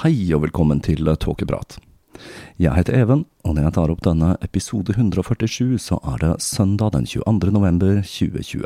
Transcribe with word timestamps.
Hei 0.00 0.30
og 0.32 0.46
velkommen 0.46 0.78
til 0.80 1.04
Tåkeprat. 1.20 1.74
Jeg 2.56 2.72
heter 2.72 2.94
Even, 3.02 3.26
og 3.44 3.52
når 3.52 3.66
jeg 3.66 3.74
tar 3.76 3.90
opp 3.92 3.98
denne 4.06 4.30
episode 4.40 4.94
147, 4.94 5.74
så 5.76 5.98
er 6.08 6.22
det 6.22 6.30
søndag 6.40 6.94
den 6.94 7.04
22. 7.04 7.50
november 7.52 7.98
2020. 8.00 8.64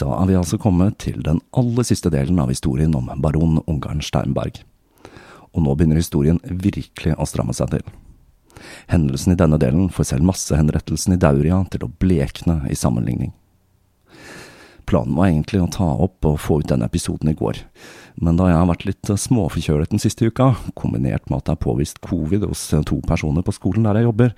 Da 0.00 0.08
er 0.16 0.30
vi 0.30 0.38
altså 0.40 0.56
kommet 0.56 0.96
til 1.04 1.20
den 1.26 1.42
aller 1.52 1.84
siste 1.84 2.08
delen 2.08 2.40
av 2.40 2.48
historien 2.48 2.96
om 2.96 3.12
baron 3.20 3.60
Ungarn 3.66 4.00
Steinberg. 4.00 4.62
Og 5.52 5.66
nå 5.66 5.76
begynner 5.76 6.00
historien 6.00 6.40
virkelig 6.48 7.12
å 7.20 7.28
stramme 7.28 7.52
seg 7.52 7.74
til. 7.74 7.84
Hendelsen 8.88 9.36
i 9.36 9.40
denne 9.44 9.60
delen 9.60 9.92
får 9.92 10.14
selv 10.14 10.32
massehenrettelsen 10.32 11.18
i 11.18 11.20
Dauria 11.20 11.60
til 11.68 11.84
å 11.84 11.92
blekne 12.00 12.62
i 12.72 12.78
sammenligning. 12.86 13.36
Planen 14.88 15.12
var 15.20 15.28
egentlig 15.28 15.60
å 15.60 15.68
ta 15.76 15.92
opp 15.92 16.24
og 16.24 16.40
få 16.40 16.62
ut 16.62 16.72
denne 16.72 16.88
episoden 16.88 17.30
i 17.30 17.36
går, 17.36 17.60
men 18.20 18.36
da 18.38 18.48
jeg 18.50 18.58
har 18.58 18.68
vært 18.68 18.86
litt 18.88 19.12
småforkjølet 19.24 19.92
den 19.94 20.02
siste 20.02 20.28
uka, 20.28 20.52
kombinert 20.78 21.28
med 21.30 21.40
at 21.40 21.48
det 21.48 21.54
er 21.56 21.64
påvist 21.64 22.02
covid 22.04 22.44
hos 22.48 22.64
to 22.88 23.00
personer 23.08 23.44
på 23.46 23.54
skolen 23.56 23.88
der 23.88 24.00
jeg 24.00 24.08
jobber, 24.10 24.34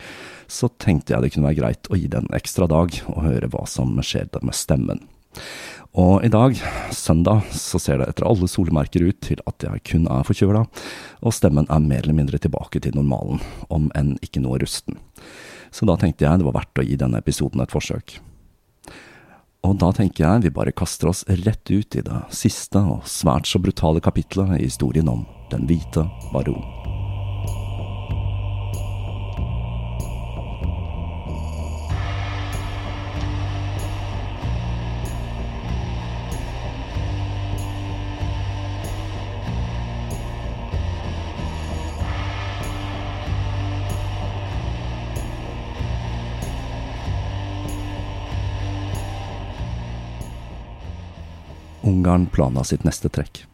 så 0.46 0.70
tenkte 0.82 1.14
jeg 1.14 1.24
det 1.24 1.32
kunne 1.34 1.50
være 1.50 1.60
greit 1.60 1.90
å 1.90 1.98
gi 1.98 2.10
det 2.10 2.22
en 2.22 2.36
ekstra 2.36 2.68
dag 2.70 2.94
og 3.10 3.24
høre 3.26 3.50
hva 3.52 3.64
som 3.70 3.96
skjedde 3.98 4.44
med 4.44 4.56
stemmen. 4.58 5.02
Og 5.94 6.24
i 6.26 6.30
dag, 6.30 6.58
søndag, 6.90 7.46
så 7.54 7.78
ser 7.78 8.00
det 8.00 8.08
etter 8.10 8.26
alle 8.26 8.48
solmerker 8.50 9.04
ut 9.06 9.20
til 9.22 9.38
at 9.46 9.62
jeg 9.62 9.82
kun 9.86 10.08
er 10.10 10.26
forkjøla, 10.26 10.64
og 11.22 11.34
stemmen 11.34 11.68
er 11.70 11.82
mer 11.86 12.02
eller 12.02 12.18
mindre 12.18 12.40
tilbake 12.42 12.82
til 12.82 12.96
normalen, 12.98 13.38
om 13.70 13.90
enn 13.94 14.16
ikke 14.24 14.42
noe 14.42 14.58
rusten. 14.62 14.98
Så 15.74 15.86
da 15.86 15.94
tenkte 15.98 16.26
jeg 16.26 16.42
det 16.42 16.46
var 16.46 16.58
verdt 16.58 16.82
å 16.82 16.86
gi 16.86 16.98
denne 16.98 17.22
episoden 17.22 17.62
et 17.62 17.74
forsøk. 17.74 18.18
Og 19.64 19.78
da 19.80 19.88
tenker 19.96 20.26
jeg 20.26 20.44
vi 20.44 20.54
bare 20.54 20.74
kaster 20.76 21.08
oss 21.08 21.24
rett 21.44 21.70
ut 21.72 21.96
i 21.96 22.04
det 22.04 22.20
siste 22.36 22.82
og 22.84 23.08
svært 23.08 23.48
så 23.48 23.60
brutale 23.62 24.04
kapitlet 24.04 24.58
i 24.58 24.66
historien 24.66 25.08
om 25.08 25.24
Den 25.52 25.68
hvite 25.68 26.04
baron. 26.32 26.83
Ungarn 52.04 52.26
planla 52.26 52.64
sitt 52.64 52.82
neste 52.84 53.08
trekk. 53.08 53.46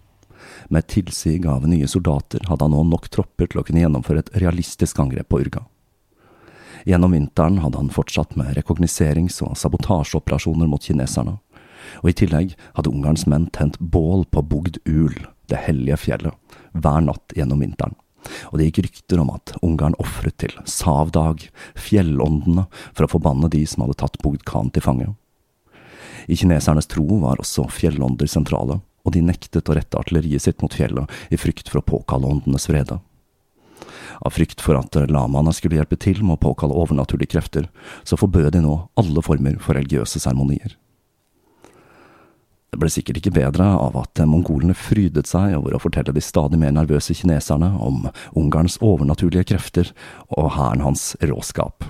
Med 0.74 0.88
tilsig 0.90 1.46
av 1.46 1.68
nye 1.70 1.86
soldater 1.86 2.42
hadde 2.48 2.66
han 2.66 2.72
nå 2.74 2.80
nok 2.88 3.04
tropper 3.14 3.46
til 3.46 3.60
å 3.60 3.62
kunne 3.62 3.84
gjennomføre 3.84 4.24
et 4.24 4.32
realistisk 4.42 4.98
angrep 4.98 5.28
på 5.30 5.38
Urga. 5.44 5.62
Gjennom 6.82 7.14
vinteren 7.14 7.60
hadde 7.62 7.78
han 7.78 7.92
fortsatt 7.94 8.34
med 8.34 8.56
rekognoserings- 8.58 9.38
og 9.46 9.54
sabotasjeoperasjoner 9.60 10.66
mot 10.66 10.82
kineserne, 10.82 11.36
og 12.02 12.10
i 12.10 12.16
tillegg 12.24 12.56
hadde 12.74 12.90
Ungarns 12.90 13.28
menn 13.30 13.46
tent 13.54 13.78
bål 13.78 14.26
på 14.34 14.42
Bogd 14.42 14.82
Ul, 14.82 15.14
det 15.46 15.62
hellige 15.68 16.00
fjellet, 16.08 16.58
hver 16.74 17.06
natt 17.06 17.38
gjennom 17.38 17.62
vinteren. 17.62 17.94
Og 18.50 18.58
det 18.58 18.72
gikk 18.72 18.82
rykter 18.88 19.22
om 19.22 19.30
at 19.38 19.54
Ungarn 19.62 19.94
ofret 20.02 20.40
til 20.42 20.58
Savdag, 20.66 21.46
fjellåndene, 21.78 22.66
for 22.98 23.06
å 23.06 23.14
forbanne 23.14 23.54
de 23.54 23.62
som 23.62 23.86
hadde 23.86 24.00
tatt 24.02 24.18
Bogd 24.26 24.42
Khan 24.42 24.74
til 24.74 24.90
fange. 24.90 25.12
I 26.28 26.36
kinesernes 26.36 26.90
tro 26.90 27.06
var 27.22 27.40
også 27.40 27.68
fjellånder 27.72 28.28
sentrale, 28.30 28.80
og 29.04 29.14
de 29.14 29.22
nektet 29.24 29.68
å 29.68 29.76
rette 29.76 29.98
artilleriet 29.98 30.44
sitt 30.44 30.60
mot 30.64 30.74
fjellet 30.74 31.08
i 31.32 31.38
frykt 31.40 31.70
for 31.70 31.80
å 31.80 31.86
påkalle 31.94 32.28
åndenes 32.28 32.68
vrede. 32.70 33.00
Av 34.20 34.34
frykt 34.34 34.60
for 34.60 34.76
at 34.76 34.96
lamaene 35.08 35.52
skulle 35.56 35.78
hjelpe 35.78 35.96
til 35.96 36.20
med 36.20 36.36
å 36.36 36.44
påkalle 36.50 36.76
overnaturlige 36.76 37.32
krefter, 37.36 37.70
så 38.04 38.18
forbød 38.20 38.52
de 38.56 38.64
nå 38.66 38.76
alle 39.00 39.24
former 39.24 39.56
for 39.62 39.78
religiøse 39.78 40.20
seremonier. 40.20 40.76
Det 42.70 42.78
ble 42.78 42.90
sikkert 42.92 43.18
ikke 43.18 43.34
bedre 43.34 43.66
av 43.66 43.96
at 43.98 44.20
mongolene 44.30 44.76
frydet 44.78 45.26
seg 45.26 45.56
over 45.56 45.74
å 45.74 45.80
fortelle 45.82 46.14
de 46.14 46.22
stadig 46.22 46.60
mer 46.60 46.74
nervøse 46.76 47.16
kineserne 47.18 47.72
om 47.82 48.04
Ungarns 48.38 48.78
overnaturlige 48.78 49.48
krefter 49.50 49.90
og 50.28 50.52
hæren 50.54 50.84
hans 50.84 51.16
råskap. 51.18 51.88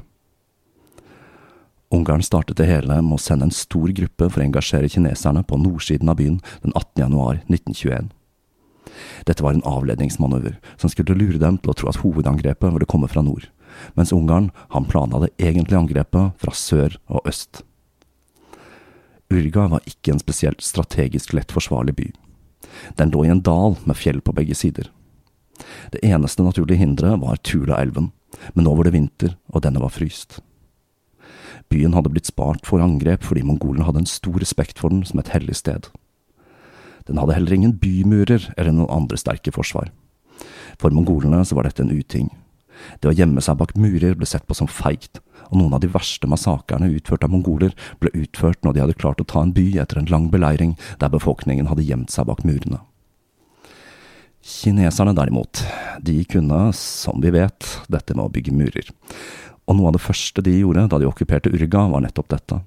Ungarn 1.90 2.22
startet 2.22 2.56
det 2.60 2.69
hele 2.70 3.00
med 3.02 3.16
å 3.16 3.19
sende 3.19 3.48
en 3.48 3.54
stor 3.54 3.90
gruppe 3.90 4.28
for 4.28 4.38
å 4.38 4.44
engasjere 4.44 4.88
kineserne 4.88 5.42
på 5.42 5.58
nordsiden 5.58 6.10
av 6.12 6.20
byen 6.20 6.37
den 6.62 6.70
18. 6.70 7.00
januar 7.02 7.40
1921. 7.48 8.12
Dette 9.26 9.42
var 9.42 9.56
en 9.56 9.64
avledningsmanøver 9.66 10.60
som 10.78 10.92
skulle 10.92 11.16
lure 11.19 11.40
dem 11.42 11.58
til 11.58 11.72
å 11.72 11.75
tro 11.75 11.88
at 11.90 11.98
hovedangrepet 12.04 12.76
ville 12.76 12.87
komme 12.87 13.10
fra 13.10 13.25
nord, 13.26 13.48
mens 13.98 14.14
Ungarn 14.14 14.52
han 14.70 14.87
planla 14.87 15.25
det 15.25 15.32
egentlige 15.42 15.81
angrepet 15.81 16.38
fra 16.38 16.54
sør 16.54 16.94
og 17.10 17.26
øst. 17.31 17.64
Urga 19.31 19.66
var 19.75 19.87
ikke 19.87 20.14
en 20.14 20.22
spesielt 20.22 20.62
strategisk 20.62 21.34
lett 21.34 21.50
forsvarlig 21.54 21.96
by. 21.98 22.06
Den 22.98 23.10
lå 23.14 23.25
i 23.26 23.32
en 23.34 23.42
dal 23.46 23.75
med 23.82 23.98
fjell 23.98 24.22
på 24.22 24.34
begge 24.34 24.54
sider. 24.58 24.90
Det 25.90 26.02
eneste 26.06 26.46
naturlige 26.46 26.78
hinderet 26.82 27.19
var 27.22 27.42
Tulaelven, 27.42 28.12
men 28.54 28.66
nå 28.66 28.76
var 28.78 28.87
det 28.87 28.94
vinter, 28.94 29.34
og 29.50 29.66
denne 29.66 29.82
var 29.82 29.92
fryst. 29.94 30.38
Byen 31.70 31.94
hadde 31.94 32.11
blitt 32.11 32.28
spart 32.31 32.67
for 32.67 32.82
angrep 32.82 33.25
fordi 33.26 33.44
mongolene 33.46 33.87
hadde 33.87 34.02
en 34.02 34.11
stor 34.11 34.40
respekt 34.43 34.81
for 34.82 34.90
den 34.93 35.05
som 35.06 35.22
et 35.22 35.31
hellig 35.34 35.56
sted. 35.61 35.88
Den 37.06 37.19
hadde 37.20 37.37
heller 37.37 37.56
ingen 37.56 37.78
bymurer 37.78 38.50
eller 38.56 38.75
noen 38.75 38.93
andre 38.93 39.19
sterke 39.20 39.55
forsvar. 39.55 39.90
For 40.81 40.94
mongolene 40.94 41.43
så 41.46 41.56
var 41.58 41.69
dette 41.69 41.84
en 41.84 41.94
uting. 41.94 42.31
Det 43.00 43.11
å 43.11 43.14
gjemme 43.14 43.43
seg 43.44 43.58
bak 43.61 43.75
murer 43.78 44.14
ble 44.17 44.26
sett 44.28 44.46
på 44.49 44.56
som 44.56 44.70
feigt, 44.70 45.20
og 45.50 45.58
noen 45.61 45.75
av 45.76 45.82
de 45.82 45.90
verste 45.93 46.28
massakrene 46.31 46.90
utført 46.96 47.26
av 47.26 47.32
mongoler 47.32 47.75
ble 48.00 48.12
utført 48.16 48.62
når 48.64 48.76
de 48.76 48.84
hadde 48.84 49.00
klart 49.00 49.20
å 49.20 49.28
ta 49.28 49.43
en 49.44 49.55
by 49.56 49.66
etter 49.82 50.00
en 50.00 50.08
lang 50.11 50.31
beleiring 50.32 50.76
der 51.02 51.12
befolkningen 51.12 51.69
hadde 51.70 51.84
gjemt 51.87 52.14
seg 52.14 52.31
bak 52.31 52.44
murene. 52.46 52.81
Kineserne 54.40 55.12
derimot, 55.12 55.61
de 56.00 56.23
kunne, 56.25 56.70
som 56.73 57.20
vi 57.20 57.32
vet, 57.34 57.66
dette 57.93 58.16
med 58.16 58.25
å 58.25 58.32
bygge 58.32 58.55
murer. 58.56 58.87
Og 59.70 59.78
noe 59.78 59.93
av 59.93 59.96
det 59.96 60.02
første 60.02 60.43
de 60.43 60.56
gjorde 60.58 60.88
da 60.90 60.99
de 60.99 61.08
okkuperte 61.08 61.52
Urga, 61.55 61.87
var 61.93 62.02
nettopp 62.02 62.32
dette. 62.34 62.61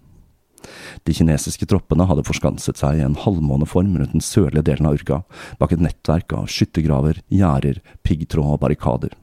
De 1.04 1.12
kinesiske 1.12 1.68
troppene 1.68 2.08
hadde 2.08 2.24
forskanset 2.24 2.80
seg 2.80 3.02
i 3.02 3.04
en 3.04 3.20
halvmåneform 3.20 3.98
rundt 4.00 4.16
den 4.16 4.24
sørlige 4.24 4.64
delen 4.72 4.88
av 4.88 4.96
Urga, 4.96 5.22
bak 5.60 5.76
et 5.76 5.84
nettverk 5.84 6.32
av 6.40 6.48
skyttergraver, 6.48 7.20
gjerder, 7.28 7.84
piggtråd 8.08 8.56
og 8.56 8.62
barrikader. 8.64 9.18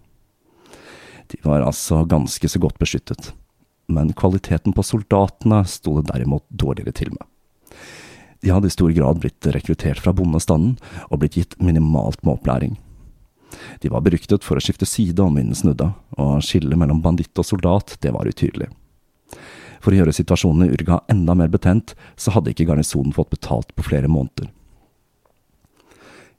De 1.33 1.41
var 1.47 1.65
altså 1.65 2.03
ganske 2.11 2.51
så 2.51 2.61
godt 2.61 2.77
beskyttet 2.83 3.33
men 3.91 4.13
kvaliteten 4.13 4.73
på 4.73 4.85
soldatene 4.87 5.65
sto 5.69 5.99
det 5.99 6.11
derimot 6.13 6.47
dårligere 6.49 6.95
til 6.97 7.13
med. 7.15 7.27
De 8.41 8.53
hadde 8.55 8.71
i 8.71 8.73
stor 8.73 8.93
grad 8.97 9.21
blitt 9.21 9.49
rekruttert 9.53 10.01
fra 10.01 10.15
bondestanden 10.17 10.79
og 11.09 11.21
blitt 11.21 11.37
gitt 11.37 11.59
minimalt 11.61 12.23
med 12.25 12.39
opplæring. 12.39 12.79
De 13.81 13.91
var 13.93 14.05
beryktet 14.07 14.45
for 14.47 14.59
å 14.59 14.63
skifte 14.63 14.89
side 14.89 15.23
om 15.23 15.37
vinden 15.39 15.57
snudde, 15.57 15.91
og 16.21 16.45
skillet 16.47 16.79
mellom 16.79 17.03
banditt 17.05 17.37
og 17.39 17.47
soldat, 17.47 17.97
det 18.05 18.13
var 18.15 18.29
utydelig. 18.31 18.71
For 19.81 19.93
å 19.95 20.01
gjøre 20.01 20.15
situasjonen 20.15 20.67
i 20.67 20.73
Urga 20.75 21.01
enda 21.13 21.35
mer 21.37 21.51
betent, 21.53 21.95
så 22.21 22.35
hadde 22.35 22.53
ikke 22.53 22.69
garnisonen 22.69 23.15
fått 23.17 23.33
betalt 23.33 23.73
på 23.75 23.87
flere 23.89 24.11
måneder. 24.13 24.51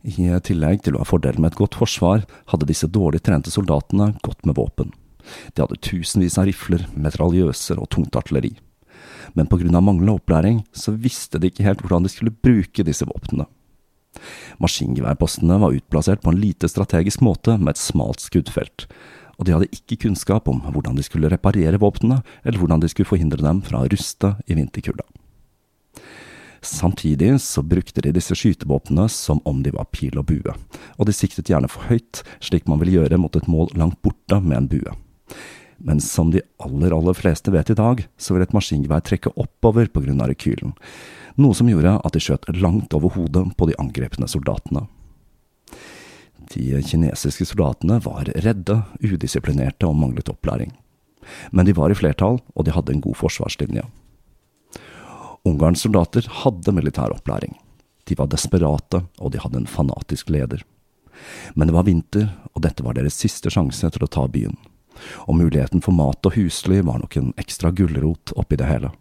I 0.02 0.32
tillegg 0.42 0.82
til 0.86 0.96
å 0.98 1.04
ha 1.04 1.06
fordelen 1.06 1.44
med 1.44 1.54
et 1.54 1.60
godt 1.60 1.78
forsvar, 1.78 2.26
hadde 2.50 2.70
disse 2.70 2.90
dårlig 2.90 3.22
trente 3.26 3.54
soldatene 3.54 4.16
gått 4.26 4.46
med 4.50 4.58
våpen. 4.58 4.94
De 5.54 5.62
hadde 5.62 5.78
tusenvis 5.86 6.40
av 6.42 6.48
rifler, 6.50 6.88
metraljøser 6.98 7.82
og 7.82 7.90
tungt 7.94 8.18
artilleri. 8.18 8.56
Men 9.38 9.48
av 9.48 9.84
manglende 9.84 10.18
opplæring 10.18 10.64
så 10.74 10.92
visste 10.92 11.40
de 11.40 11.52
ikke 11.52 11.64
helt 11.64 11.82
hvordan 11.84 12.04
de 12.04 12.10
skulle 12.10 12.34
bruke 12.34 12.84
disse 12.84 13.06
våpnene. 13.06 13.46
Maskingeværpostene 14.62 15.58
var 15.62 15.78
utplassert 15.78 16.22
på 16.24 16.34
en 16.34 16.42
lite 16.42 16.70
strategisk 16.70 17.24
måte 17.26 17.58
med 17.58 17.76
et 17.76 17.82
smalt 17.82 18.24
skuddfelt, 18.24 18.88
og 19.40 19.48
de 19.48 19.56
hadde 19.56 19.72
ikke 19.74 20.04
kunnskap 20.04 20.50
om 20.52 20.60
hvordan 20.68 21.00
de 21.00 21.06
skulle 21.06 21.32
reparere 21.32 21.80
våpnene, 21.82 22.22
eller 22.46 22.62
hvordan 22.62 22.84
de 22.84 22.92
skulle 22.92 23.10
forhindre 23.10 23.42
dem 23.42 23.64
fra 23.66 23.82
å 23.82 23.90
ruste 23.90 24.36
i 24.46 24.58
vinterkulda. 24.58 25.08
Samtidig 26.62 27.40
så 27.42 27.64
brukte 27.66 28.04
de 28.06 28.12
disse 28.14 28.36
skytevåpnene 28.38 29.08
som 29.10 29.40
om 29.50 29.64
de 29.66 29.74
var 29.74 29.90
pil 29.90 30.20
og 30.22 30.28
bue, 30.30 30.54
og 31.00 31.08
de 31.10 31.16
siktet 31.16 31.50
gjerne 31.50 31.70
for 31.72 31.90
høyt, 31.90 32.22
slik 32.38 32.70
man 32.70 32.84
vil 32.84 33.00
gjøre 33.00 33.18
mot 33.18 33.34
et 33.36 33.50
mål 33.50 33.74
langt 33.82 33.98
borte 34.06 34.38
med 34.46 34.60
en 34.60 34.70
bue. 34.70 34.94
Men 35.84 36.02
som 36.02 36.32
de 36.32 36.42
aller, 36.58 36.94
aller 36.94 37.14
fleste 37.18 37.52
vet 37.52 37.70
i 37.70 37.78
dag, 37.78 38.04
så 38.18 38.36
vil 38.36 38.46
et 38.46 38.54
maskingevær 38.54 39.02
trekke 39.06 39.34
oppover 39.34 39.90
av 39.96 40.28
rekylen, 40.30 40.76
noe 41.42 41.58
som 41.58 41.70
gjorde 41.70 41.96
at 41.98 42.14
de 42.14 42.22
skjøt 42.22 42.46
langt 42.62 42.94
over 42.94 43.10
hodet 43.16 43.48
på 43.58 43.68
de 43.70 43.78
angrepne 43.82 44.28
soldatene. 44.28 44.86
De 46.54 46.82
kinesiske 46.84 47.48
soldatene 47.48 48.02
var 48.04 48.30
redde, 48.46 48.82
udisiplinerte 49.00 49.88
og 49.88 49.96
manglet 49.96 50.30
opplæring. 50.30 50.74
Men 51.52 51.66
de 51.66 51.74
var 51.74 51.92
i 51.92 51.98
flertall, 51.98 52.42
og 52.54 52.66
de 52.66 52.74
hadde 52.76 52.94
en 52.94 53.02
god 53.02 53.16
forsvarslinje. 53.16 53.86
Ungarns 55.48 55.82
soldater 55.82 56.28
hadde 56.44 56.74
militær 56.76 57.14
opplæring. 57.16 57.56
De 58.06 58.18
var 58.18 58.30
desperate, 58.30 59.06
og 59.18 59.32
de 59.32 59.40
hadde 59.42 59.64
en 59.64 59.70
fanatisk 59.70 60.30
leder. 60.30 60.62
Men 61.56 61.70
det 61.70 61.78
var 61.78 61.88
vinter, 61.88 62.28
og 62.54 62.66
dette 62.66 62.84
var 62.84 62.98
deres 62.98 63.18
siste 63.18 63.50
sjanse 63.54 63.88
til 63.88 64.06
å 64.06 64.12
ta 64.12 64.28
byen 64.28 64.58
og 65.28 65.38
muligheten 65.40 65.84
for 65.84 65.96
mat 65.96 66.26
og 66.28 66.36
husly 66.38 66.82
var 66.86 67.02
nok 67.02 67.18
en 67.18 67.34
ekstra 67.42 67.72
gulrot 67.76 68.34
oppi 68.40 68.60
det 68.60 68.70
hele. 68.70 68.92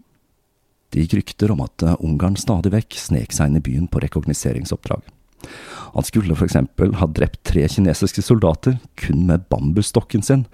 Det 0.90 1.04
gikk 1.04 1.20
rykter 1.20 1.52
om 1.54 1.62
at 1.62 1.84
Ungarn 2.00 2.36
stadig 2.40 2.72
vekk 2.74 2.98
snek 2.98 3.34
seg 3.34 3.50
inn 3.50 3.60
i 3.60 3.64
byen 3.64 3.86
på 3.90 4.02
rekogniseringsoppdrag. 4.02 5.04
Han 5.94 6.06
skulle 6.06 6.36
eksempel 6.44 6.94
ha 7.00 7.06
drept 7.06 7.42
tre 7.48 7.66
kinesiske 7.70 8.22
soldater 8.22 8.78
kun 9.00 9.24
med 9.28 9.46
bambusstokken 9.52 10.22
sin, 10.26 10.44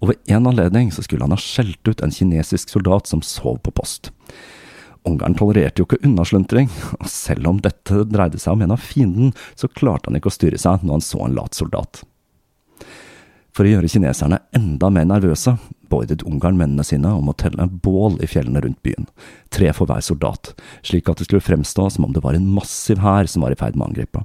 og 0.00 0.10
ved 0.10 0.32
en 0.32 0.48
anledning 0.48 0.90
så 0.92 1.04
skulle 1.04 1.24
han 1.24 1.32
ha 1.32 1.40
skjelt 1.40 1.88
ut 1.88 2.02
en 2.04 2.12
kinesisk 2.12 2.72
soldat 2.72 3.08
som 3.08 3.22
sov 3.24 3.60
på 3.64 3.72
post. 3.76 4.10
Ungarn 5.06 5.36
tolererte 5.38 5.80
jo 5.80 5.86
ikke 5.86 6.02
unnasluntring, 6.04 6.68
og 6.98 7.08
selv 7.10 7.48
om 7.52 7.60
dette 7.62 8.04
dreide 8.10 8.40
seg 8.42 8.56
om 8.56 8.66
en 8.66 8.74
av 8.74 8.82
fienden, 8.82 9.32
så 9.54 9.70
klarte 9.70 10.10
han 10.10 10.18
ikke 10.18 10.32
å 10.32 10.36
styre 10.36 10.60
seg 10.60 10.82
når 10.82 10.98
han 10.98 11.06
så 11.06 11.22
en 11.24 11.36
lat 11.38 11.56
soldat. 11.56 12.02
For 13.56 13.64
å 13.64 13.70
gjøre 13.70 13.88
kineserne 13.88 14.42
enda 14.56 14.90
mer 14.92 15.06
nervøse 15.08 15.54
beordret 15.88 16.24
Ungarn 16.28 16.58
mennene 16.58 16.84
sine 16.84 17.08
om 17.16 17.30
å 17.30 17.34
telle 17.40 17.64
bål 17.64 18.18
i 18.20 18.28
fjellene 18.28 18.60
rundt 18.60 18.82
byen, 18.84 19.06
tre 19.54 19.70
for 19.72 19.88
hver 19.88 20.02
soldat, 20.04 20.50
slik 20.84 21.08
at 21.08 21.22
det 21.22 21.28
skulle 21.28 21.44
fremstå 21.44 21.86
som 21.94 22.04
om 22.04 22.12
det 22.12 22.20
var 22.24 22.36
en 22.36 22.50
massiv 22.52 23.00
hær 23.00 23.30
som 23.30 23.46
var 23.46 23.54
i 23.54 23.58
ferd 23.58 23.78
med 23.78 23.86
å 23.86 23.88
angripe. 23.88 24.24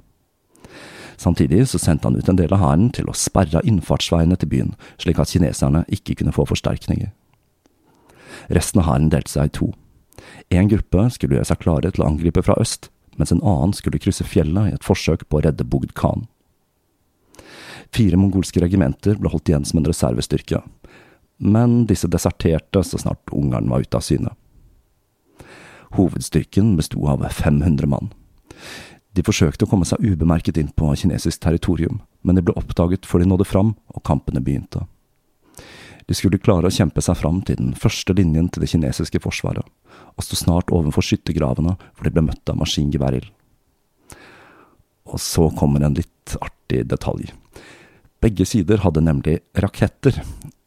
Samtidig 1.22 1.64
så 1.70 1.78
sendte 1.80 2.10
han 2.10 2.18
ut 2.18 2.28
en 2.28 2.36
del 2.36 2.52
av 2.52 2.60
hæren 2.60 2.90
til 2.92 3.08
å 3.08 3.16
sperre 3.16 3.62
innfartsveiene 3.68 4.36
til 4.36 4.50
byen, 4.52 4.74
slik 5.00 5.20
at 5.22 5.32
kineserne 5.32 5.84
ikke 5.88 6.18
kunne 6.18 6.34
få 6.34 6.44
forsterkninger. 6.50 7.12
Resten 8.52 8.82
av 8.82 8.90
hæren 8.90 9.08
delte 9.12 9.32
seg 9.32 9.48
i 9.48 9.54
to. 9.60 9.70
En 10.52 10.68
gruppe 10.68 11.06
skulle 11.14 11.38
gjøre 11.38 11.48
seg 11.52 11.62
klare 11.62 11.92
til 11.94 12.04
å 12.04 12.10
angripe 12.10 12.44
fra 12.44 12.58
øst, 12.60 12.90
mens 13.16 13.32
en 13.32 13.44
annen 13.44 13.72
skulle 13.76 14.02
krysse 14.02 14.26
fjellet 14.26 14.72
i 14.72 14.76
et 14.76 14.84
forsøk 14.84 15.24
på 15.28 15.40
å 15.40 15.46
redde 15.46 15.68
Bogd 15.68 15.94
Khan. 15.96 16.26
Fire 17.92 18.16
mongolske 18.16 18.62
regimenter 18.62 19.18
ble 19.20 19.28
holdt 19.32 19.50
igjen 19.50 19.66
som 19.68 19.80
en 19.80 19.88
reservestyrke, 19.88 20.62
men 21.42 21.82
disse 21.90 22.08
deserterte 22.08 22.80
så 22.86 23.00
snart 23.00 23.32
Ungarn 23.34 23.68
var 23.68 23.84
ute 23.84 23.98
av 23.98 24.06
syne. 24.06 24.32
Hovedstyrken 25.92 26.76
besto 26.78 27.04
av 27.10 27.26
500 27.28 27.90
mann. 27.90 28.08
De 29.12 29.24
forsøkte 29.26 29.66
å 29.66 29.68
komme 29.68 29.84
seg 29.84 30.00
ubemerket 30.00 30.56
inn 30.56 30.70
på 30.72 30.88
kinesisk 30.96 31.42
territorium, 31.44 32.00
men 32.24 32.38
de 32.38 32.44
ble 32.46 32.56
oppdaget 32.56 33.04
før 33.04 33.20
de 33.20 33.28
nådde 33.28 33.48
fram 33.48 33.74
og 33.92 34.04
kampene 34.08 34.40
begynte. 34.40 34.86
De 36.08 36.16
skulle 36.16 36.40
klare 36.40 36.70
å 36.70 36.74
kjempe 36.74 37.02
seg 37.04 37.18
fram 37.20 37.42
til 37.46 37.58
den 37.60 37.74
første 37.78 38.16
linjen 38.16 38.48
til 38.48 38.64
det 38.64 38.70
kinesiske 38.72 39.20
forsvaret, 39.22 39.66
og 40.16 40.24
sto 40.24 40.38
snart 40.38 40.72
overfor 40.72 41.04
skyttergravene 41.04 41.76
hvor 41.76 42.08
de 42.08 42.14
ble 42.14 42.24
møtt 42.30 42.48
av 42.48 42.58
maskingeværild. 42.62 43.28
Og 45.12 45.20
så 45.20 45.50
kommer 45.58 45.84
en 45.84 45.98
litt 45.98 46.36
artig 46.40 46.86
detalj. 46.88 47.28
Begge 48.22 48.46
sider 48.46 48.82
hadde 48.84 49.02
nemlig 49.02 49.40
raketter, 49.58 50.20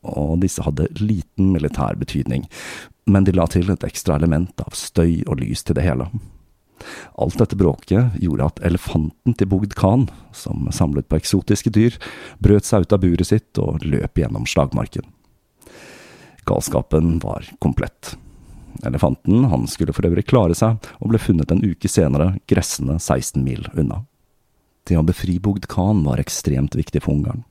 og 0.05 0.41
disse 0.43 0.63
hadde 0.65 0.89
liten 0.99 1.53
militær 1.53 1.97
betydning, 1.99 2.45
men 3.07 3.25
de 3.25 3.33
la 3.35 3.47
til 3.49 3.69
et 3.71 3.85
ekstra 3.87 4.17
element 4.19 4.59
av 4.65 4.75
støy 4.75 5.23
og 5.25 5.39
lys 5.39 5.63
til 5.63 5.77
det 5.77 5.85
hele. 5.85 6.09
Alt 7.15 7.37
dette 7.39 7.55
bråket 7.55 8.17
gjorde 8.19 8.49
at 8.49 8.59
elefanten 8.67 9.37
til 9.39 9.49
Bogd 9.49 9.75
Khan, 9.79 10.09
som 10.35 10.67
samlet 10.75 11.07
på 11.09 11.19
eksotiske 11.21 11.71
dyr, 11.73 11.95
brøt 12.43 12.67
seg 12.67 12.85
ut 12.85 12.95
av 12.95 13.01
buret 13.05 13.29
sitt 13.29 13.61
og 13.61 13.85
løp 13.85 14.19
gjennom 14.19 14.47
slagmarken. 14.49 15.07
Galskapen 16.45 17.17
var 17.23 17.47
komplett. 17.63 18.17
Elefanten 18.85 19.47
han 19.49 19.63
skulle 19.71 19.95
for 19.95 20.05
øvrig 20.05 20.27
klare 20.27 20.57
seg, 20.57 20.77
og 20.99 21.13
ble 21.13 21.21
funnet 21.21 21.53
en 21.55 21.63
uke 21.63 21.89
senere 21.89 22.35
gressende 22.51 22.99
16 22.99 23.41
mil 23.41 23.63
unna. 23.73 24.03
Det 24.85 24.97
å 24.99 25.05
befri 25.05 25.39
Bogd 25.41 25.65
Khan 25.71 26.03
var 26.05 26.21
ekstremt 26.21 26.75
viktig 26.77 27.01
for 27.01 27.17
Ungarn, 27.17 27.41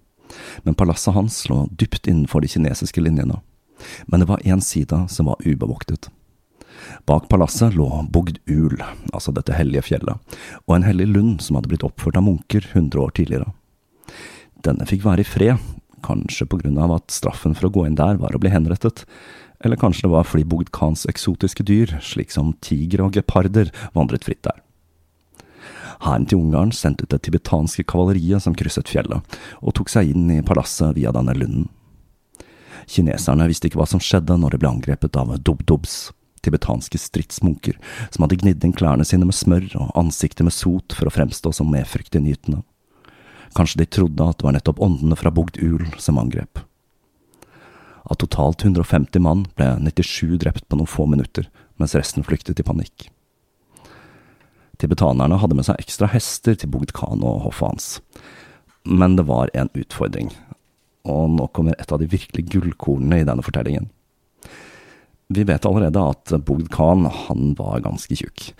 men 0.62 0.76
palasset 0.78 1.16
hans 1.16 1.40
lå 1.50 1.64
dypt 1.74 2.06
innenfor 2.06 2.44
de 2.44 2.50
kinesiske 2.52 3.02
linjene. 3.02 3.40
Men 4.06 4.22
det 4.22 4.28
var 4.30 4.44
én 4.46 4.62
side 4.62 5.00
som 5.10 5.26
var 5.26 5.42
ubevoktet. 5.42 6.10
Bak 7.08 7.26
palasset 7.28 7.74
lå 7.74 7.88
Bogd 8.10 8.38
Ul, 8.46 8.78
altså 9.12 9.34
dette 9.34 9.56
hellige 9.56 9.82
fjellet, 9.88 10.38
og 10.66 10.76
en 10.76 10.86
hellig 10.86 11.08
lund 11.10 11.42
som 11.42 11.58
hadde 11.58 11.72
blitt 11.72 11.86
oppført 11.86 12.18
av 12.20 12.26
munker 12.26 12.70
hundre 12.74 13.02
år 13.02 13.14
tidligere. 13.18 13.50
Denne 14.64 14.86
fikk 14.88 15.02
være 15.04 15.24
i 15.24 15.28
fred, 15.28 15.72
kanskje 16.04 16.46
på 16.46 16.60
grunn 16.60 16.78
av 16.80 16.94
at 17.00 17.14
straffen 17.14 17.56
for 17.56 17.68
å 17.68 17.74
gå 17.74 17.86
inn 17.88 17.98
der 17.98 18.20
var 18.20 18.36
å 18.36 18.40
bli 18.40 18.52
henrettet, 18.52 19.04
eller 19.64 19.80
kanskje 19.80 20.06
det 20.06 20.14
var 20.14 20.28
fordi 20.28 20.46
Bogd 20.48 20.70
Khans 20.76 21.06
eksotiske 21.10 21.66
dyr, 21.66 21.96
slik 22.04 22.30
som 22.34 22.54
tigre 22.64 23.06
og 23.06 23.18
geparder, 23.18 23.72
vandret 23.96 24.26
fritt 24.26 24.44
der. 24.46 24.63
Hæren 26.04 26.26
til 26.28 26.42
Ungarn 26.42 26.72
sendte 26.76 27.06
ut 27.06 27.14
det 27.14 27.22
tibetanske 27.24 27.86
kavaleriet 27.88 28.44
som 28.44 28.56
krysset 28.56 28.90
fjellet, 28.92 29.24
og 29.64 29.74
tok 29.76 29.88
seg 29.92 30.10
inn 30.12 30.28
i 30.34 30.42
palasset 30.44 30.92
via 30.98 31.12
denne 31.16 31.32
lunden. 31.36 31.70
Kineserne 32.90 33.46
visste 33.48 33.70
ikke 33.70 33.80
hva 33.80 33.88
som 33.88 34.02
skjedde 34.02 34.36
når 34.36 34.54
de 34.54 34.60
ble 34.60 34.72
angrepet 34.74 35.16
av 35.16 35.32
dub-dubs, 35.40 36.12
tibetanske 36.44 37.00
stridsmunker, 37.00 37.78
som 38.12 38.26
hadde 38.26 38.36
gnidd 38.42 38.66
inn 38.66 38.76
klærne 38.76 39.06
sine 39.08 39.24
med 39.24 39.36
smør 39.36 39.70
og 39.80 39.96
ansiktet 39.96 40.44
med 40.44 40.52
sot 40.52 40.92
for 40.92 41.08
å 41.08 41.14
fremstå 41.14 41.54
som 41.56 41.72
medfryktinngytende. 41.72 42.60
Kanskje 43.56 43.80
de 43.80 43.88
trodde 43.88 44.28
at 44.28 44.40
det 44.40 44.48
var 44.48 44.58
nettopp 44.58 44.82
åndene 44.84 45.16
fra 45.16 45.32
Bogd 45.32 45.56
Ul 45.62 45.86
som 46.02 46.20
angrep. 46.20 46.60
Av 48.04 48.20
totalt 48.20 48.66
150 48.66 49.22
mann 49.24 49.46
ble 49.56 49.70
97 49.80 50.36
drept 50.42 50.66
på 50.68 50.76
noen 50.76 50.90
få 50.90 51.08
minutter, 51.08 51.48
mens 51.80 51.96
resten 51.96 52.26
flyktet 52.26 52.60
i 52.60 52.66
panikk. 52.66 53.08
Tibetanerne 54.84 55.38
hadde 55.40 55.56
med 55.56 55.64
seg 55.64 55.80
ekstra 55.80 56.10
hester 56.12 56.58
til 56.60 56.68
Bogd 56.68 56.92
Khan 56.92 57.24
og 57.24 57.46
hoffet 57.46 57.70
hans. 57.70 57.86
Men 58.84 59.16
det 59.16 59.24
var 59.30 59.48
en 59.56 59.70
utfordring, 59.72 60.28
og 61.08 61.30
nå 61.38 61.46
kommer 61.56 61.78
et 61.80 61.92
av 61.92 62.02
de 62.02 62.08
virkelig 62.12 62.44
gullkornene 62.52 63.22
i 63.22 63.24
denne 63.24 63.44
fortellingen. 63.46 63.88
Vi 65.32 65.46
vet 65.48 65.64
allerede 65.64 66.02
at 66.04 66.34
Bogd 66.44 66.68
Khan 66.74 67.08
han 67.08 67.54
var 67.56 67.80
ganske 67.86 68.18
tjukk, 68.20 68.50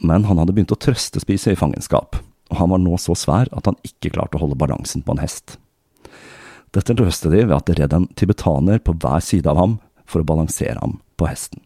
men 0.00 0.24
han 0.24 0.40
hadde 0.40 0.56
begynt 0.56 0.72
å 0.72 0.80
trøstespise 0.80 1.52
i 1.52 1.60
fangenskap, 1.60 2.16
og 2.48 2.56
han 2.56 2.72
var 2.72 2.80
nå 2.80 2.96
så 2.96 3.12
svær 3.12 3.52
at 3.52 3.68
han 3.68 3.76
ikke 3.84 4.14
klarte 4.16 4.40
å 4.40 4.46
holde 4.46 4.56
balansen 4.58 5.04
på 5.04 5.12
en 5.12 5.20
hest. 5.20 5.58
Dette 6.72 6.96
løste 6.96 7.28
de 7.28 7.44
ved 7.44 7.52
at 7.52 7.68
det 7.68 7.76
red 7.82 7.92
en 7.92 8.08
tibetaner 8.16 8.80
på 8.80 8.96
hver 8.96 9.20
side 9.20 9.50
av 9.50 9.60
ham 9.60 9.76
for 10.08 10.22
å 10.22 10.30
balansere 10.32 10.78
ham 10.80 10.96
på 11.20 11.28
hesten. 11.28 11.60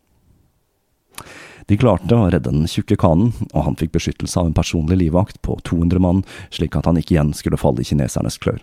De 1.71 1.79
klarte 1.81 2.13
å 2.13 2.29
redde 2.29 2.53
den 2.53 2.69
tjukke 2.69 2.97
kanen, 3.01 3.33
og 3.55 3.65
han 3.67 3.79
fikk 3.81 3.95
beskyttelse 3.95 4.37
av 4.41 4.51
en 4.51 4.57
personlig 4.57 4.99
livvakt 5.01 5.41
på 5.47 5.57
200 5.65 6.03
mann, 6.03 6.23
slik 6.53 6.77
at 6.77 6.89
han 6.89 7.01
ikke 7.01 7.17
igjen 7.17 7.33
skulle 7.37 7.61
falle 7.61 7.81
i 7.81 7.89
kinesernes 7.89 8.37
klør. 8.43 8.61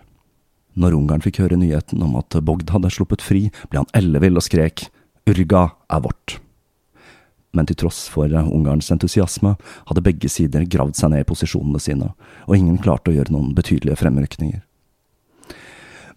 Når 0.78 0.94
Ungarn 0.96 1.24
fikk 1.24 1.42
høre 1.42 1.58
nyheten 1.58 2.00
om 2.04 2.14
at 2.16 2.38
Bogd 2.46 2.70
hadde 2.72 2.92
sluppet 2.94 3.24
fri, 3.24 3.48
ble 3.68 3.82
han 3.82 3.92
ellevill 3.98 4.38
og 4.40 4.46
skrek 4.46 4.86
Urga 5.28 5.68
er 5.92 6.02
vårt. 6.02 6.38
Men 7.52 7.68
til 7.68 7.76
tross 7.82 8.06
for 8.08 8.32
Ungarns 8.32 8.88
entusiasme 8.94 9.56
hadde 9.90 10.04
begge 10.04 10.30
sider 10.32 10.64
gravd 10.64 10.96
seg 10.96 11.12
ned 11.12 11.26
i 11.26 11.28
posisjonene 11.28 11.82
sine, 11.82 12.12
og 12.48 12.56
ingen 12.56 12.80
klarte 12.80 13.12
å 13.12 13.16
gjøre 13.18 13.34
noen 13.34 13.52
betydelige 13.56 14.00
fremrykninger. 14.00 14.62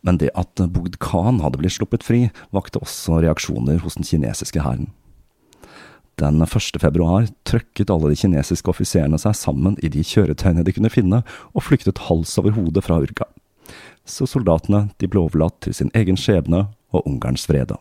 Men 0.06 0.22
det 0.22 0.32
at 0.38 0.62
Bogd 0.72 1.00
Khan 1.02 1.42
hadde 1.42 1.60
blitt 1.60 1.76
sluppet 1.76 2.06
fri, 2.06 2.28
vakte 2.56 2.80
også 2.80 3.20
reaksjoner 3.26 3.82
hos 3.84 3.98
den 3.98 4.08
kinesiske 4.08 4.62
hæren. 4.64 4.94
Den 6.16 6.40
1. 6.42 6.80
februar 6.80 7.28
trøkket 7.44 7.90
alle 7.92 8.14
de 8.14 8.20
kinesiske 8.20 8.72
offiserene 8.72 9.18
seg 9.20 9.36
sammen 9.36 9.76
i 9.84 9.90
de 9.92 10.04
kjøretøyene 10.06 10.64
de 10.64 10.74
kunne 10.76 10.92
finne, 10.94 11.24
og 11.52 11.66
flyktet 11.68 12.06
hals 12.08 12.38
over 12.40 12.56
hode 12.56 12.84
fra 12.86 13.02
Urga. 13.04 13.28
Så 14.08 14.28
soldatene 14.30 14.90
de 15.02 15.10
ble 15.12 15.26
overlatt 15.26 15.58
til 15.66 15.76
sin 15.76 15.92
egen 15.98 16.16
skjebne 16.20 16.70
og 16.96 17.04
Ungarns 17.10 17.50
vrede. 17.50 17.76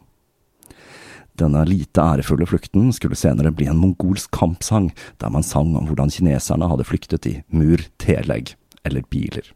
Denne 1.38 1.64
lite 1.66 2.02
ærefulle 2.02 2.46
flukten 2.46 2.92
skulle 2.94 3.18
senere 3.18 3.50
bli 3.54 3.66
en 3.70 3.78
mongolsk 3.78 4.30
kampsang, 4.34 4.92
der 5.18 5.30
man 5.34 5.46
sang 5.46 5.74
om 5.78 5.86
hvordan 5.86 6.10
kineserne 6.14 6.68
hadde 6.70 6.86
flyktet 6.86 7.26
i 7.30 7.34
mur, 7.50 7.82
telegg 8.02 8.54
eller 8.86 9.06
biler. 9.10 9.46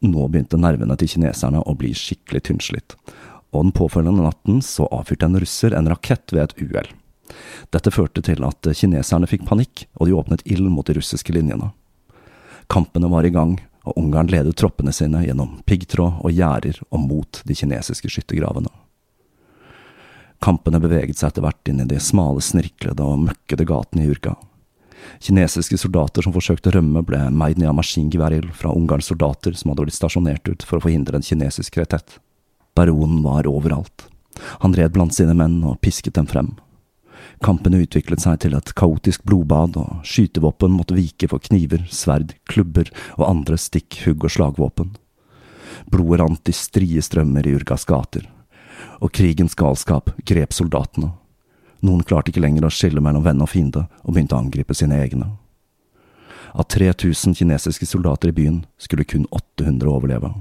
Nå 0.00 0.28
begynte 0.30 0.58
nervene 0.58 0.96
til 0.96 1.10
kineserne 1.14 1.62
å 1.62 1.74
bli 1.78 1.92
skikkelig 1.94 2.46
tynnslitt, 2.46 2.96
og 3.50 3.66
den 3.66 3.74
påfølgende 3.76 4.24
natten 4.24 4.62
så 4.64 4.86
avfyrte 4.94 5.28
en 5.28 5.38
russer 5.42 5.76
en 5.76 5.90
rakett 5.90 6.32
ved 6.34 6.46
et 6.46 6.56
uhell. 6.62 6.90
Dette 7.74 7.92
førte 7.94 8.22
til 8.24 8.44
at 8.46 8.70
kineserne 8.76 9.28
fikk 9.30 9.46
panikk, 9.48 9.86
og 9.98 10.08
de 10.08 10.16
åpnet 10.16 10.44
ild 10.44 10.68
mot 10.72 10.86
de 10.86 10.96
russiske 10.98 11.34
linjene. 11.34 11.72
Kampene 12.70 13.10
var 13.10 13.26
i 13.26 13.32
gang, 13.34 13.56
og 13.88 13.96
Ungarn 13.98 14.30
ledet 14.30 14.58
troppene 14.60 14.92
sine 14.92 15.24
gjennom 15.24 15.58
piggtråd 15.66 16.20
og 16.20 16.36
gjerder 16.36 16.82
og 16.90 17.02
mot 17.02 17.40
de 17.48 17.56
kinesiske 17.56 18.10
skyttergravene. 18.12 18.70
Kampene 20.40 20.80
beveget 20.80 21.18
seg 21.20 21.32
etter 21.32 21.44
hvert 21.44 21.68
inn 21.68 21.82
i 21.82 21.88
de 21.88 21.98
smale, 22.00 22.40
snirklede 22.44 23.04
og 23.04 23.26
møkkede 23.26 23.66
gatene 23.68 24.06
i 24.06 24.12
Urga. 24.12 24.36
Kinesiske 25.20 25.76
soldater 25.80 26.24
som 26.24 26.32
forsøkte 26.32 26.70
å 26.70 26.78
rømme, 26.78 27.02
ble 27.04 27.20
meid 27.32 27.60
ned 27.60 27.68
av 27.72 27.76
maskingeværild 27.80 28.52
fra 28.56 28.72
Ungarns 28.76 29.10
soldater 29.10 29.56
som 29.56 29.72
hadde 29.72 29.88
blitt 29.88 29.98
stasjonert 29.98 30.48
ut 30.48 30.64
for 30.64 30.78
å 30.78 30.84
forhindre 30.86 31.18
en 31.18 31.26
kinesisk 31.26 31.80
retett. 31.80 32.18
Baronen 32.76 33.22
var 33.24 33.48
overalt. 33.50 34.06
Han 34.64 34.76
red 34.76 34.94
blant 34.94 35.16
sine 35.16 35.34
menn 35.36 35.58
og 35.66 35.80
pisket 35.84 36.16
dem 36.16 36.28
frem. 36.30 36.54
Kampene 37.44 37.82
utviklet 37.84 38.22
seg 38.22 38.40
til 38.42 38.56
et 38.56 38.72
kaotisk 38.76 39.24
blodbad, 39.28 39.76
og 39.80 40.02
skytevåpen 40.06 40.74
måtte 40.74 40.96
vike 40.98 41.28
for 41.30 41.42
kniver, 41.42 41.86
sverd, 41.90 42.34
klubber 42.50 42.90
og 43.18 43.28
andre 43.28 43.58
stikk, 43.60 44.02
hugg 44.06 44.26
og 44.26 44.34
slagvåpen. 44.34 44.92
Blodet 45.90 46.20
rant 46.20 46.50
i 46.50 46.56
strie 46.56 47.02
strømmer 47.02 47.46
i 47.46 47.54
Urgas 47.56 47.86
gater, 47.88 48.26
og 49.00 49.12
krigens 49.16 49.56
galskap 49.58 50.12
grep 50.28 50.52
soldatene. 50.56 51.14
Noen 51.80 52.04
klarte 52.04 52.32
ikke 52.32 52.42
lenger 52.44 52.66
å 52.68 52.72
skille 52.74 53.00
mellom 53.00 53.24
venn 53.24 53.40
og 53.40 53.48
fiende, 53.52 53.86
og 54.04 54.12
begynte 54.12 54.36
å 54.36 54.42
angripe 54.42 54.76
sine 54.76 55.00
egne. 55.00 55.30
Av 56.52 56.66
3000 56.66 57.36
kinesiske 57.38 57.86
soldater 57.86 58.32
i 58.32 58.36
byen 58.36 58.64
skulle 58.76 59.06
kun 59.08 59.26
800 59.30 59.88
overleve. 59.88 60.32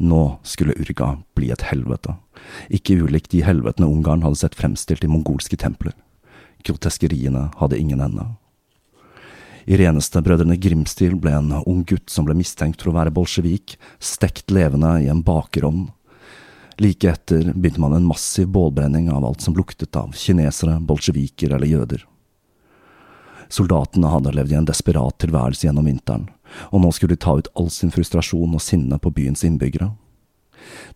Nå 0.00 0.38
skulle 0.42 0.72
Urga 0.80 1.18
bli 1.36 1.50
et 1.52 1.66
helvete, 1.68 2.14
ikke 2.72 2.96
ulikt 3.04 3.34
de 3.34 3.42
helvetene 3.44 3.88
Ungarn 3.90 4.24
hadde 4.24 4.40
sett 4.40 4.56
fremstilt 4.56 5.04
i 5.04 5.10
mongolske 5.12 5.58
templer. 5.60 5.92
Groteskeriene 6.64 7.50
hadde 7.60 7.78
ingen 7.78 8.00
ende. 8.00 8.24
I 9.68 9.76
reneste 9.76 10.22
Brødrene 10.24 10.56
Grim-stil 10.56 11.18
ble 11.20 11.34
en 11.36 11.52
ung 11.60 11.82
gutt 11.84 12.08
som 12.08 12.24
ble 12.24 12.34
mistenkt 12.38 12.80
for 12.80 12.92
å 12.92 12.96
være 12.96 13.12
bolsjevik, 13.12 13.76
stekt 14.00 14.48
levende 14.50 14.96
i 15.04 15.10
en 15.12 15.20
bakerovn. 15.22 15.90
Like 16.80 17.12
etter 17.12 17.52
begynte 17.52 17.84
man 17.84 17.98
en 17.98 18.08
massiv 18.08 18.48
bålbrenning 18.56 19.10
av 19.12 19.26
alt 19.28 19.44
som 19.44 19.56
luktet 19.56 19.96
av 20.00 20.16
kinesere, 20.16 20.78
bolsjeviker 20.80 21.52
eller 21.52 21.68
jøder. 21.68 22.06
Soldatene 23.52 24.08
hadde 24.08 24.32
levd 24.32 24.54
i 24.54 24.58
en 24.62 24.68
desperat 24.68 25.20
tilværelse 25.20 25.66
gjennom 25.66 25.88
vinteren, 25.90 26.28
og 26.70 26.82
nå 26.82 26.92
skulle 26.94 27.14
de 27.14 27.22
ta 27.22 27.36
ut 27.38 27.50
all 27.58 27.70
sin 27.72 27.92
frustrasjon 27.94 28.54
og 28.56 28.64
sinne 28.64 28.98
på 28.98 29.12
byens 29.14 29.44
innbyggere. 29.46 29.92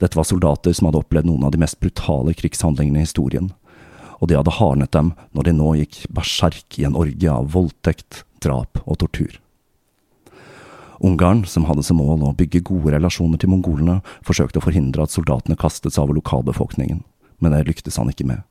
Dette 0.01 0.19
var 0.19 0.29
soldater 0.29 0.75
som 0.77 0.89
hadde 0.89 1.01
opplevd 1.01 1.29
noen 1.29 1.47
av 1.47 1.55
de 1.55 1.61
mest 1.63 1.79
brutale 1.81 2.35
krigshandlingene 2.37 3.01
i 3.01 3.07
historien, 3.07 3.53
og 4.21 4.29
de 4.31 4.39
hadde 4.39 4.57
hardnet 4.59 4.93
dem 4.95 5.13
når 5.37 5.49
de 5.49 5.57
nå 5.57 5.71
gikk 5.81 6.05
berserk 6.15 6.79
i 6.79 6.87
en 6.89 6.99
orgie 6.99 7.31
av 7.31 7.51
voldtekt, 7.55 8.23
drap 8.45 8.83
og 8.85 9.01
tortur. 9.01 9.41
Ungarn, 11.05 11.43
som 11.45 11.67
hadde 11.69 11.83
som 11.85 11.99
mål 11.99 12.23
å 12.25 12.37
bygge 12.39 12.63
gode 12.65 12.95
relasjoner 12.95 13.41
til 13.41 13.51
mongolene, 13.53 13.99
forsøkte 14.25 14.61
å 14.61 14.65
forhindre 14.65 15.05
at 15.05 15.13
soldatene 15.13 15.59
kastet 15.59 15.97
seg 15.97 16.07
over 16.07 16.21
lokalbefolkningen, 16.21 17.03
men 17.43 17.57
det 17.57 17.67
lyktes 17.69 17.99
han 18.01 18.13
ikke 18.13 18.29
med. 18.29 18.45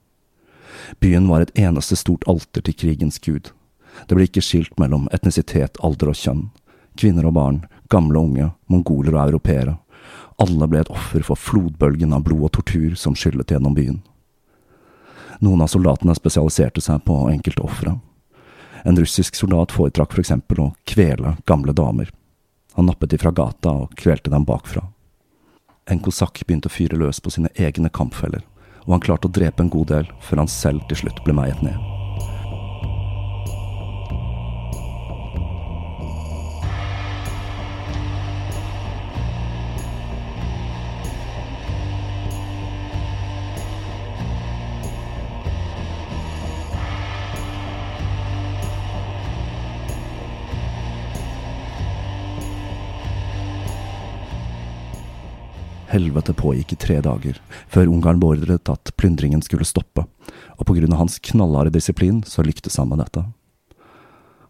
Byen 1.00 1.29
var 1.31 1.41
et 1.41 1.53
eneste 1.57 1.95
stort 1.98 2.25
alter 2.29 2.62
til 2.62 2.75
krigens 2.77 3.17
gud, 3.24 3.53
det 4.07 4.17
ble 4.17 4.27
ikke 4.27 4.43
skilt 4.43 4.75
mellom 4.81 5.07
etnisitet, 5.15 5.79
alder 5.86 6.12
og 6.12 6.19
kjønn. 6.19 6.43
Kvinner 7.00 7.25
og 7.29 7.35
barn, 7.38 7.62
gamle 7.89 8.19
og 8.19 8.31
unge, 8.31 8.50
mongoler 8.69 9.15
og 9.17 9.27
europeere. 9.27 9.77
Alle 10.41 10.67
ble 10.67 10.81
et 10.81 10.91
offer 10.93 11.23
for 11.25 11.39
flodbølgen 11.39 12.13
av 12.13 12.25
blod 12.25 12.47
og 12.50 12.55
tortur 12.57 12.95
som 13.00 13.15
skyllet 13.17 13.53
gjennom 13.53 13.75
byen. 13.77 14.01
Noen 15.43 15.63
av 15.65 15.71
soldatene 15.71 16.15
spesialiserte 16.15 16.81
seg 16.81 17.03
på 17.05 17.17
enkelte 17.31 17.63
ofre. 17.65 17.97
En 18.83 18.97
russisk 19.00 19.35
soldat 19.35 19.71
foretrakk 19.71 20.13
for 20.13 20.23
eksempel 20.23 20.62
å 20.63 20.73
kvele 20.89 21.38
gamle 21.50 21.75
damer. 21.75 22.12
Han 22.73 22.89
nappet 22.89 23.13
de 23.13 23.21
fra 23.21 23.31
gata 23.31 23.73
og 23.83 23.95
kvelte 24.00 24.33
dem 24.33 24.45
bakfra. 24.50 24.85
En 25.89 26.00
kosakk 26.03 26.45
begynte 26.45 26.71
å 26.71 26.73
fyre 26.73 27.00
løs 27.00 27.19
på 27.19 27.33
sine 27.33 27.51
egne 27.59 27.91
kampfeller, 27.91 28.43
og 28.85 28.95
han 28.97 29.03
klarte 29.03 29.29
å 29.29 29.35
drepe 29.35 29.63
en 29.63 29.73
god 29.73 29.91
del 29.91 30.13
før 30.23 30.45
han 30.45 30.51
selv 30.51 30.88
til 30.89 31.03
slutt 31.03 31.23
ble 31.25 31.35
meiet 31.38 31.62
ned. 31.65 31.92
Helvete 55.93 56.33
pågikk 56.33 56.73
i 56.73 56.79
tre 56.81 56.97
dager, 57.05 57.38
før 57.69 57.91
Ungarn 57.91 58.17
beordret 58.21 58.69
at 58.71 58.91
plyndringen 58.97 59.43
skulle 59.45 59.67
stoppe, 59.67 60.07
og 60.57 60.65
på 60.65 60.75
grunn 60.79 60.93
av 60.95 61.03
hans 61.03 61.19
knallharde 61.21 61.73
disiplin 61.75 62.23
så 62.25 62.45
lyktes 62.45 62.79
han 62.81 62.89
med 62.89 63.03
dette. 63.03 63.21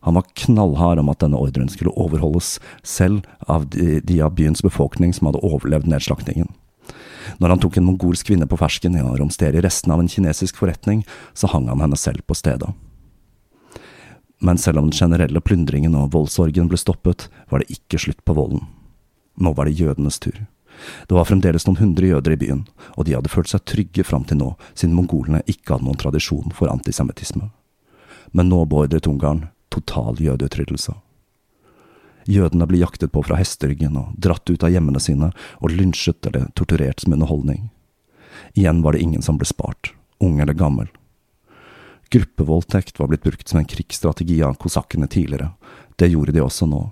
Han 0.08 0.16
var 0.16 0.30
knallhard 0.40 1.00
om 1.00 1.12
at 1.12 1.20
denne 1.24 1.40
ordren 1.40 1.70
skulle 1.72 1.92
overholdes, 2.00 2.58
selv 2.84 3.28
av 3.48 3.68
de, 3.76 4.00
de 4.04 4.22
av 4.24 4.36
byens 4.36 4.64
befolkning 4.64 5.12
som 5.16 5.30
hadde 5.30 5.44
overlevd 5.44 5.88
nedslaktingen. 5.92 6.48
Når 7.40 7.54
han 7.54 7.62
tok 7.64 7.80
en 7.80 7.88
mongolsk 7.88 8.28
kvinne 8.28 8.48
på 8.48 8.60
fersken 8.60 8.96
i 9.00 9.04
å 9.04 9.16
romstere 9.20 9.64
restene 9.64 9.96
av 9.96 10.04
en 10.04 10.12
kinesisk 10.12 10.60
forretning, 10.60 11.06
så 11.36 11.52
hang 11.52 11.70
han 11.72 11.84
henne 11.84 12.00
selv 12.00 12.24
på 12.28 12.36
stedet. 12.36 12.72
Men 14.44 14.60
selv 14.60 14.82
om 14.82 14.90
den 14.90 14.98
generelle 14.98 15.40
plyndringen 15.40 15.96
og 15.96 16.12
voldsorgen 16.16 16.68
ble 16.72 16.80
stoppet, 16.80 17.30
var 17.48 17.64
det 17.64 17.72
ikke 17.72 18.02
slutt 18.04 18.20
på 18.28 18.36
volden. 18.36 18.68
Nå 19.40 19.56
var 19.56 19.72
det 19.72 19.80
jødenes 19.80 20.20
tur. 20.20 20.44
Det 21.08 21.16
var 21.16 21.28
fremdeles 21.30 21.66
noen 21.68 21.80
hundre 21.80 22.10
jøder 22.10 22.36
i 22.36 22.40
byen, 22.40 22.66
og 22.98 23.08
de 23.08 23.16
hadde 23.16 23.32
følt 23.32 23.52
seg 23.52 23.66
trygge 23.70 24.06
fram 24.08 24.26
til 24.28 24.40
nå, 24.40 24.54
siden 24.74 24.96
mongolene 24.98 25.44
ikke 25.48 25.76
hadde 25.76 25.88
noen 25.88 26.00
tradisjon 26.00 26.54
for 26.56 26.72
antisemittisme. 26.72 27.50
Men 28.34 28.50
nå 28.50 28.64
beordret 28.66 29.08
Ungarn 29.08 29.48
total 29.74 30.20
jødeutryddelse. 30.22 30.96
Jødene 32.30 32.68
ble 32.70 32.80
jaktet 32.80 33.12
på 33.12 33.24
fra 33.26 33.38
hesteryggen 33.40 33.98
og 34.00 34.14
dratt 34.16 34.48
ut 34.48 34.64
av 34.64 34.72
hjemmene 34.72 35.02
sine 35.04 35.32
og 35.60 35.74
lynsjet 35.74 36.24
eller 36.30 36.48
torturert 36.56 37.04
som 37.04 37.16
underholdning. 37.16 37.68
Igjen 38.56 38.82
var 38.84 38.96
det 38.96 39.04
ingen 39.04 39.26
som 39.26 39.38
ble 39.40 39.48
spart, 39.50 39.92
ung 40.24 40.40
eller 40.40 40.56
gammel. 40.58 40.88
Gruppevoldtekt 42.14 43.00
var 43.00 43.10
blitt 43.10 43.26
brukt 43.26 43.50
som 43.50 43.60
en 43.60 43.68
krigsstrategi 43.70 44.38
av 44.46 44.56
kosakkene 44.62 45.10
tidligere, 45.10 45.52
det 45.98 46.12
gjorde 46.14 46.36
de 46.36 46.44
også 46.44 46.68
nå. 46.70 46.86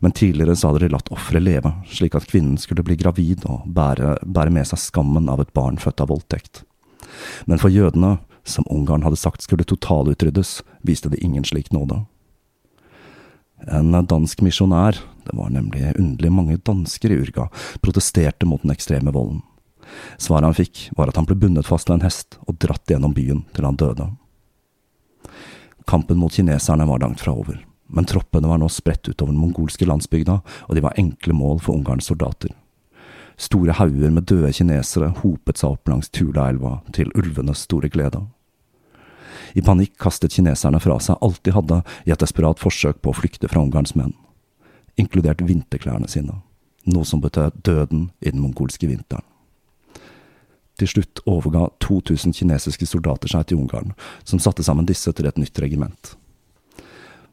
Men 0.00 0.12
tidligere 0.12 0.56
så 0.56 0.70
hadde 0.70 0.86
de 0.86 0.92
latt 0.94 1.10
offeret 1.12 1.44
leve, 1.44 1.72
slik 1.90 2.16
at 2.16 2.28
kvinnen 2.30 2.56
skulle 2.60 2.84
bli 2.86 2.96
gravid 3.00 3.44
og 3.48 3.66
bære, 3.66 4.16
bære 4.24 4.52
med 4.54 4.68
seg 4.68 4.80
skammen 4.80 5.28
av 5.32 5.42
et 5.42 5.52
barn 5.56 5.80
født 5.80 6.02
av 6.04 6.10
voldtekt. 6.12 6.62
Men 7.46 7.60
for 7.62 7.72
jødene 7.72 8.16
som 8.46 8.66
Ungarn 8.70 9.02
hadde 9.02 9.18
sagt 9.18 9.42
skulle 9.42 9.66
totalutryddes, 9.66 10.60
viste 10.86 11.10
det 11.10 11.22
ingen 11.24 11.44
slik 11.44 11.72
nåde. 11.74 12.04
En 13.72 13.92
dansk 14.06 14.42
misjonær, 14.44 14.98
det 15.26 15.34
var 15.34 15.50
nemlig 15.50 15.94
underlig 15.96 16.32
mange 16.32 16.58
dansker 16.62 17.12
i 17.12 17.20
Urga, 17.24 17.48
protesterte 17.82 18.46
mot 18.46 18.62
den 18.62 18.74
ekstreme 18.74 19.12
volden. 19.14 19.42
Svaret 20.18 20.50
han 20.50 20.56
fikk, 20.56 20.88
var 20.98 21.10
at 21.10 21.16
han 21.18 21.26
ble 21.28 21.38
bundet 21.38 21.66
fast 21.66 21.88
til 21.88 21.96
en 21.96 22.04
hest 22.04 22.38
og 22.46 22.58
dratt 22.62 22.84
gjennom 22.90 23.14
byen 23.16 23.44
til 23.56 23.66
han 23.66 23.78
døde. 23.78 24.10
Kampen 25.86 26.18
mot 26.18 26.34
kineserne 26.34 26.86
var 26.86 27.02
langt 27.02 27.22
fra 27.22 27.32
over, 27.32 27.60
men 27.96 28.04
troppene 28.04 28.48
var 28.50 28.60
nå 28.60 28.68
spredt 28.68 29.08
utover 29.08 29.32
den 29.32 29.40
mongolske 29.40 29.86
landsbygda, 29.88 30.40
og 30.68 30.76
de 30.76 30.84
var 30.84 30.98
enkle 31.00 31.32
mål 31.32 31.62
for 31.64 31.78
Ungarns 31.78 32.10
soldater. 32.10 32.52
Store 33.40 33.72
hauger 33.72 34.12
med 34.12 34.26
døde 34.28 34.50
kinesere 34.52 35.08
hopet 35.22 35.60
seg 35.60 35.76
opp 35.76 35.88
langs 35.88 36.12
Tulaelva, 36.12 36.82
til 36.92 37.08
ulvenes 37.16 37.64
store 37.64 37.88
glede. 37.92 38.20
I 39.56 39.64
panikk 39.64 39.94
kastet 40.00 40.36
kineserne 40.36 40.80
fra 40.84 40.98
seg 41.00 41.16
alt 41.24 41.40
de 41.48 41.54
hadde 41.56 41.80
i 42.04 42.12
et 42.12 42.20
desperat 42.20 42.60
forsøk 42.60 43.00
på 43.00 43.14
å 43.14 43.16
flykte 43.16 43.48
fra 43.48 43.64
Ungarns 43.64 43.94
menn, 43.96 44.12
inkludert 45.00 45.40
vinterklærne 45.44 46.08
sine, 46.12 46.42
noe 46.84 47.08
som 47.08 47.24
betød 47.24 47.62
døden 47.64 48.10
i 48.20 48.28
den 48.28 48.44
mongolske 48.44 48.88
vinteren. 48.92 49.24
Til 50.76 50.92
slutt 50.92 51.24
overga 51.24 51.70
2000 51.80 52.36
kinesiske 52.36 52.84
soldater 52.84 53.32
seg 53.32 53.48
til 53.48 53.64
Ungarn, 53.64 53.96
som 54.28 54.40
satte 54.40 54.64
sammen 54.64 54.84
disse 54.84 55.08
til 55.16 55.32
et 55.32 55.40
nytt 55.40 55.64
regiment. 55.64 56.16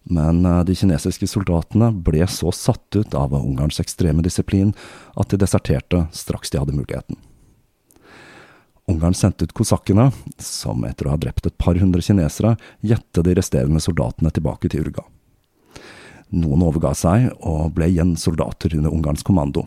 Men 0.04 0.46
eh, 0.46 0.64
de 0.68 0.76
kinesiske 0.76 1.28
soldatene 1.32 1.92
ble 2.06 2.26
så 2.28 2.52
satt 2.56 2.96
ut 2.96 3.16
av 3.16 3.36
Ungarns 3.38 3.80
ekstreme 3.84 4.24
disiplin 4.26 4.74
at 5.16 5.32
de 5.32 5.40
deserterte 5.40 6.08
straks 6.12 6.52
de 6.52 6.60
hadde 6.60 6.76
muligheten. 6.76 7.20
Ungarn 8.92 9.16
sendte 9.16 9.48
ut 9.48 9.54
kosakkene, 9.56 10.10
som 10.44 10.84
etter 10.84 11.08
å 11.08 11.14
ha 11.14 11.20
drept 11.20 11.46
et 11.48 11.56
par 11.58 11.78
hundre 11.80 12.04
kinesere, 12.04 12.58
gjette 12.84 13.24
de 13.24 13.36
resterende 13.38 13.80
soldatene 13.80 14.32
tilbake 14.36 14.68
til 14.68 14.90
Urga. 14.90 15.06
Noen 16.34 16.66
overga 16.66 16.92
seg 16.98 17.30
og 17.46 17.72
ble 17.78 17.88
igjen 17.94 18.18
soldater 18.20 18.76
under 18.76 18.92
Ungarns 18.92 19.24
kommando. 19.24 19.64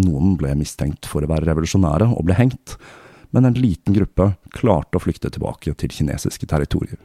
Noen 0.00 0.38
ble 0.40 0.54
mistenkt 0.56 1.08
for 1.08 1.24
å 1.24 1.28
være 1.28 1.50
revolusjonære 1.50 2.08
og 2.14 2.24
ble 2.28 2.36
hengt, 2.38 2.78
men 3.34 3.48
en 3.48 3.58
liten 3.58 3.96
gruppe 3.96 4.30
klarte 4.56 4.96
å 4.96 5.04
flykte 5.04 5.32
tilbake 5.34 5.74
til 5.76 5.92
kinesiske 5.92 6.48
territorier. 6.48 7.00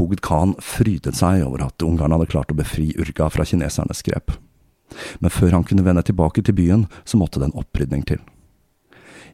Bogd 0.00 0.22
Khan 0.24 0.54
frydet 0.64 1.18
seg 1.18 1.42
over 1.44 1.66
at 1.66 1.84
Ungarn 1.84 2.14
hadde 2.14 2.30
klart 2.32 2.52
å 2.52 2.56
befri 2.56 2.86
Urga 2.96 3.26
fra 3.28 3.44
kinesernes 3.44 4.00
grep. 4.06 4.32
Men 5.20 5.32
før 5.34 5.58
han 5.58 5.66
kunne 5.68 5.84
vende 5.84 6.06
tilbake 6.08 6.40
til 6.46 6.56
byen, 6.56 6.86
så 7.04 7.20
måtte 7.20 7.42
det 7.42 7.50
en 7.50 7.58
opprydning 7.60 8.06
til. 8.08 8.22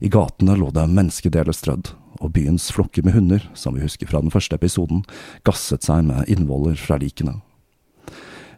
I 0.02 0.10
gatene 0.10 0.58
lå 0.58 0.72
det 0.74 0.88
menneskedeler 0.90 1.54
strødd, 1.54 1.92
og 2.18 2.34
byens 2.34 2.66
flokker 2.74 3.06
med 3.06 3.14
hunder, 3.14 3.46
som 3.54 3.78
vi 3.78 3.84
husker 3.86 4.10
fra 4.10 4.24
den 4.24 4.34
første 4.34 4.58
episoden, 4.58 5.06
gasset 5.46 5.86
seg 5.86 6.02
med 6.10 6.26
innvoller 6.32 6.74
fra 6.80 6.98
likene. 6.98 7.38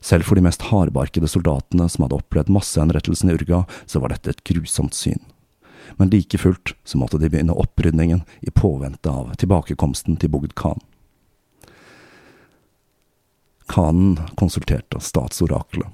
Selv 0.01 0.25
for 0.25 0.39
de 0.39 0.49
mest 0.49 0.71
hardbarkede 0.73 1.29
soldatene 1.29 1.91
som 1.93 2.07
hadde 2.07 2.23
opplevd 2.23 2.49
massehenrettelsen 2.55 3.29
i 3.29 3.37
Urga, 3.37 3.65
så 3.85 4.01
var 4.01 4.15
dette 4.15 4.33
et 4.33 4.45
grusomt 4.49 4.97
syn. 4.97 5.21
Men 6.01 6.09
like 6.09 6.41
fullt 6.41 6.73
så 6.89 6.97
måtte 7.01 7.21
de 7.21 7.29
begynne 7.29 7.57
opprydningen 7.57 8.25
i 8.41 8.55
påvente 8.55 9.13
av 9.13 9.35
tilbakekomsten 9.37 10.17
til 10.17 10.33
Bogd 10.33 10.57
Khan. 10.57 10.81
Khanen 13.69 14.19
konsulterte 14.41 15.01
statsoraklet 15.05 15.89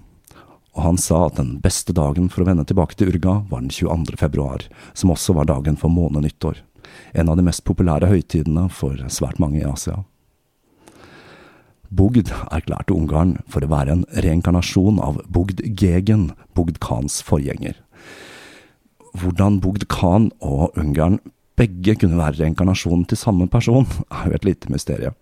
og 0.74 0.82
han 0.82 0.96
sa 0.98 1.26
at 1.28 1.38
den 1.38 1.58
beste 1.62 1.94
dagen 1.94 2.28
for 2.30 2.42
å 2.42 2.48
vende 2.48 2.64
tilbake 2.66 2.98
til 2.98 3.12
Urga 3.12 3.38
var 3.50 3.62
den 3.62 3.70
22. 3.70 4.16
februar, 4.18 4.64
som 4.92 5.12
også 5.14 5.37
var 5.38 5.46
dagen 5.50 5.78
for 5.78 5.92
månenyttår, 5.92 6.58
en 7.14 7.30
av 7.30 7.38
de 7.38 7.44
mest 7.46 7.62
populære 7.66 8.10
høytidene 8.10 8.66
for 8.74 8.98
svært 9.06 9.38
mange 9.42 9.62
i 9.62 9.68
Asia. 9.68 10.02
Bogd 11.94 12.32
erklærte 12.50 12.94
Ungarn 12.96 13.37
for 13.46 13.62
å 13.62 13.70
være 13.70 13.94
en 13.94 14.04
reinkarnasjon 14.24 14.98
av 14.98 15.20
Bogd 15.30 15.62
Gegen, 15.78 16.32
Bogd 16.58 16.80
Khans 16.82 17.20
forgjenger. 17.22 17.78
Hvordan 19.14 19.60
Bogd 19.62 19.87
Khan 19.92 20.32
og 20.42 20.74
Ungarn 20.80 21.20
begge 21.54 21.94
kunne 22.00 22.18
være 22.18 22.40
reinkarnasjonen 22.40 23.06
til 23.06 23.20
samme 23.20 23.46
person, 23.46 23.87
er 24.10 24.26
jo 24.26 24.40
et 24.40 24.48
lite 24.48 24.74
mysterium, 24.74 25.14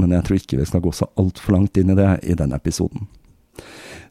men 0.00 0.14
jeg 0.14 0.26
tror 0.26 0.40
ikke 0.40 0.60
vi 0.60 0.68
skal 0.68 0.82
gå 0.84 0.92
så 0.94 1.08
altfor 1.20 1.56
langt 1.56 1.78
inn 1.78 1.92
i 1.92 1.98
det 1.98 2.10
i 2.26 2.36
denne 2.38 2.58
episoden. 2.58 3.06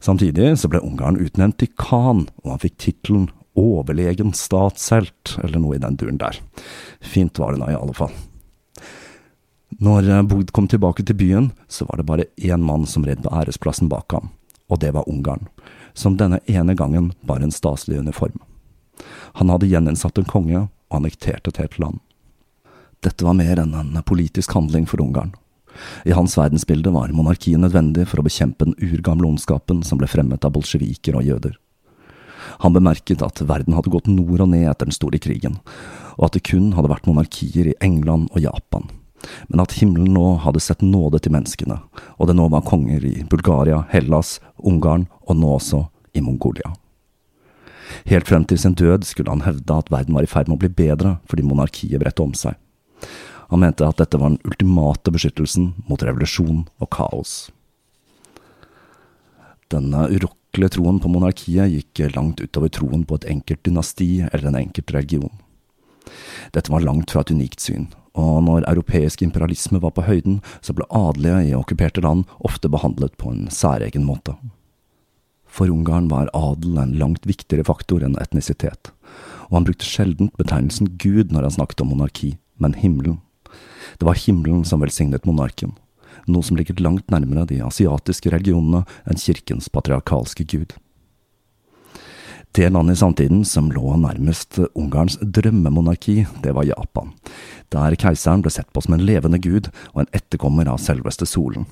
Samtidig 0.04 0.54
så 0.60 0.68
ble 0.68 0.82
Ungarn 0.84 1.20
utnevnt 1.20 1.58
til 1.60 1.72
khan, 1.80 2.26
og 2.44 2.54
han 2.54 2.62
fikk 2.62 2.78
tittelen 2.80 3.30
overlegen 3.58 4.34
statshelt, 4.36 5.36
eller 5.42 5.60
noe 5.62 5.76
i 5.76 5.82
den 5.82 5.96
duren 6.00 6.18
der. 6.20 6.40
Fint 7.00 7.38
var 7.38 7.54
det 7.54 7.62
nå 7.62 7.70
i 7.70 7.76
alle 7.78 7.94
fall. 7.96 8.12
Når 9.84 10.08
eh, 10.10 10.22
Bogd 10.22 10.52
kom 10.54 10.68
tilbake 10.70 11.04
til 11.06 11.18
byen, 11.18 11.50
så 11.68 11.86
var 11.88 11.98
det 11.98 12.08
bare 12.08 12.28
én 12.36 12.62
mann 12.62 12.86
som 12.86 13.06
red 13.06 13.22
på 13.24 13.32
æresplassen 13.34 13.90
bak 13.90 14.12
ham, 14.14 14.30
og 14.70 14.80
det 14.82 14.92
var 14.94 15.08
Ungarn, 15.10 15.48
som 15.94 16.18
denne 16.18 16.40
ene 16.46 16.76
gangen 16.78 17.12
bar 17.22 17.42
en 17.42 17.54
staselig 17.54 17.98
uniform. 17.98 18.38
Han 19.40 19.50
hadde 19.50 19.70
gjeninnsatt 19.70 20.18
en 20.18 20.30
konge 20.30 20.66
og 20.66 20.98
annektert 20.98 21.48
et 21.48 21.58
helt 21.58 21.78
land. 21.82 22.02
Dette 23.02 23.26
var 23.26 23.36
mer 23.36 23.58
enn 23.60 23.74
en 23.74 23.96
politisk 24.06 24.54
handling 24.54 24.86
for 24.88 25.02
Ungarn. 25.02 25.34
I 26.04 26.14
hans 26.16 26.36
verdensbilde 26.38 26.92
var 26.94 27.12
monarkiet 27.14 27.60
nødvendig 27.60 28.06
for 28.10 28.20
å 28.20 28.26
bekjempe 28.26 28.68
den 28.68 28.78
urgamle 28.78 29.28
ondskapen 29.28 29.82
som 29.86 30.00
ble 30.00 30.08
fremmet 30.10 30.44
av 30.46 30.54
bolsjeviker 30.56 31.18
og 31.18 31.26
jøder. 31.26 31.56
Han 32.62 32.74
bemerket 32.74 33.22
at 33.24 33.42
verden 33.48 33.74
hadde 33.76 33.92
gått 33.92 34.10
nord 34.10 34.44
og 34.44 34.50
ned 34.52 34.68
etter 34.70 34.88
den 34.88 34.96
store 34.96 35.20
krigen, 35.22 35.58
og 36.18 36.28
at 36.28 36.36
det 36.36 36.44
kun 36.46 36.72
hadde 36.76 36.92
vært 36.92 37.08
monarkier 37.08 37.72
i 37.72 37.78
England 37.84 38.28
og 38.32 38.44
Japan, 38.44 38.86
men 39.48 39.64
at 39.64 39.74
himmelen 39.80 40.12
nå 40.14 40.36
hadde 40.44 40.62
sett 40.62 40.84
nåde 40.84 41.22
til 41.24 41.34
menneskene, 41.34 41.80
og 42.18 42.30
det 42.30 42.36
nå 42.38 42.48
var 42.52 42.66
konger 42.68 43.04
i 43.08 43.16
Bulgaria, 43.30 43.82
Hellas, 43.90 44.38
Ungarn 44.58 45.08
og 45.24 45.40
nå 45.40 45.54
også 45.56 45.86
i 46.14 46.22
Mongolia. 46.22 46.74
Helt 48.08 48.28
frem 48.28 48.44
til 48.48 48.58
sin 48.60 48.74
død 48.76 49.04
skulle 49.06 49.32
han 49.32 49.44
hevde 49.44 49.76
at 49.76 49.90
verden 49.92 50.16
var 50.16 50.26
i 50.26 50.30
ferd 50.30 50.48
med 50.48 50.58
å 50.58 50.62
bli 50.64 50.72
bedre 50.72 51.16
fordi 51.30 51.46
monarkiet 51.46 52.00
bredte 52.02 52.24
om 52.24 52.34
seg. 52.36 52.56
Han 53.54 53.60
mente 53.62 53.86
at 53.86 54.00
dette 54.00 54.18
var 54.18 54.32
den 54.32 54.40
ultimate 54.50 55.12
beskyttelsen 55.14 55.68
mot 55.86 56.02
revolusjon 56.02 56.64
og 56.82 56.88
kaos. 56.90 57.34
Denne 59.70 60.08
urokkelige 60.10 60.72
troen 60.74 60.96
på 60.98 61.10
monarkiet 61.12 61.70
gikk 61.70 62.16
langt 62.16 62.42
utover 62.42 62.72
troen 62.74 63.04
på 63.06 63.20
et 63.20 63.28
enkelt 63.30 63.60
dynasti 63.62 64.08
eller 64.26 64.48
en 64.48 64.58
enkelt 64.58 64.90
religion. 64.90 65.30
Dette 66.50 66.72
var 66.74 66.82
langt 66.82 67.14
fra 67.14 67.22
et 67.22 67.30
unikt 67.30 67.62
syn, 67.62 67.86
og 68.18 68.42
når 68.48 68.66
europeisk 68.72 69.22
imperialisme 69.22 69.78
var 69.84 69.94
på 69.94 70.02
høyden, 70.08 70.40
så 70.58 70.74
ble 70.74 70.88
adelige 70.90 71.52
i 71.52 71.54
okkuperte 71.54 72.02
land 72.02 72.26
ofte 72.42 72.66
behandlet 72.74 73.14
på 73.22 73.30
en 73.30 73.46
særegen 73.54 74.02
måte. 74.08 74.34
For 75.46 75.70
Ungarn 75.70 76.10
var 76.10 76.32
adel 76.34 76.74
en 76.82 76.96
langt 76.98 77.22
viktigere 77.30 77.70
faktor 77.70 78.02
enn 78.02 78.18
etnisitet, 78.18 78.90
og 79.46 79.60
han 79.60 79.70
brukte 79.70 79.86
sjelden 79.86 80.34
betegnelsen 80.42 80.96
Gud 80.98 81.30
når 81.30 81.46
han 81.46 81.56
snakket 81.60 81.86
om 81.86 81.94
monarki, 81.94 82.32
men 82.58 82.74
himmelen. 82.82 83.20
Det 83.98 84.06
var 84.06 84.18
himmelen 84.18 84.64
som 84.64 84.82
velsignet 84.82 85.26
monarken, 85.26 85.74
noe 86.26 86.46
som 86.46 86.56
ligger 86.58 86.80
langt 86.82 87.10
nærmere 87.12 87.46
de 87.50 87.60
asiatiske 87.64 88.32
religionene 88.34 88.84
enn 89.04 89.20
kirkens 89.20 89.70
patriarkalske 89.72 90.46
gud. 90.50 90.74
Det 92.54 92.68
landet 92.70 92.94
i 92.94 93.00
samtiden 93.00 93.40
som 93.44 93.72
lå 93.74 93.96
nærmest 93.98 94.60
Ungarns 94.78 95.16
drømmemonarki, 95.18 96.26
det 96.42 96.52
var 96.54 96.68
Japan. 96.68 97.12
der 97.74 97.96
keiseren 97.98 98.42
ble 98.42 98.50
sett 98.54 98.70
på 98.72 98.80
som 98.84 98.94
en 98.94 99.02
levende 99.02 99.40
gud 99.42 99.70
og 99.94 100.04
en 100.04 100.12
etterkommer 100.14 100.68
av 100.70 100.78
selveste 100.78 101.26
solen. 101.26 101.66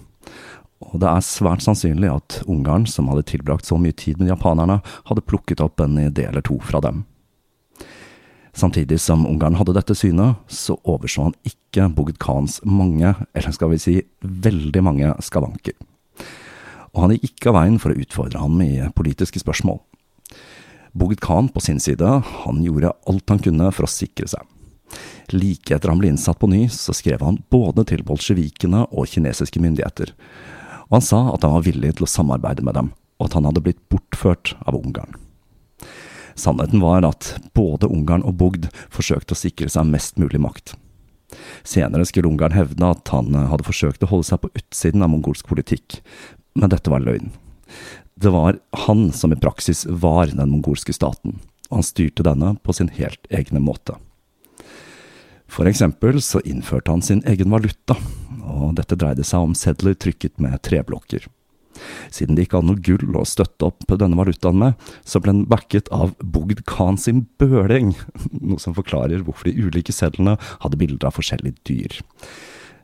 Og 0.83 0.99
det 0.99 1.07
er 1.07 1.23
svært 1.23 1.63
sannsynlig 1.63 2.11
at 2.11 2.41
Ungarn, 2.51 2.89
som 2.91 3.07
hadde 3.13 3.29
tilbrakt 3.31 3.69
så 3.69 3.79
mye 3.79 3.95
tid 3.95 4.19
med 4.19 4.33
japanerne, 4.33 4.81
hadde 5.07 5.23
plukket 5.23 5.63
opp 5.63 5.79
en 5.81 6.01
idé 6.03 6.27
eller 6.27 6.43
to 6.43 6.59
fra 6.67 6.83
dem. 6.83 7.05
Samtidig 8.53 9.01
som 9.01 9.25
Ungarn 9.27 9.57
hadde 9.57 9.73
dette 9.73 9.97
synet, 9.97 10.37
så 10.47 10.77
overså 10.85 11.31
han 11.31 11.37
ikke 11.49 11.89
Bogd 11.97 12.19
Khans 12.21 12.59
mange, 12.69 13.15
eller 13.33 13.55
skal 13.57 13.73
vi 13.73 13.81
si 13.81 13.95
veldig 14.21 14.83
mange, 14.85 15.15
skavanker. 15.25 15.79
Og 16.93 17.07
han 17.07 17.15
gikk 17.15 17.31
ikke 17.31 17.53
av 17.53 17.57
veien 17.63 17.79
for 17.81 17.95
å 17.95 18.03
utfordre 18.05 18.43
ham 18.43 18.61
i 18.61 18.75
politiske 18.93 19.41
spørsmål. 19.41 19.81
Bogd 20.93 21.23
Khan 21.25 21.49
på 21.49 21.63
sin 21.65 21.81
side, 21.81 22.05
han 22.45 22.61
gjorde 22.61 22.93
alt 23.09 23.33
han 23.33 23.41
kunne 23.41 23.71
for 23.73 23.89
å 23.89 23.93
sikre 23.93 24.29
seg. 24.29 24.45
Like 25.33 25.73
etter 25.73 25.89
han 25.89 26.03
ble 26.03 26.13
innsatt 26.13 26.37
på 26.37 26.51
ny, 26.53 26.67
så 26.69 26.93
skrev 26.93 27.25
han 27.25 27.41
både 27.49 27.87
til 27.89 28.05
bolsjevikene 28.05 28.85
og 28.91 29.09
kinesiske 29.09 29.63
myndigheter, 29.65 30.13
og 30.91 30.99
han 30.99 31.07
sa 31.07 31.23
at 31.33 31.47
han 31.47 31.57
var 31.57 31.65
villig 31.65 31.95
til 31.97 32.05
å 32.05 32.13
samarbeide 32.13 32.65
med 32.67 32.77
dem, 32.77 32.93
og 33.17 33.31
at 33.31 33.39
han 33.39 33.49
hadde 33.49 33.65
blitt 33.65 33.81
bortført 33.89 34.53
av 34.67 34.77
Ungarn. 34.77 35.17
Sannheten 36.39 36.83
var 36.83 37.05
at 37.07 37.35
både 37.57 37.91
Ungarn 37.91 38.25
og 38.27 38.39
Bogd 38.41 38.69
forsøkte 38.93 39.37
å 39.37 39.43
sikre 39.43 39.71
seg 39.73 39.89
mest 39.91 40.21
mulig 40.21 40.41
makt. 40.43 40.75
Senere 41.65 42.07
skulle 42.09 42.29
Ungarn 42.29 42.55
hevde 42.57 42.89
at 42.89 43.13
han 43.15 43.35
hadde 43.35 43.67
forsøkt 43.67 44.05
å 44.05 44.11
holde 44.11 44.29
seg 44.29 44.43
på 44.43 44.53
utsiden 44.59 45.05
av 45.05 45.13
mongolsk 45.13 45.49
politikk, 45.49 46.01
men 46.59 46.73
dette 46.73 46.93
var 46.93 47.05
løgn. 47.05 47.33
Det 48.15 48.31
var 48.31 48.59
han 48.87 49.11
som 49.17 49.33
i 49.33 49.41
praksis 49.41 49.87
var 49.89 50.31
den 50.31 50.53
mongolske 50.53 50.95
staten, 50.95 51.41
og 51.71 51.81
han 51.81 51.87
styrte 51.87 52.27
denne 52.27 52.55
på 52.63 52.77
sin 52.77 52.93
helt 52.93 53.27
egne 53.33 53.63
måte. 53.65 53.97
For 55.53 55.69
eksempel 55.69 56.21
så 56.25 56.41
innførte 56.49 56.93
han 56.93 57.03
sin 57.05 57.21
egen 57.29 57.53
valuta, 57.53 57.97
og 58.49 58.77
dette 58.79 58.97
dreide 58.97 59.25
seg 59.27 59.49
om 59.49 59.57
sedler 59.59 59.97
trykket 59.99 60.39
med 60.41 60.61
treblokker. 60.65 61.27
Siden 62.13 62.37
det 62.37 62.47
ikke 62.47 62.61
hadde 62.61 62.73
noe 62.73 62.85
gull 62.85 63.19
å 63.19 63.25
støtte 63.29 63.69
opp 63.71 63.87
denne 64.01 64.19
valutaen 64.19 64.61
med, 64.61 64.87
så 65.05 65.23
ble 65.23 65.35
den 65.35 65.49
backet 65.51 65.91
av 65.95 66.15
Bogd 66.21 66.65
Khan 66.69 67.01
sin 67.01 67.27
bøling, 67.41 67.95
noe 68.41 68.61
som 68.63 68.77
forklarer 68.77 69.25
hvorfor 69.27 69.51
de 69.51 69.69
ulike 69.69 69.95
sedlene 69.95 70.39
hadde 70.65 70.81
bilder 70.81 71.11
av 71.11 71.19
forskjellige 71.19 71.61
dyr. 71.69 72.01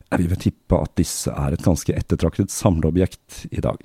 Jeg 0.08 0.30
vil 0.30 0.40
tippe 0.40 0.78
at 0.80 0.94
disse 0.96 1.32
er 1.32 1.52
et 1.52 1.64
ganske 1.64 1.92
ettertraktet 1.92 2.52
samleobjekt 2.52 3.44
i 3.52 3.60
dag. 3.64 3.82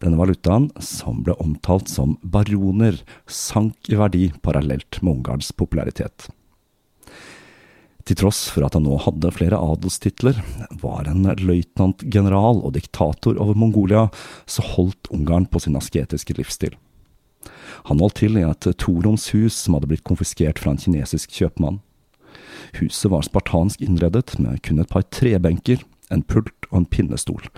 Denne 0.00 0.18
valutaen, 0.18 0.70
som 0.82 1.20
ble 1.26 1.36
omtalt 1.42 1.90
som 1.92 2.16
baroner, 2.22 2.98
sank 3.30 3.92
i 3.92 3.98
verdi 4.00 4.30
parallelt 4.42 5.02
med 5.04 5.20
Ungarns 5.20 5.52
popularitet. 5.52 6.30
Til 8.08 8.16
tross 8.16 8.46
for 8.52 8.64
at 8.66 8.76
han 8.76 8.86
nå 8.86 8.96
hadde 9.04 9.32
flere 9.34 9.58
adelstitler, 9.60 10.38
var 10.82 11.08
en 11.10 11.28
løytnantgeneral 11.40 12.62
og 12.64 12.74
diktator 12.76 13.36
over 13.36 13.58
Mongolia, 13.58 14.08
så 14.48 14.64
holdt 14.64 15.10
Ungarn 15.14 15.46
på 15.50 15.60
sin 15.62 15.76
asketiske 15.78 16.36
livsstil. 16.38 16.76
Han 17.88 18.00
holdt 18.02 18.20
til 18.20 18.36
i 18.36 18.44
et 18.44 18.66
toromshus 18.80 19.56
som 19.56 19.76
hadde 19.76 19.90
blitt 19.92 20.06
konfiskert 20.08 20.60
fra 20.60 20.74
en 20.74 20.80
kinesisk 20.80 21.32
kjøpmann. 21.36 21.80
Huset 22.78 23.10
var 23.12 23.24
spartansk 23.26 23.80
innredet 23.84 24.36
med 24.38 24.60
kun 24.66 24.82
et 24.82 24.90
par 24.90 25.06
trebenker, 25.12 25.82
en 26.10 26.24
pult 26.26 26.68
og 26.70 26.82
en 26.82 26.90
pinnestol, 26.90 27.48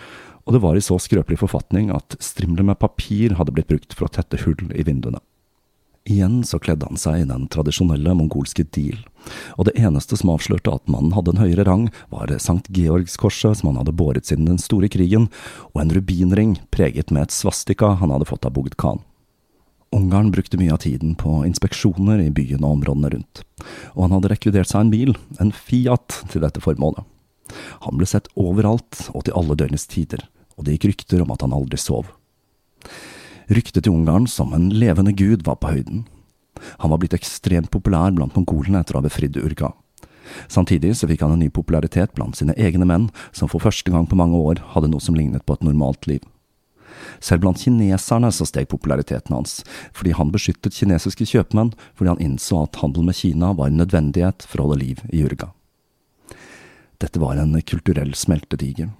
og 0.44 0.57
det 0.57 0.62
var 0.64 0.76
i 0.76 0.85
så 0.85 0.98
skrøpelig 1.00 1.38
forfatning 1.40 1.90
at 1.94 2.16
strimler 2.22 2.66
med 2.66 2.81
papir 2.83 3.37
hadde 3.38 3.55
blitt 3.55 3.70
brukt 3.70 3.94
for 3.96 4.09
å 4.09 4.12
tette 4.12 4.40
hull 4.44 4.59
i 4.74 4.85
vinduene. 4.87 5.22
Igjen 6.11 6.40
så 6.42 6.59
kledde 6.59 6.88
han 6.88 6.98
seg 6.98 7.22
i 7.22 7.28
den 7.28 7.46
tradisjonelle 7.52 8.16
mongolske 8.18 8.64
deal, 8.74 8.98
og 9.56 9.68
det 9.68 9.76
eneste 9.80 10.18
som 10.18 10.32
avslørte 10.35 10.74
at 10.74 10.90
mannen 10.90 11.14
hadde 11.16 11.35
en 11.35 11.42
høyere 11.42 11.66
rang, 11.68 11.87
var 12.12 12.32
Sankt 12.42 12.70
Georgskorset 12.74 13.61
som 13.61 13.70
han 13.70 13.80
hadde 13.82 13.94
båret 13.96 14.28
siden 14.28 14.48
den 14.50 14.61
store 14.62 14.90
krigen, 14.92 15.28
og 15.72 15.82
en 15.82 15.94
rubinring 15.94 16.58
preget 16.74 17.12
med 17.14 17.28
et 17.28 17.37
svastika 17.37 17.94
han 18.00 18.14
hadde 18.14 18.28
fått 18.28 18.48
av 18.48 18.54
Bogd 18.56 18.76
Khan. 18.80 19.02
Ungarn 19.92 20.30
brukte 20.32 20.56
mye 20.56 20.72
av 20.72 20.80
tiden 20.87 21.14
på 21.20 21.42
inspeksjoner 21.44 22.22
i 22.22 22.30
byen 22.32 22.64
og 22.64 22.78
områdene 22.78 23.11
rundt, 23.12 23.42
og 23.92 24.06
han 24.06 24.14
hadde 24.16 24.30
rekvidert 24.32 24.70
seg 24.70 24.87
en 24.87 24.92
bil, 24.92 25.16
en 25.42 25.52
Fiat, 25.52 26.22
til 26.32 26.44
dette 26.44 26.62
formålet. 26.64 27.04
Han 27.85 27.98
ble 28.00 28.08
sett 28.08 28.30
overalt 28.38 29.11
og 29.12 29.26
til 29.26 29.37
alle 29.37 29.56
døgnets 29.58 29.85
tider, 29.92 30.24
og 30.56 30.64
det 30.64 30.78
gikk 30.78 30.88
rykter 30.92 31.24
om 31.24 31.35
at 31.35 31.44
han 31.44 31.52
aldri 31.52 31.80
sov. 31.80 32.08
Ryktet 33.52 33.85
til 33.85 33.92
Ungarn 33.92 34.28
som 34.30 34.54
en 34.56 34.70
levende 34.72 35.12
gud 35.12 35.44
var 35.44 35.58
på 35.61 35.74
høyden. 35.74 36.06
Han 36.83 36.92
var 36.92 37.01
blitt 37.03 37.16
ekstremt 37.16 37.70
populær 37.72 38.12
blant 38.14 38.37
mongolene 38.37 38.83
etter 38.83 38.96
å 38.96 39.03
ha 39.03 39.07
befridd 39.07 39.38
Urga. 39.40 39.72
Samtidig 40.48 40.94
så 40.96 41.09
fikk 41.11 41.25
han 41.25 41.35
en 41.35 41.42
ny 41.42 41.51
popularitet 41.53 42.14
blant 42.16 42.38
sine 42.38 42.55
egne 42.57 42.87
menn, 42.88 43.09
som 43.33 43.51
for 43.51 43.62
første 43.62 43.92
gang 43.92 44.07
på 44.09 44.18
mange 44.18 44.38
år 44.38 44.62
hadde 44.75 44.90
noe 44.92 45.03
som 45.03 45.16
lignet 45.18 45.44
på 45.46 45.57
et 45.59 45.66
normalt 45.66 46.09
liv. 46.09 46.22
Selv 47.22 47.44
blant 47.44 47.61
kineserne 47.61 48.31
så 48.35 48.46
steg 48.48 48.68
populariteten 48.70 49.35
hans, 49.35 49.61
fordi 49.94 50.14
han 50.16 50.33
beskyttet 50.35 50.77
kinesiske 50.77 51.27
kjøpmenn, 51.29 51.75
fordi 51.98 52.14
han 52.14 52.22
innså 52.22 52.64
at 52.64 52.81
handel 52.83 53.07
med 53.07 53.18
Kina 53.18 53.53
var 53.59 53.70
en 53.70 53.81
nødvendighet 53.83 54.46
for 54.46 54.62
å 54.62 54.70
holde 54.70 54.83
liv 54.83 55.05
i 55.11 55.22
Urga. 55.27 55.53
Dette 57.03 57.18
var 57.18 57.40
en 57.40 57.59
kulturell 57.66 58.14
smeltedigel 58.14 58.92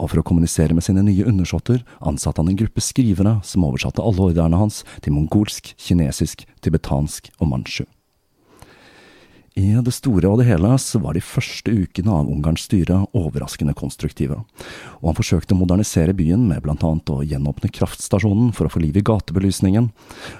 og 0.00 0.10
for 0.10 0.22
å 0.22 0.26
kommunisere 0.26 0.74
med 0.76 0.86
sine 0.86 1.04
nye 1.04 1.28
undersåtter 1.28 1.84
ansatte 2.00 2.40
han 2.40 2.50
en 2.50 2.58
gruppe 2.58 2.82
skrivere 2.84 3.38
som 3.46 3.68
oversatte 3.68 4.02
alle 4.04 4.30
ordrene 4.30 4.60
hans 4.60 4.82
til 5.04 5.14
mongolsk, 5.16 5.74
kinesisk, 5.78 6.46
tibetansk 6.64 7.32
og 7.38 7.50
manchu. 7.52 7.86
I 9.58 9.74
det 9.82 9.92
store 9.92 10.28
og 10.30 10.38
det 10.38 10.46
hele 10.46 10.70
så 10.78 11.00
var 11.02 11.16
de 11.16 11.20
første 11.24 11.72
ukene 11.74 12.12
av 12.14 12.28
Ungarns 12.30 12.62
styre 12.68 13.00
overraskende 13.18 13.74
konstruktive, 13.76 14.38
og 15.02 15.08
han 15.10 15.18
forsøkte 15.18 15.56
å 15.56 15.58
modernisere 15.58 16.14
byen 16.16 16.46
med 16.48 16.62
blant 16.64 16.84
annet 16.86 17.10
å 17.10 17.18
gjenåpne 17.26 17.72
kraftstasjonen 17.74 18.54
for 18.56 18.68
å 18.68 18.72
få 18.72 18.80
liv 18.84 18.96
i 18.96 19.04
gatebelysningen, 19.04 19.90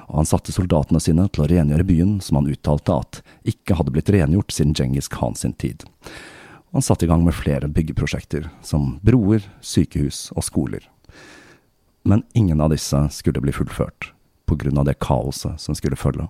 og 0.07 0.15
han 0.23 0.31
satte 0.31 0.55
soldatene 0.55 1.03
sine 1.03 1.27
til 1.29 1.45
å 1.45 1.51
rengjøre 1.51 1.89
byen 1.91 2.19
som 2.25 2.39
han 2.39 2.53
uttalte 2.55 3.01
at 3.03 3.23
ikke 3.51 3.81
hadde 3.81 3.93
blitt 3.97 4.15
rengjort 4.15 4.55
siden 4.55 4.79
Djengis 4.79 5.11
Khan 5.11 5.37
sin 5.37 5.59
tid 5.59 5.85
og 6.71 6.79
han 6.79 6.87
satte 6.87 7.07
i 7.07 7.11
gang 7.11 7.25
med 7.27 7.35
flere 7.35 7.69
byggeprosjekter, 7.69 8.47
som 8.63 9.01
broer, 9.03 9.43
sykehus 9.61 10.29
og 10.37 10.47
skoler. 10.47 10.87
Men 12.07 12.23
ingen 12.33 12.63
av 12.63 12.71
disse 12.71 12.99
skulle 13.13 13.43
bli 13.43 13.55
fullført, 13.55 14.13
av 14.51 14.85
det 14.87 14.99
kaoset 14.99 15.61
som 15.63 15.77
skulle 15.79 15.99
følge. 15.99 16.27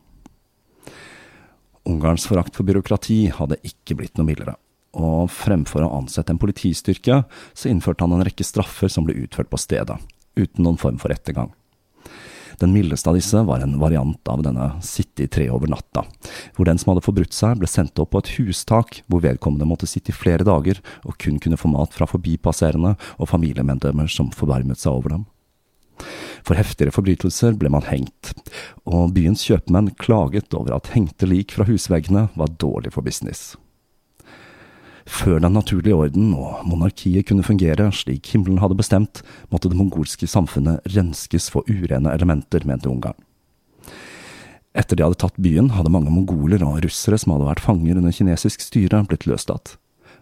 Ungarns 1.89 2.27
forakt 2.29 2.57
for 2.57 2.69
byråkrati 2.69 3.31
hadde 3.33 3.61
ikke 3.65 3.97
blitt 3.97 4.19
noe 4.19 4.29
mildere, 4.29 4.57
og 4.93 5.31
fremfor 5.33 5.87
å 5.87 5.95
ansette 6.01 6.35
en 6.35 6.41
politistyrke, 6.41 7.23
så 7.55 7.71
innførte 7.71 8.05
han 8.05 8.17
en 8.17 8.25
rekke 8.27 8.45
straffer 8.45 8.93
som 8.93 9.07
ble 9.07 9.17
utført 9.23 9.49
på 9.49 9.61
stedet, 9.61 9.97
uten 10.37 10.65
noen 10.65 10.81
form 10.81 11.01
for 11.01 11.13
ettergang. 11.13 11.53
Den 12.61 12.75
mildeste 12.77 13.09
av 13.09 13.17
disse 13.17 13.41
var 13.49 13.63
en 13.65 13.79
variant 13.81 14.29
av 14.29 14.43
denne 14.45 14.67
sitte 14.85 15.25
i 15.25 15.31
tre 15.33 15.47
over 15.49 15.71
natta, 15.73 16.05
hvor 16.57 16.69
den 16.69 16.79
som 16.81 16.93
hadde 16.93 17.05
forbrutt 17.07 17.33
seg, 17.33 17.57
ble 17.61 17.69
sendt 17.71 17.99
opp 18.03 18.13
på 18.13 18.21
et 18.21 18.33
hustak 18.37 19.01
hvor 19.09 19.25
vedkommende 19.25 19.69
måtte 19.69 19.89
sitte 19.89 20.13
i 20.13 20.17
flere 20.17 20.45
dager 20.45 20.83
og 21.09 21.17
kun 21.23 21.41
kunne 21.41 21.61
få 21.61 21.73
mat 21.73 21.97
fra 21.97 22.09
forbipasserende 22.11 22.97
og 23.17 23.31
familiemedlemmer 23.33 24.13
som 24.13 24.29
forbarmet 24.37 24.83
seg 24.83 24.93
over 24.93 25.17
dem. 25.17 25.25
For 26.45 26.57
heftigere 26.57 26.95
forbrytelser 26.95 27.57
ble 27.61 27.73
man 27.73 27.85
hengt, 27.89 28.33
og 28.89 29.13
byens 29.17 29.45
kjøpmenn 29.49 29.93
klaget 30.01 30.57
over 30.57 30.77
at 30.77 30.93
hengte 30.95 31.29
lik 31.29 31.57
fra 31.57 31.69
husveggene 31.69 32.29
var 32.37 32.57
dårlig 32.61 32.95
for 32.97 33.05
business. 33.05 33.55
Før 35.11 35.41
den 35.43 35.57
naturlige 35.57 35.97
orden 35.99 36.31
og 36.39 36.63
monarkiet 36.71 37.27
kunne 37.29 37.45
fungere 37.45 37.89
slik 37.95 38.31
himmelen 38.31 38.61
hadde 38.63 38.79
bestemt, 38.79 39.25
måtte 39.51 39.69
det 39.69 39.79
mongolske 39.79 40.29
samfunnet 40.31 40.87
renskes 40.95 41.49
for 41.51 41.67
urene 41.67 42.13
elementer, 42.15 42.63
mente 42.69 42.89
Ungarn. 42.89 43.19
Etter 44.71 44.97
de 44.97 45.03
hadde 45.03 45.19
tatt 45.19 45.41
byen, 45.43 45.73
hadde 45.75 45.91
mange 45.91 46.13
mongoler 46.15 46.63
og 46.63 46.79
russere 46.85 47.19
som 47.19 47.35
hadde 47.35 47.49
vært 47.49 47.65
fanger 47.65 47.99
under 47.99 48.15
kinesisk 48.15 48.63
styre, 48.63 49.03
blitt 49.11 49.27
løslatt. 49.27 49.75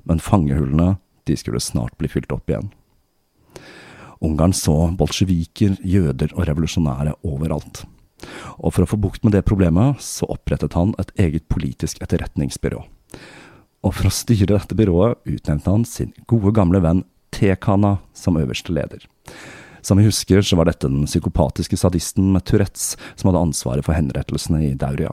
Men 0.09 0.25
fangehullene, 0.25 0.97
de 1.29 1.37
skulle 1.37 1.61
snart 1.61 1.93
bli 2.01 2.09
fylt 2.09 2.33
opp 2.33 2.49
igjen. 2.49 2.73
Ungarn 4.25 4.57
så 4.57 4.89
bolsjeviker, 4.99 5.77
jøder 5.85 6.33
og 6.33 6.49
revolusjonære 6.49 7.13
overalt. 7.29 7.85
Og 8.57 8.73
for 8.73 8.83
å 8.83 8.89
få 8.89 8.97
bukt 8.99 9.21
med 9.23 9.37
det 9.37 9.45
problemet, 9.47 10.01
så 10.03 10.27
opprettet 10.33 10.75
han 10.75 10.97
et 10.99 11.13
eget 11.21 11.45
politisk 11.53 12.01
etterretningsbyrå 12.03 12.87
og 13.89 13.95
for 13.97 14.11
å 14.11 14.13
styre 14.13 14.51
dette 14.53 14.77
byrået 14.77 15.23
utnevnte 15.25 15.73
han 15.73 15.87
sin 15.89 16.13
gode 16.29 16.53
gamle 16.57 16.83
venn 16.85 17.07
Tekana 17.33 17.99
som 18.17 18.37
øverste 18.41 18.73
leder. 18.73 19.05
Som 19.85 20.01
vi 20.01 20.09
husker, 20.09 20.43
så 20.43 20.57
var 20.59 20.69
dette 20.69 20.89
den 20.91 21.07
psykopatiske 21.07 21.77
sadisten 21.79 22.33
med 22.35 22.45
Tourettes 22.49 22.97
som 23.15 23.31
hadde 23.31 23.45
ansvaret 23.47 23.87
for 23.87 23.97
henrettelsene 23.97 24.61
i 24.67 24.75
Dauria. 24.77 25.13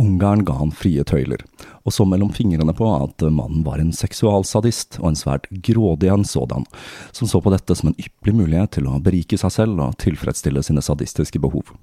Ungarn 0.00 0.46
ga 0.48 0.54
han 0.56 0.72
frie 0.72 1.04
tøyler, 1.04 1.42
og 1.84 1.92
så 1.92 2.06
mellom 2.08 2.32
fingrene 2.32 2.72
på 2.76 2.88
at 2.88 3.20
mannen 3.28 3.60
var 3.66 3.82
en 3.82 3.92
seksualsadist 3.92 4.96
og 5.02 5.10
en 5.10 5.20
svært 5.20 5.44
grådig 5.68 6.08
en 6.08 6.24
sådan, 6.24 6.64
som 7.12 7.28
så 7.28 7.40
på 7.44 7.52
dette 7.52 7.76
som 7.76 7.92
en 7.92 8.00
ypperlig 8.00 8.38
mulighet 8.40 8.74
til 8.78 8.88
å 8.88 8.96
berike 9.04 9.36
seg 9.40 9.54
selv 9.58 9.84
og 9.84 10.00
tilfredsstille 10.00 10.64
sine 10.64 10.84
sadistiske 10.84 11.40
behov. 11.40 11.76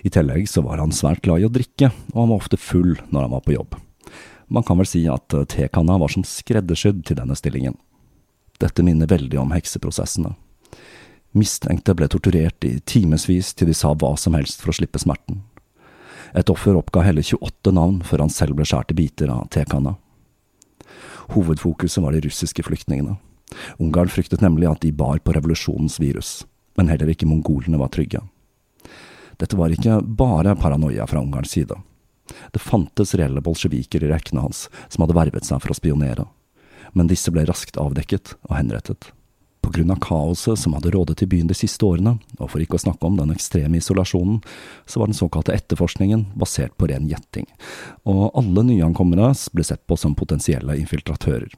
I 0.00 0.12
tillegg 0.12 0.48
så 0.48 0.64
var 0.64 0.80
han 0.80 0.96
svært 0.96 1.24
glad 1.24 1.44
i 1.44 1.48
å 1.48 1.52
drikke, 1.52 1.92
og 2.14 2.20
han 2.24 2.32
var 2.32 2.40
ofte 2.40 2.60
full 2.60 2.94
når 3.12 3.28
han 3.28 3.34
var 3.36 3.44
på 3.44 3.58
jobb 3.60 3.80
Man 4.52 4.62
kan 4.62 4.76
vel 4.76 4.88
si 4.88 5.06
at 5.08 5.32
eh, 5.34 5.46
tekanna 5.48 5.96
var 5.98 6.12
som 6.12 6.24
skreddersydd 6.26 7.06
til 7.08 7.16
denne 7.16 7.36
stillingen. 7.38 7.78
Dette 8.60 8.84
minner 8.84 9.08
veldig 9.08 9.38
om 9.40 9.54
hekseprosessene. 9.54 10.34
Mistenkte 11.32 11.94
ble 11.96 12.10
torturert 12.12 12.64
i 12.68 12.74
timevis 12.84 13.54
til 13.56 13.70
de 13.70 13.76
sa 13.76 13.94
hva 13.96 14.12
som 14.20 14.36
helst 14.36 14.60
for 14.60 14.72
å 14.72 14.76
slippe 14.76 15.00
smerten. 15.00 15.40
Et 16.36 16.48
offer 16.52 16.76
oppga 16.76 17.04
hele 17.06 17.24
28 17.24 17.72
navn 17.72 18.02
før 18.04 18.26
han 18.26 18.32
selv 18.32 18.58
ble 18.58 18.66
skåret 18.68 18.92
i 18.92 18.98
biter 19.00 19.32
av 19.32 19.48
tekanna. 19.52 19.96
Hovedfokuset 21.32 22.04
var 22.04 22.12
de 22.12 22.20
russiske 22.26 22.64
flyktningene. 22.66 23.16
Ungarn 23.80 24.12
fryktet 24.12 24.44
nemlig 24.44 24.68
at 24.68 24.84
de 24.84 24.92
bar 24.92 25.20
på 25.24 25.32
revolusjonens 25.32 25.98
virus, 26.00 26.42
men 26.76 26.92
heller 26.92 27.12
ikke 27.12 27.28
mongolene 27.28 27.80
var 27.80 27.92
trygge. 27.92 28.20
Dette 29.40 29.56
var 29.56 29.72
ikke 29.72 30.00
bare 30.04 30.54
paranoia 30.60 31.08
fra 31.08 31.24
Ungarns 31.24 31.56
side. 31.56 31.76
Det 32.52 32.62
fantes 32.62 33.14
reelle 33.18 33.42
bolsjeviker 33.44 34.04
i 34.04 34.12
rekkene 34.12 34.44
hans 34.44 34.68
som 34.88 35.04
hadde 35.04 35.16
vervet 35.16 35.48
seg 35.48 35.62
for 35.62 35.74
å 35.74 35.78
spionere, 35.78 36.28
men 36.92 37.10
disse 37.10 37.32
ble 37.34 37.44
raskt 37.48 37.80
avdekket 37.80 38.36
og 38.48 38.56
henrettet. 38.56 39.10
På 39.62 39.70
grunn 39.70 39.92
av 39.94 40.00
kaoset 40.02 40.58
som 40.58 40.74
hadde 40.74 40.90
rådet 40.90 41.22
i 41.22 41.28
byen 41.30 41.46
de 41.46 41.54
siste 41.54 41.86
årene, 41.86 42.16
og 42.40 42.48
for 42.50 42.62
ikke 42.62 42.80
å 42.80 42.82
snakke 42.82 43.06
om 43.06 43.18
den 43.20 43.30
ekstreme 43.30 43.78
isolasjonen, 43.78 44.40
så 44.90 44.98
var 44.98 45.10
den 45.10 45.18
såkalte 45.18 45.54
etterforskningen 45.54 46.32
basert 46.38 46.74
på 46.76 46.88
ren 46.90 47.06
gjetting, 47.10 47.46
og 48.02 48.32
alle 48.38 48.66
nyankomne 48.66 49.30
ble 49.54 49.66
sett 49.66 49.84
på 49.86 49.98
som 50.00 50.18
potensielle 50.18 50.80
infiltratører. 50.82 51.54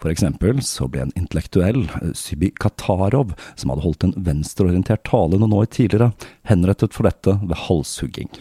For 0.00 0.10
eksempel 0.10 0.62
så 0.64 0.88
ble 0.90 1.04
en 1.04 1.14
intellektuell, 1.18 1.86
Sybi 2.16 2.50
Katarov, 2.58 3.34
som 3.54 3.70
hadde 3.70 3.84
holdt 3.84 4.06
en 4.06 4.16
venstreorientert 4.16 5.04
tale 5.06 5.38
noen 5.38 5.54
år 5.60 5.68
tidligere, 5.70 6.14
henrettet 6.48 6.96
for 6.96 7.06
dette 7.06 7.36
ved 7.44 7.66
halshugging. 7.68 8.32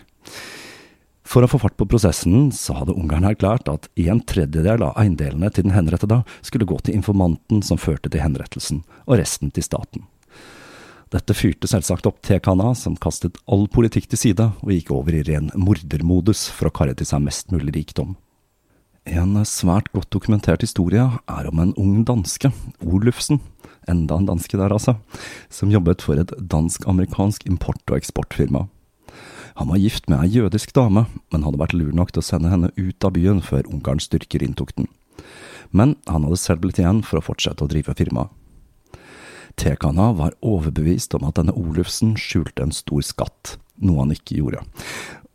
For 1.28 1.44
å 1.44 1.50
få 1.52 1.60
fart 1.60 1.76
på 1.76 1.86
prosessen, 1.92 2.54
så 2.56 2.78
hadde 2.78 2.96
Ungarn 2.96 3.28
erklært 3.28 3.68
at 3.68 3.90
en 4.00 4.22
tredjedel 4.24 4.86
av 4.86 4.96
eiendelene 5.00 5.50
til 5.52 5.68
den 5.68 5.76
henrettede 5.76 6.22
skulle 6.40 6.68
gå 6.70 6.78
til 6.80 6.96
informanten 6.96 7.60
som 7.68 7.80
førte 7.82 8.08
til 8.14 8.24
henrettelsen, 8.24 8.86
og 9.04 9.20
resten 9.20 9.52
til 9.52 9.66
staten. 9.66 10.06
Dette 11.12 11.36
fyrte 11.36 11.68
selvsagt 11.72 12.08
opp 12.08 12.22
tekanna, 12.24 12.74
som 12.76 12.96
kastet 13.00 13.40
all 13.48 13.68
politikk 13.72 14.08
til 14.12 14.22
side 14.22 14.48
og 14.60 14.72
gikk 14.72 14.94
over 14.96 15.16
i 15.16 15.24
ren 15.28 15.52
mordermodus 15.56 16.48
for 16.52 16.68
å 16.68 16.74
karre 16.80 16.96
til 17.00 17.08
seg 17.08 17.24
mest 17.24 17.52
mulig 17.52 17.76
rikdom. 17.76 18.16
En 19.08 19.36
svært 19.48 19.88
godt 19.96 20.12
dokumentert 20.12 20.64
historie 20.64 21.04
er 21.04 21.48
om 21.48 21.62
en 21.64 21.76
ung 21.80 22.02
danske, 22.08 22.52
Olufsen, 22.84 23.40
enda 23.88 24.20
en 24.20 24.28
danske 24.28 24.60
der 24.60 24.76
altså, 24.76 24.98
som 25.48 25.72
jobbet 25.72 26.04
for 26.04 26.20
et 26.20 26.34
dansk-amerikansk 26.40 27.48
import- 27.48 27.88
og 27.88 28.02
eksportfirma. 28.02 28.66
Han 29.58 29.68
var 29.68 29.78
gift 29.82 30.06
med 30.06 30.22
ei 30.22 30.30
jødisk 30.36 30.70
dame, 30.78 31.08
men 31.34 31.42
hadde 31.42 31.58
vært 31.58 31.74
lur 31.74 31.90
nok 31.96 32.12
til 32.14 32.22
å 32.22 32.26
sende 32.28 32.52
henne 32.52 32.70
ut 32.78 33.06
av 33.08 33.16
byen 33.16 33.40
før 33.42 33.66
Ungarns 33.74 34.06
styrker 34.06 34.44
inntok 34.46 34.76
den. 34.78 34.86
Men 35.74 35.96
han 36.06 36.28
hadde 36.28 36.38
selv 36.38 36.62
blitt 36.62 36.78
igjen 36.78 37.00
for 37.02 37.18
å 37.18 37.26
fortsette 37.26 37.66
å 37.66 37.72
drive 37.72 37.96
firmaet. 37.98 38.30
Tekana 39.58 40.12
var 40.14 40.36
overbevist 40.46 41.16
om 41.18 41.26
at 41.26 41.40
denne 41.40 41.56
Olufsen 41.58 42.14
skjulte 42.22 42.68
en 42.68 42.76
stor 42.76 43.02
skatt, 43.02 43.56
noe 43.82 44.04
han 44.04 44.14
ikke 44.14 44.38
gjorde. 44.38 44.62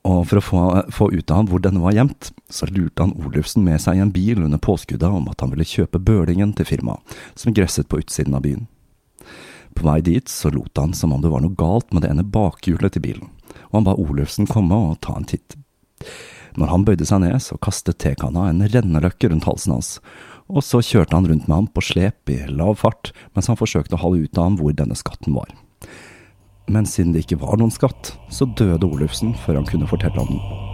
Og 0.06 0.22
for 0.30 0.38
å 0.38 0.44
få, 0.46 0.62
få 0.94 1.10
ut 1.10 1.26
av 1.26 1.40
ham 1.40 1.50
hvor 1.50 1.66
denne 1.66 1.82
var 1.82 1.98
gjemt, 1.98 2.30
så 2.46 2.70
lurte 2.70 3.02
han 3.02 3.16
Olufsen 3.18 3.66
med 3.66 3.82
seg 3.82 3.98
i 3.98 4.04
en 4.06 4.14
bil 4.14 4.38
under 4.38 4.62
påskuddet 4.62 5.10
om 5.10 5.26
at 5.34 5.42
han 5.42 5.50
ville 5.50 5.66
kjøpe 5.66 5.98
bølingen 5.98 6.54
til 6.54 6.70
firmaet, 6.70 7.02
som 7.34 7.54
gresset 7.58 7.90
på 7.90 7.98
utsiden 8.04 8.38
av 8.38 8.46
byen. 8.46 8.68
På 9.74 9.90
vei 9.90 9.98
dit 10.06 10.30
så 10.30 10.54
lot 10.54 10.78
han 10.78 10.94
som 10.94 11.10
om 11.10 11.22
det 11.24 11.30
var 11.32 11.42
noe 11.42 11.58
galt 11.58 11.90
med 11.90 12.06
det 12.06 12.14
ene 12.14 12.22
bakhjulet 12.22 12.94
til 12.94 13.10
bilen 13.10 13.30
og 13.70 13.80
han 13.80 13.88
ba 13.88 13.96
Olufsen 13.98 14.48
komme 14.50 14.76
og 14.90 15.00
ta 15.04 15.16
en 15.18 15.28
titt. 15.28 15.56
Når 16.58 16.68
han 16.68 16.84
bøyde 16.84 17.06
seg 17.08 17.22
ned, 17.24 17.38
så 17.40 17.56
kastet 17.62 18.00
tekanna 18.02 18.48
en 18.50 18.64
renneløkke 18.66 19.30
rundt 19.32 19.48
halsen 19.48 19.76
hans, 19.76 19.94
og 20.52 20.64
så 20.66 20.82
kjørte 20.84 21.16
han 21.16 21.28
rundt 21.30 21.48
med 21.48 21.56
ham 21.56 21.68
på 21.72 21.84
slep 21.84 22.32
i 22.32 22.42
lav 22.50 22.76
fart 22.82 23.14
mens 23.32 23.48
han 23.48 23.56
forsøkte 23.56 23.96
å 23.96 24.02
hale 24.02 24.26
ut 24.26 24.36
av 24.36 24.50
ham 24.50 24.58
hvor 24.60 24.76
denne 24.76 24.98
skatten 24.98 25.36
var. 25.38 25.48
Men 26.68 26.86
siden 26.86 27.14
det 27.14 27.24
ikke 27.24 27.40
var 27.42 27.56
noen 27.60 27.72
skatt, 27.74 28.14
så 28.30 28.48
døde 28.58 28.86
Olufsen 28.86 29.34
før 29.46 29.62
han 29.62 29.70
kunne 29.70 29.88
fortelle 29.90 30.22
om 30.22 30.34
den. 30.34 30.71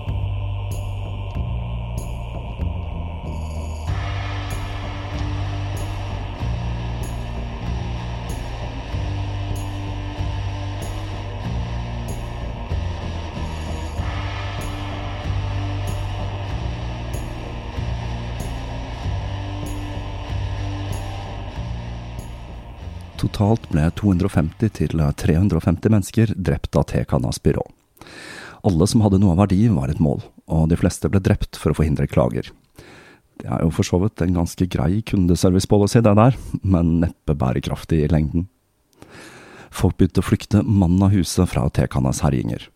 Totalt 23.38 23.68
ble 23.70 23.84
250 23.94 24.72
til 24.74 24.98
350 24.98 25.92
mennesker 25.94 26.30
drept 26.34 26.74
av 26.74 26.88
Tekanas 26.90 27.38
byrå. 27.38 27.62
Alle 28.66 28.88
som 28.90 29.04
hadde 29.04 29.20
noe 29.22 29.36
av 29.36 29.44
verdi, 29.44 29.60
var 29.70 29.92
et 29.92 30.00
mål, 30.02 30.24
og 30.50 30.64
de 30.72 30.78
fleste 30.80 31.06
ble 31.06 31.20
drept 31.22 31.54
for 31.54 31.70
å 31.70 31.76
forhindre 31.78 32.08
klager. 32.10 32.50
Det 33.38 33.46
er 33.46 33.62
jo 33.62 33.70
for 33.76 33.86
så 33.86 34.02
vidt 34.02 34.24
en 34.26 34.34
ganske 34.40 34.66
grei 34.66 35.04
kundeservicepolicy, 35.06 36.02
det 36.02 36.16
der, 36.18 36.40
men 36.66 36.96
neppe 37.04 37.38
bærekraftig 37.38 38.00
i 38.08 38.10
lengden. 38.10 38.48
Folk 39.70 40.00
begynte 40.02 40.18
å 40.18 40.26
flykte 40.26 40.66
mannen 40.66 41.06
av 41.06 41.14
huset 41.14 41.46
fra 41.54 41.68
Tekanas 41.70 42.24
herjinger. 42.26 42.66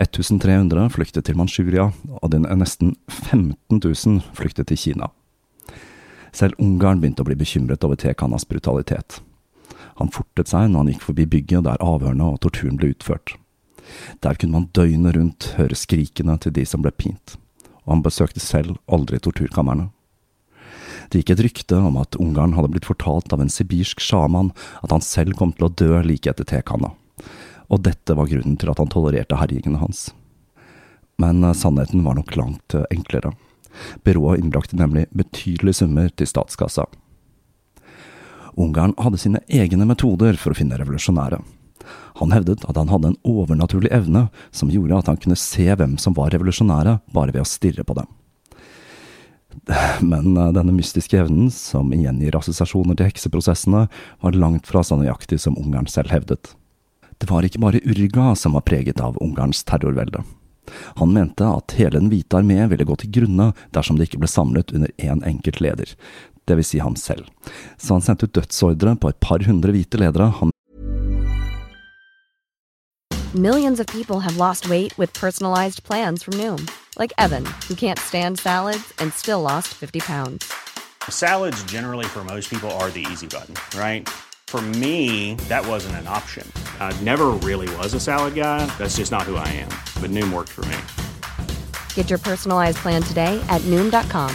1300 0.00 0.88
flyktet 0.96 1.28
til 1.28 1.36
Manchuria, 1.36 1.90
og 2.08 2.40
nesten 2.48 2.96
15 3.12 3.76
000 3.84 4.24
flyktet 4.40 4.72
til 4.72 4.84
Kina. 4.88 5.12
Selv 6.32 6.56
Ungarn 6.56 7.04
begynte 7.04 7.20
å 7.20 7.28
bli 7.28 7.36
bekymret 7.36 7.84
over 7.84 8.00
Tekanas 8.00 8.48
brutalitet. 8.48 9.20
Han 9.98 10.12
fortet 10.14 10.50
seg 10.50 10.70
når 10.70 10.84
han 10.84 10.90
gikk 10.92 11.04
forbi 11.08 11.26
bygget 11.26 11.66
der 11.66 11.82
avhørene 11.82 12.32
og 12.32 12.40
torturen 12.44 12.78
ble 12.78 12.92
utført. 12.94 13.34
Der 14.22 14.36
kunne 14.38 14.54
man 14.54 14.70
døgnet 14.76 15.16
rundt 15.16 15.52
høre 15.58 15.76
skrikene 15.78 16.36
til 16.42 16.54
de 16.54 16.64
som 16.68 16.84
ble 16.84 16.92
pint, 16.92 17.36
og 17.86 17.96
han 17.96 18.04
besøkte 18.04 18.42
selv 18.42 18.76
aldri 18.86 19.20
torturkamrene. 19.22 19.88
Det 21.08 21.22
gikk 21.22 21.32
et 21.34 21.42
rykte 21.46 21.78
om 21.80 21.96
at 22.00 22.18
Ungarn 22.20 22.52
hadde 22.52 22.68
blitt 22.74 22.88
fortalt 22.88 23.32
av 23.32 23.40
en 23.40 23.52
sibirsk 23.52 24.02
sjaman 24.04 24.52
at 24.82 24.92
han 24.92 25.04
selv 25.04 25.38
kom 25.38 25.54
til 25.56 25.68
å 25.68 25.72
dø 25.72 26.02
like 26.04 26.28
etter 26.28 26.46
tekanna, 26.46 26.92
og 27.72 27.84
dette 27.86 28.16
var 28.18 28.28
grunnen 28.28 28.58
til 28.60 28.70
at 28.70 28.82
han 28.82 28.92
tolererte 28.92 29.40
herjingene 29.40 29.80
hans. 29.80 30.10
Men 31.18 31.42
eh, 31.42 31.56
sannheten 31.56 32.04
var 32.04 32.18
nok 32.18 32.36
langt 32.38 32.76
eh, 32.76 32.86
enklere. 32.94 33.32
Byrået 34.04 34.42
innbrakte 34.42 34.78
nemlig 34.78 35.08
betydelige 35.16 35.80
summer 35.80 36.12
til 36.14 36.28
statskassa. 36.28 36.86
Ungarn 38.58 38.94
hadde 38.98 39.20
sine 39.22 39.40
egne 39.46 39.86
metoder 39.86 40.38
for 40.40 40.52
å 40.52 40.58
finne 40.58 40.78
revolusjonære. 40.80 41.38
Han 42.18 42.32
hevdet 42.34 42.64
at 42.66 42.76
han 42.76 42.90
hadde 42.90 43.12
en 43.12 43.20
overnaturlig 43.28 43.92
evne 43.94 44.26
som 44.50 44.72
gjorde 44.72 44.98
at 44.98 45.10
han 45.12 45.20
kunne 45.22 45.38
se 45.38 45.68
hvem 45.70 45.94
som 46.02 46.16
var 46.16 46.32
revolusjonære, 46.34 46.98
bare 47.14 47.34
ved 47.34 47.44
å 47.44 47.48
stirre 47.48 47.86
på 47.86 47.96
dem. 48.00 48.08
Men 50.00 50.36
eh, 50.36 50.52
denne 50.56 50.74
mystiske 50.74 51.18
evnen, 51.18 51.50
som 51.54 51.92
igjen 51.94 52.20
gir 52.22 52.36
assosiasjoner 52.38 52.98
til 52.98 53.10
hekseprosessene, 53.10 53.86
var 54.24 54.38
langt 54.38 54.68
fra 54.70 54.82
så 54.84 54.98
nøyaktig 54.98 55.40
som 55.42 55.58
Ungarn 55.60 55.88
selv 55.90 56.12
hevdet. 56.14 56.54
Det 57.18 57.30
var 57.30 57.46
ikke 57.46 57.62
bare 57.62 57.82
Urga 57.82 58.32
som 58.38 58.54
var 58.54 58.66
preget 58.66 59.00
av 59.02 59.18
Ungarns 59.22 59.64
terrorvelde. 59.66 60.22
Han 61.00 61.14
mente 61.14 61.46
at 61.48 61.72
hele 61.78 61.96
Den 61.96 62.10
hvite 62.12 62.36
armé 62.36 62.60
ville 62.68 62.84
gå 62.84 62.98
til 63.00 63.10
grunne 63.14 63.52
dersom 63.74 63.96
det 63.96 64.08
ikke 64.08 64.20
ble 64.22 64.28
samlet 64.30 64.74
under 64.76 64.92
én 65.00 65.24
enkelt 65.26 65.62
leder, 65.64 65.94
dvs. 66.48 66.72
Si 66.72 66.82
ham 66.82 66.96
selv. 66.96 67.28
Så 67.76 67.94
han 67.94 68.04
sendte 68.04 68.26
ut 68.26 68.34
dødsordre 68.34 68.96
på 68.96 69.12
et 69.12 69.20
par 69.20 69.44
hundre 69.46 69.74
hvite 69.76 70.00
ledere 70.00 70.32
han 70.40 70.54
Millions 73.34 73.78
of 73.78 73.86
people 73.86 74.20
have 74.20 74.38
lost 74.38 74.70
weight 74.70 74.96
with 74.96 75.12
personalized 75.12 75.84
plans 75.84 76.22
from 76.22 76.34
Noom, 76.40 76.66
like 76.98 77.12
Evan, 77.18 77.44
who 77.68 77.74
can't 77.74 77.98
stand 77.98 78.40
salads 78.40 78.90
and 79.00 79.12
still 79.12 79.42
lost 79.42 79.68
50 79.68 80.00
pounds. 80.00 80.50
Salads, 81.10 81.62
generally, 81.64 82.06
for 82.06 82.24
most 82.24 82.48
people, 82.48 82.70
are 82.80 82.90
the 82.90 83.06
easy 83.12 83.26
button, 83.26 83.54
right? 83.78 84.08
For 84.46 84.62
me, 84.80 85.34
that 85.50 85.66
wasn't 85.66 85.96
an 85.96 86.08
option. 86.08 86.50
I 86.80 86.98
never 87.04 87.26
really 87.44 87.68
was 87.76 87.92
a 87.92 88.00
salad 88.00 88.34
guy. 88.34 88.64
That's 88.78 88.96
just 88.96 89.12
not 89.12 89.24
who 89.24 89.36
I 89.36 89.48
am. 89.60 89.68
But 90.00 90.10
Noom 90.10 90.32
worked 90.32 90.48
for 90.48 90.64
me. 90.64 90.78
Get 91.94 92.08
your 92.08 92.18
personalized 92.18 92.78
plan 92.78 93.02
today 93.02 93.38
at 93.50 93.60
Noom.com. 93.62 94.34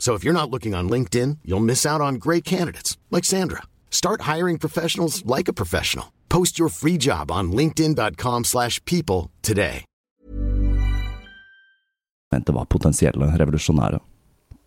So 0.00 0.16
if 0.16 0.24
you're 0.24 0.40
not 0.40 0.50
looking 0.50 0.74
on 0.74 0.88
LinkedIn, 0.88 1.38
you'll 1.44 1.60
miss 1.60 1.86
out 1.86 2.00
on 2.00 2.14
great 2.14 2.42
candidates 2.42 2.96
like 3.10 3.24
Sandra. 3.24 3.62
Start 3.90 4.22
hiring 4.22 4.58
professionals 4.58 5.24
like 5.26 5.46
a 5.46 5.52
professional. 5.52 6.06
Post 6.28 6.58
your 6.58 6.70
free 6.70 6.96
job 6.98 7.30
on 7.30 7.52
linkedin.com/people 7.52 9.30
today. 9.42 9.84
Det 12.30 12.52
var 12.54 12.64
potensielle 12.64 13.26
revolusjonære. 13.38 13.98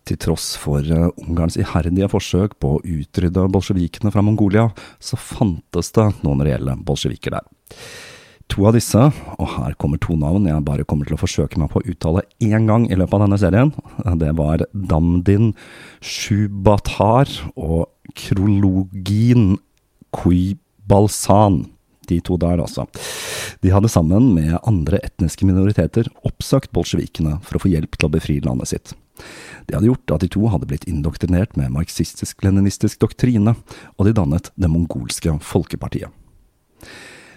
Til 0.04 0.18
tross 0.20 0.50
for 0.60 0.84
eh, 0.84 1.08
Ungarns 1.24 1.56
iherdige 1.56 2.10
forsøk 2.12 2.58
på 2.60 2.74
å 2.76 2.80
utrydde 2.84 3.46
bolsjevikene 3.48 4.12
fra 4.12 4.20
Mongolia, 4.22 4.66
så 5.00 5.16
fantes 5.16 5.88
det 5.96 6.10
noen 6.20 6.44
reelle 6.44 6.76
bolsjeviker 6.76 7.38
der. 7.38 7.46
To 8.52 8.66
av 8.68 8.74
disse, 8.76 9.00
og 9.40 9.46
her 9.56 9.74
kommer 9.80 9.98
to 10.02 10.14
navn 10.20 10.44
jeg 10.46 10.64
bare 10.66 10.84
kommer 10.86 11.08
til 11.08 11.16
å 11.16 11.20
forsøke 11.20 11.58
meg 11.60 11.70
på 11.72 11.80
å 11.80 11.86
uttale 11.90 12.26
én 12.44 12.68
gang 12.68 12.84
i 12.86 12.98
løpet 12.98 13.16
av 13.16 13.24
denne 13.24 13.38
serien, 13.40 13.70
det 14.20 14.32
var 14.36 14.66
Damdin 14.74 15.54
Shubatar 16.04 17.30
og 17.56 17.88
Krologin 18.14 19.56
Kuibalsan. 20.14 21.64
De 22.04 22.18
to 22.20 22.36
der, 22.36 22.60
altså. 22.60 22.84
De 23.64 23.72
hadde 23.72 23.88
sammen 23.88 24.34
med 24.36 24.58
andre 24.68 25.00
etniske 25.06 25.46
minoriteter 25.48 26.10
oppsøkt 26.28 26.68
bolsjevikene 26.76 27.38
for 27.40 27.56
å 27.56 27.62
få 27.64 27.72
hjelp 27.72 27.96
til 27.96 28.10
å 28.10 28.12
befri 28.12 28.36
landet 28.44 28.74
sitt. 28.74 28.92
Det 29.64 29.78
hadde 29.78 29.88
gjort 29.88 30.12
at 30.12 30.24
de 30.26 30.28
to 30.34 30.44
hadde 30.52 30.68
blitt 30.68 30.84
indoktrinert 30.90 31.56
med 31.56 31.72
marxistisk-leninistisk 31.72 33.00
doktrine, 33.00 33.56
og 33.96 34.04
de 34.04 34.14
dannet 34.20 34.52
det 34.60 34.68
mongolske 34.68 35.32
folkepartiet. 35.40 36.12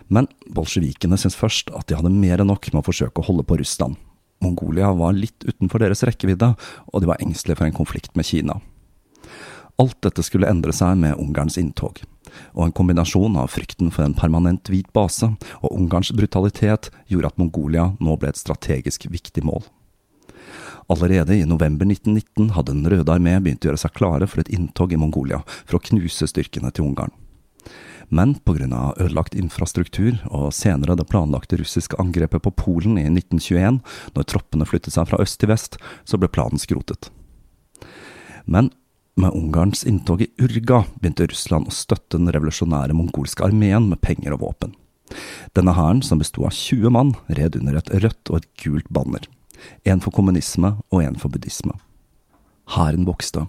Men 0.08 0.30
bolsjevikene 0.56 1.18
syntes 1.20 1.38
først 1.40 1.72
at 1.76 1.88
de 1.90 1.98
hadde 2.00 2.14
mer 2.14 2.42
enn 2.42 2.52
nok 2.52 2.70
med 2.72 2.82
å 2.82 2.88
forsøke 2.88 3.22
å 3.22 3.28
holde 3.28 3.46
på 3.48 3.60
Russland. 3.60 3.98
Mongolia 4.44 4.92
var 4.94 5.16
litt 5.18 5.44
utenfor 5.48 5.82
deres 5.82 6.04
rekkevidde, 6.06 6.54
og 6.94 7.02
de 7.02 7.10
var 7.10 7.22
engstelige 7.24 7.58
for 7.60 7.68
en 7.68 7.78
konflikt 7.78 8.14
med 8.16 8.28
Kina. 8.28 8.60
Alt 9.78 9.98
dette 10.06 10.24
skulle 10.26 10.50
endre 10.50 10.74
seg 10.74 10.98
med 10.98 11.20
Ungarns 11.22 11.58
inntog, 11.62 12.00
og 12.58 12.64
en 12.66 12.76
kombinasjon 12.78 13.38
av 13.38 13.52
frykten 13.54 13.92
for 13.94 14.06
en 14.06 14.16
permanent 14.18 14.70
hvit 14.72 14.90
base 14.94 15.30
og 15.62 15.74
Ungarns 15.74 16.14
brutalitet 16.18 16.90
gjorde 17.10 17.34
at 17.34 17.42
Mongolia 17.42 17.92
nå 18.02 18.18
ble 18.18 18.32
et 18.34 18.42
strategisk 18.42 19.06
viktig 19.14 19.46
mål. 19.46 19.66
Allerede 20.88 21.36
i 21.36 21.46
november 21.46 21.86
1919 21.86 22.54
hadde 22.56 22.74
Den 22.74 22.90
røde 22.90 23.12
armé 23.12 23.36
begynt 23.44 23.66
å 23.66 23.70
gjøre 23.70 23.82
seg 23.82 23.94
klare 23.98 24.28
for 24.30 24.42
et 24.42 24.52
inntog 24.56 24.94
i 24.96 25.00
Mongolia 25.00 25.42
for 25.60 25.78
å 25.78 25.84
knuse 25.84 26.30
styrkene 26.32 26.72
til 26.72 26.88
Ungarn. 26.88 27.12
Men 28.10 28.36
pga. 28.46 28.94
ødelagt 28.98 29.36
infrastruktur 29.36 30.18
og 30.32 30.54
senere 30.54 30.96
det 30.96 31.08
planlagte 31.10 31.58
russiske 31.60 31.98
angrepet 32.00 32.42
på 32.42 32.52
Polen 32.52 32.98
i 32.98 33.08
1921, 33.10 33.82
når 34.16 34.24
troppene 34.24 34.66
flyttet 34.66 34.94
seg 34.96 35.10
fra 35.10 35.20
øst 35.20 35.40
til 35.40 35.50
vest, 35.52 35.78
så 36.06 36.18
ble 36.18 36.28
planen 36.32 36.60
skrotet. 36.60 37.10
Men 38.46 38.72
med 39.18 39.34
Ungarns 39.34 39.84
inntog 39.84 40.22
i 40.22 40.30
Urga 40.40 40.86
begynte 41.02 41.28
Russland 41.28 41.68
å 41.68 41.74
støtte 41.74 42.20
den 42.20 42.32
revolusjonære 42.32 42.96
mongolske 42.96 43.44
armeen 43.44 43.90
med 43.90 44.02
penger 44.02 44.36
og 44.36 44.44
våpen. 44.46 44.76
Denne 45.58 45.74
hæren, 45.74 46.04
som 46.04 46.20
besto 46.22 46.46
av 46.46 46.54
20 46.54 46.94
mann, 46.94 47.16
red 47.28 47.58
under 47.60 47.80
et 47.80 47.92
rødt 47.92 48.32
og 48.32 48.40
et 48.40 48.48
gult 48.62 48.88
banner. 48.94 49.26
En 49.90 50.04
for 50.04 50.14
kommunisme 50.14 50.76
og 50.94 51.02
en 51.02 51.18
for 51.20 51.34
buddhisme. 51.34 51.74
Hæren 52.76 53.08
vokste, 53.08 53.46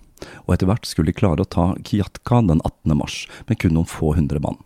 og 0.47 0.55
etter 0.55 0.69
hvert 0.71 0.87
skulle 0.87 1.11
de 1.11 1.19
klare 1.19 1.43
å 1.43 1.51
ta 1.51 1.73
Kiatka 1.87 2.41
den 2.47 2.63
18. 2.63 2.95
mars, 2.99 3.25
med 3.49 3.59
kun 3.59 3.75
noen 3.75 3.89
få 3.91 4.13
hundre 4.15 4.43
mann. 4.45 4.61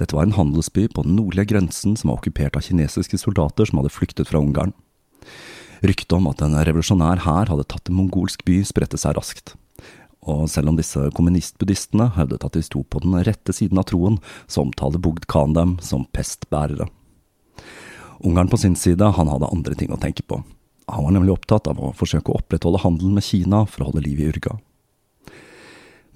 Dette 0.00 0.16
var 0.16 0.26
en 0.26 0.34
handelsby 0.34 0.88
på 0.90 1.04
den 1.04 1.16
nordlige 1.18 1.52
grensen 1.52 1.94
som 1.98 2.10
var 2.10 2.18
okkupert 2.18 2.56
av 2.56 2.64
kinesiske 2.66 3.20
soldater 3.20 3.68
som 3.68 3.80
hadde 3.80 3.92
flyktet 3.92 4.30
fra 4.30 4.40
Ungarn. 4.42 4.74
Ryktet 5.84 6.16
om 6.16 6.26
at 6.30 6.42
en 6.42 6.58
revolusjonær 6.66 7.22
hær 7.22 7.52
hadde 7.52 7.66
tatt 7.70 7.90
en 7.90 7.98
mongolsk 8.00 8.42
by, 8.48 8.62
spredte 8.66 8.98
seg 8.98 9.14
raskt. 9.18 9.54
Og 10.28 10.48
selv 10.50 10.72
om 10.72 10.78
disse 10.78 11.00
kommunistbuddhistene 11.14 12.10
hevdet 12.16 12.44
at 12.44 12.56
de 12.56 12.64
sto 12.66 12.82
på 12.82 13.00
den 13.04 13.14
rette 13.24 13.54
siden 13.54 13.78
av 13.78 13.86
troen, 13.88 14.18
så 14.50 14.64
omtaler 14.66 15.00
Bogd 15.00 15.28
Khan 15.30 15.54
dem 15.54 15.76
som 15.84 16.08
pestbærere. 16.12 16.88
Ungarn 18.26 18.50
på 18.50 18.58
sin 18.58 18.74
side, 18.74 19.14
han 19.14 19.30
hadde 19.30 19.50
andre 19.54 19.78
ting 19.78 19.94
å 19.94 20.00
tenke 20.00 20.26
på. 20.26 20.42
Han 20.88 21.04
var 21.04 21.14
nemlig 21.14 21.34
opptatt 21.34 21.68
av 21.70 21.80
å 21.80 21.92
forsøke 21.96 22.32
å 22.32 22.40
opprettholde 22.40 22.80
handelen 22.82 23.18
med 23.18 23.26
Kina 23.26 23.64
for 23.68 23.84
å 23.84 23.90
holde 23.90 24.04
liv 24.06 24.20
i 24.22 24.30
Urga. 24.32 24.56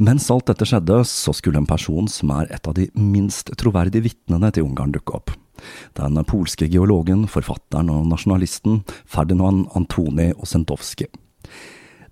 Mens 0.03 0.31
alt 0.33 0.49
dette 0.49 0.67
skjedde, 0.67 1.03
så 1.07 1.35
skulle 1.37 1.61
en 1.61 1.69
person 1.69 2.09
som 2.11 2.33
er 2.35 2.49
et 2.51 2.67
av 2.67 2.75
de 2.75 2.89
minst 2.99 3.53
troverdige 3.61 4.09
vitnene 4.09 4.51
til 4.51 4.67
Ungarn 4.67 4.95
dukke 4.95 5.15
opp. 5.19 5.35
Den 5.95 6.19
polske 6.27 6.67
geologen, 6.67 7.29
forfatteren 7.31 7.93
og 7.93 8.09
nasjonalisten 8.11 8.81
Ferdinand 9.05 9.69
Antoni 9.79 10.33
Osentowski. 10.35 11.07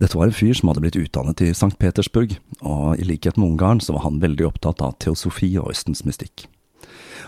Dette 0.00 0.16
var 0.16 0.30
en 0.30 0.36
fyr 0.36 0.54
som 0.56 0.70
hadde 0.70 0.84
blitt 0.84 1.00
utdannet 1.00 1.42
i 1.44 1.50
St. 1.52 1.74
Petersburg, 1.80 2.36
og 2.62 3.00
i 3.00 3.08
likhet 3.08 3.36
med 3.40 3.52
Ungarn 3.52 3.82
så 3.84 3.96
var 3.96 4.06
han 4.06 4.22
veldig 4.22 4.46
opptatt 4.52 4.84
av 4.84 4.96
teosofi 5.02 5.50
og 5.60 5.72
Østens 5.74 6.06
mystikk. 6.06 6.46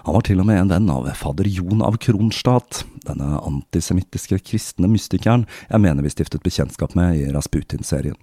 Han 0.02 0.16
var 0.16 0.24
til 0.26 0.40
og 0.42 0.48
med 0.48 0.58
en 0.58 0.72
venn 0.72 0.90
av 0.90 1.06
fader 1.14 1.46
Jon 1.46 1.82
av 1.86 1.96
Kronstadt, 2.02 2.82
denne 3.06 3.38
antisemittiske 3.38 4.40
kristne 4.42 4.90
mystikeren 4.90 5.44
jeg 5.68 5.82
mener 5.82 6.02
vi 6.02 6.10
stiftet 6.10 6.42
bekjentskap 6.42 6.96
med 6.98 7.20
i 7.20 7.28
Rasputin-serien. 7.34 8.18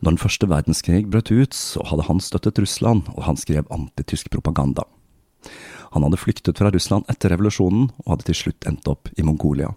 Når 0.00 0.12
den 0.12 0.20
første 0.20 0.46
verdenskrig 0.50 1.06
brøt 1.10 1.32
ut, 1.32 1.56
så 1.56 1.82
hadde 1.88 2.06
han 2.06 2.20
støttet 2.22 2.60
Russland, 2.62 3.08
og 3.16 3.24
han 3.26 3.40
skrev 3.40 3.66
antitysk 3.72 4.30
propaganda. 4.30 4.84
Han 5.96 6.04
hadde 6.04 6.20
flyktet 6.20 6.60
fra 6.60 6.70
Russland 6.70 7.08
etter 7.10 7.32
revolusjonen, 7.32 7.88
og 8.04 8.12
hadde 8.12 8.28
til 8.28 8.38
slutt 8.44 8.68
endt 8.68 8.86
opp 8.92 9.10
i 9.16 9.24
Mongolia. 9.26 9.72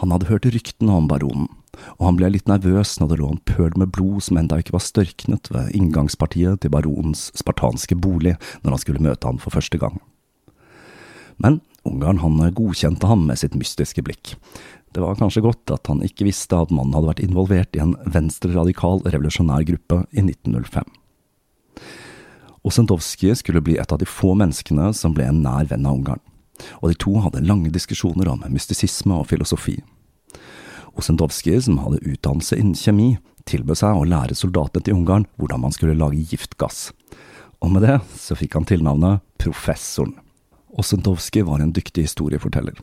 Han 0.00 0.12
hadde 0.12 0.28
hørt 0.28 0.48
ryktene 0.52 0.92
om 0.92 1.06
baronen, 1.08 1.48
og 1.96 2.02
han 2.08 2.18
ble 2.18 2.28
litt 2.34 2.50
nervøs 2.50 2.96
når 3.00 3.12
det 3.12 3.20
lå 3.20 3.30
en 3.32 3.44
pøl 3.48 3.72
med 3.80 3.92
blod 3.96 4.24
som 4.26 4.40
enda 4.40 4.58
ikke 4.60 4.74
var 4.76 4.84
størknet 4.84 5.48
ved 5.52 5.72
inngangspartiet 5.76 6.60
til 6.62 6.72
baronens 6.72 7.30
spartanske 7.36 7.96
bolig 7.96 8.36
når 8.62 8.76
han 8.76 8.82
skulle 8.82 9.04
møte 9.04 9.28
han 9.28 9.40
for 9.40 9.56
første 9.56 9.80
gang. 9.80 9.96
Men 11.40 11.60
Ungarn 11.86 12.18
han 12.18 12.40
godkjente 12.56 13.06
ham 13.06 13.28
med 13.28 13.38
sitt 13.38 13.54
mystiske 13.54 14.02
blikk. 14.02 14.34
Det 14.90 15.02
var 15.04 15.18
kanskje 15.20 15.44
godt 15.44 15.70
at 15.70 15.86
han 15.90 16.02
ikke 16.02 16.26
visste 16.26 16.58
at 16.58 16.72
mannen 16.74 16.96
hadde 16.96 17.10
vært 17.12 17.22
involvert 17.22 17.76
i 17.76 17.82
en 17.84 17.94
venstreradikal 18.10 19.04
revolusjonær 19.06 19.66
gruppe 19.68 20.00
i 20.10 20.24
1905. 20.24 20.88
Osentowski 22.66 23.30
skulle 23.38 23.62
bli 23.62 23.76
et 23.78 23.92
av 23.92 24.00
de 24.00 24.08
få 24.08 24.32
menneskene 24.34 24.90
som 24.96 25.14
ble 25.14 25.28
en 25.30 25.44
nær 25.44 25.68
venn 25.70 25.86
av 25.86 26.00
Ungarn, 26.00 26.22
og 26.80 26.90
de 26.90 26.98
to 27.00 27.14
hadde 27.24 27.44
lange 27.46 27.72
diskusjoner 27.74 28.30
om 28.32 28.44
mystisisme 28.52 29.16
og 29.16 29.28
filosofi. 29.32 29.78
Osendowski, 30.96 31.56
som 31.60 31.80
hadde 31.82 32.04
utdannelse 32.04 32.56
innen 32.56 32.76
kjemi, 32.78 33.16
tilbød 33.46 33.78
seg 33.82 33.98
å 33.98 34.06
lære 34.08 34.36
soldatene 34.38 34.86
til 34.86 34.96
Ungarn 34.96 35.26
hvordan 35.36 35.62
man 35.66 35.74
skulle 35.74 35.98
lage 35.98 36.24
giftgass, 36.30 36.90
og 37.62 37.72
med 37.72 37.86
det 37.86 37.98
så 38.18 38.36
fikk 38.38 38.56
han 38.58 38.68
tilnavnet 38.68 39.22
Professoren. 39.40 40.16
Osendowski 40.76 41.44
var 41.46 41.62
en 41.62 41.72
dyktig 41.72 42.08
historieforteller. 42.08 42.76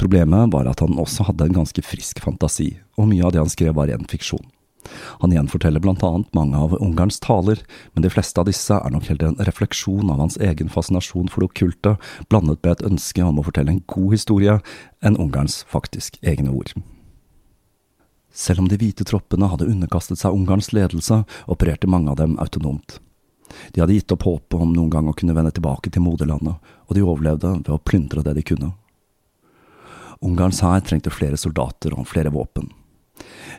Problemet 0.00 0.50
var 0.52 0.66
at 0.66 0.80
han 0.82 0.98
også 0.98 1.28
hadde 1.28 1.46
en 1.46 1.60
ganske 1.60 1.82
frisk 1.84 2.22
fantasi, 2.24 2.72
og 2.98 3.10
mye 3.10 3.26
av 3.26 3.34
det 3.34 3.42
han 3.42 3.52
skrev 3.52 3.76
var 3.78 3.90
ren 3.90 4.08
fiksjon. 4.10 4.42
Han 5.20 5.32
gjenforteller 5.34 5.80
blant 5.80 6.02
annet 6.02 6.30
mange 6.34 6.56
av 6.56 6.76
Ungarns 6.80 7.20
taler, 7.20 7.60
men 7.92 8.04
de 8.04 8.10
fleste 8.12 8.40
av 8.40 8.48
disse 8.48 8.74
er 8.74 8.94
nok 8.94 9.10
heller 9.10 9.30
en 9.30 9.44
refleksjon 9.48 10.10
av 10.10 10.22
hans 10.22 10.38
egen 10.40 10.72
fascinasjon 10.72 11.28
for 11.28 11.42
det 11.42 11.50
okkulte, 11.50 11.96
blandet 12.32 12.62
med 12.62 12.72
et 12.72 12.86
ønske 12.92 13.26
om 13.26 13.40
å 13.40 13.44
fortelle 13.46 13.74
en 13.74 13.84
god 13.90 14.16
historie, 14.16 14.56
enn 15.04 15.20
Ungarns 15.20 15.62
faktisk 15.68 16.18
egne 16.22 16.54
ord. 16.54 16.72
Selv 18.32 18.62
om 18.62 18.68
de 18.70 18.78
hvite 18.78 19.04
troppene 19.04 19.50
hadde 19.50 19.68
underkastet 19.68 20.20
seg 20.20 20.34
Ungarns 20.34 20.72
ledelse, 20.72 21.24
opererte 21.50 21.90
mange 21.90 22.12
av 22.12 22.20
dem 22.20 22.38
autonomt. 22.40 23.00
De 23.74 23.82
hadde 23.82 23.96
gitt 23.96 24.12
opp 24.14 24.24
håpet 24.28 24.60
om 24.62 24.72
noen 24.72 24.90
gang 24.92 25.08
å 25.10 25.16
kunne 25.16 25.34
vende 25.34 25.52
tilbake 25.54 25.90
til 25.90 26.04
moderlandet, 26.06 26.56
og 26.86 26.94
de 26.94 27.02
overlevde 27.02 27.56
ved 27.58 27.72
å 27.74 27.82
plyndre 27.82 28.22
det 28.26 28.36
de 28.38 28.46
kunne. 28.46 28.72
Ungarns 30.20 30.60
hær 30.62 30.82
trengte 30.84 31.10
flere 31.12 31.38
soldater 31.40 31.96
og 31.96 32.06
flere 32.08 32.30
våpen. 32.32 32.68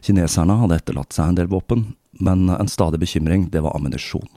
Kineserne 0.02 0.58
hadde 0.62 0.82
etterlatt 0.82 1.13
seg 1.15 1.32
en 1.32 1.39
del 1.39 1.50
våpen, 1.52 1.91
men 2.19 2.50
en 2.50 2.69
stadig 2.71 3.02
bekymring, 3.02 3.50
det 3.54 3.63
var 3.63 3.76
ammunisjon. 3.78 4.28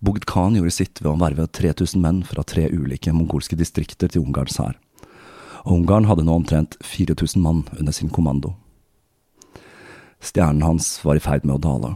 Bogd 0.00 0.24
Khan 0.26 0.56
gjorde 0.56 0.74
sitt 0.74 1.02
ved 1.02 1.12
å 1.12 1.18
verve 1.20 1.46
3000 1.46 2.00
menn 2.02 2.22
fra 2.26 2.44
tre 2.46 2.68
ulike 2.72 3.12
mongolske 3.14 3.58
distrikter 3.58 4.10
til 4.10 4.24
Ungarns 4.24 4.58
hær, 4.58 4.78
Ungarn 5.64 6.08
hadde 6.10 6.24
nå 6.26 6.34
omtrent 6.34 6.76
4000 6.82 7.42
mann 7.42 7.62
under 7.78 7.92
sin 7.92 8.10
kommando. 8.10 8.54
Stjernen 10.20 10.62
hans 10.62 11.04
var 11.04 11.18
i 11.18 11.22
ferd 11.22 11.46
med 11.46 11.56
å 11.56 11.62
dale. 11.62 11.92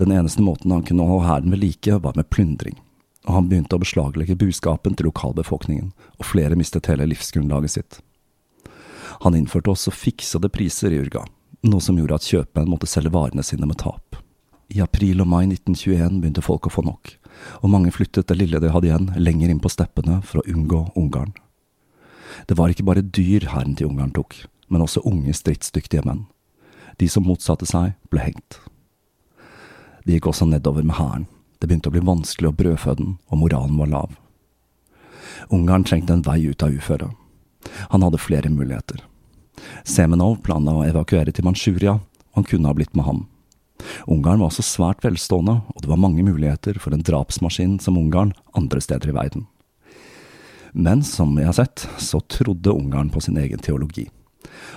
Den 0.00 0.12
eneste 0.12 0.42
måten 0.44 0.72
han 0.72 0.84
kunne 0.84 1.06
holde 1.08 1.28
hæren 1.28 1.52
ved 1.52 1.60
like, 1.60 1.98
var 2.00 2.16
med 2.16 2.28
plyndring, 2.32 2.78
og 3.28 3.34
han 3.36 3.48
begynte 3.48 3.76
å 3.76 3.84
beslaglegge 3.84 4.36
buskapen 4.40 4.96
til 4.96 5.08
lokalbefolkningen, 5.08 5.92
og 6.18 6.28
flere 6.28 6.56
mistet 6.56 6.88
hele 6.88 7.08
livsgrunnlaget 7.08 7.76
sitt. 7.76 8.00
Han 9.22 9.36
innførte 9.38 9.70
også 9.72 9.92
fiksede 9.94 10.50
priser 10.52 10.92
i 10.92 11.00
Urga, 11.02 11.24
noe 11.64 11.82
som 11.84 11.98
gjorde 11.98 12.18
at 12.18 12.28
kjøpmenn 12.28 12.70
måtte 12.70 12.90
selge 12.90 13.12
varene 13.14 13.44
sine 13.46 13.68
med 13.68 13.78
tap. 13.82 14.18
I 14.74 14.80
april 14.82 15.22
og 15.22 15.28
mai 15.30 15.44
1921 15.46 16.20
begynte 16.20 16.44
folk 16.44 16.66
å 16.66 16.72
få 16.72 16.84
nok, 16.86 17.14
og 17.62 17.70
mange 17.70 17.92
flyttet 17.94 18.28
det 18.30 18.38
lille 18.40 18.60
de 18.62 18.72
hadde 18.72 18.88
igjen, 18.88 19.10
lenger 19.20 19.52
inn 19.52 19.62
på 19.62 19.72
steppene 19.72 20.20
for 20.24 20.40
å 20.40 20.46
unngå 20.50 20.86
Ungarn. 20.98 21.34
Det 22.48 22.56
var 22.58 22.72
ikke 22.72 22.86
bare 22.86 23.04
dyr 23.04 23.50
hæren 23.52 23.76
til 23.78 23.90
Ungarn 23.90 24.14
tok, 24.16 24.36
men 24.68 24.82
også 24.82 25.04
unge, 25.06 25.34
stridsdyktige 25.36 26.02
menn. 26.06 26.24
De 26.98 27.08
som 27.10 27.26
motsatte 27.26 27.66
seg, 27.68 27.94
ble 28.10 28.22
hengt. 28.24 28.58
Det 30.04 30.16
gikk 30.16 30.28
også 30.30 30.48
nedover 30.48 30.84
med 30.84 30.98
hæren. 30.98 31.26
Det 31.60 31.68
begynte 31.68 31.88
å 31.88 31.94
bli 31.94 32.02
vanskelig 32.04 32.50
å 32.50 32.56
brødfø 32.56 32.96
den, 32.98 33.14
og 33.30 33.40
moralen 33.40 33.78
var 33.80 33.92
lav. 33.92 34.16
Ungarn 35.54 35.84
trengte 35.86 36.12
en 36.12 36.24
vei 36.24 36.42
ut 36.50 36.62
av 36.62 36.74
uføret. 36.74 37.12
Han 37.92 38.04
hadde 38.06 38.22
flere 38.22 38.52
muligheter. 38.52 39.02
Semenov 39.84 40.40
planla 40.44 40.74
å 40.74 40.84
evakuere 40.86 41.32
til 41.32 41.46
Manchuria, 41.46 41.98
og 42.00 42.40
han 42.40 42.48
kunne 42.48 42.70
ha 42.70 42.76
blitt 42.76 42.94
med 42.96 43.06
ham. 43.06 43.24
Ungarn 44.10 44.40
var 44.40 44.50
også 44.50 44.64
svært 44.64 45.04
velstående, 45.04 45.60
og 45.74 45.82
det 45.82 45.90
var 45.90 46.00
mange 46.00 46.24
muligheter 46.24 46.78
for 46.80 46.94
en 46.94 47.04
drapsmaskin 47.04 47.78
som 47.82 47.98
Ungarn 48.00 48.32
andre 48.56 48.80
steder 48.82 49.10
i 49.10 49.16
verden. 49.16 49.46
Men 50.74 51.04
som 51.06 51.36
vi 51.36 51.46
har 51.46 51.54
sett, 51.54 51.86
så 51.98 52.20
trodde 52.20 52.72
Ungarn 52.74 53.10
på 53.10 53.22
sin 53.22 53.38
egen 53.38 53.62
teologi. 53.62 54.08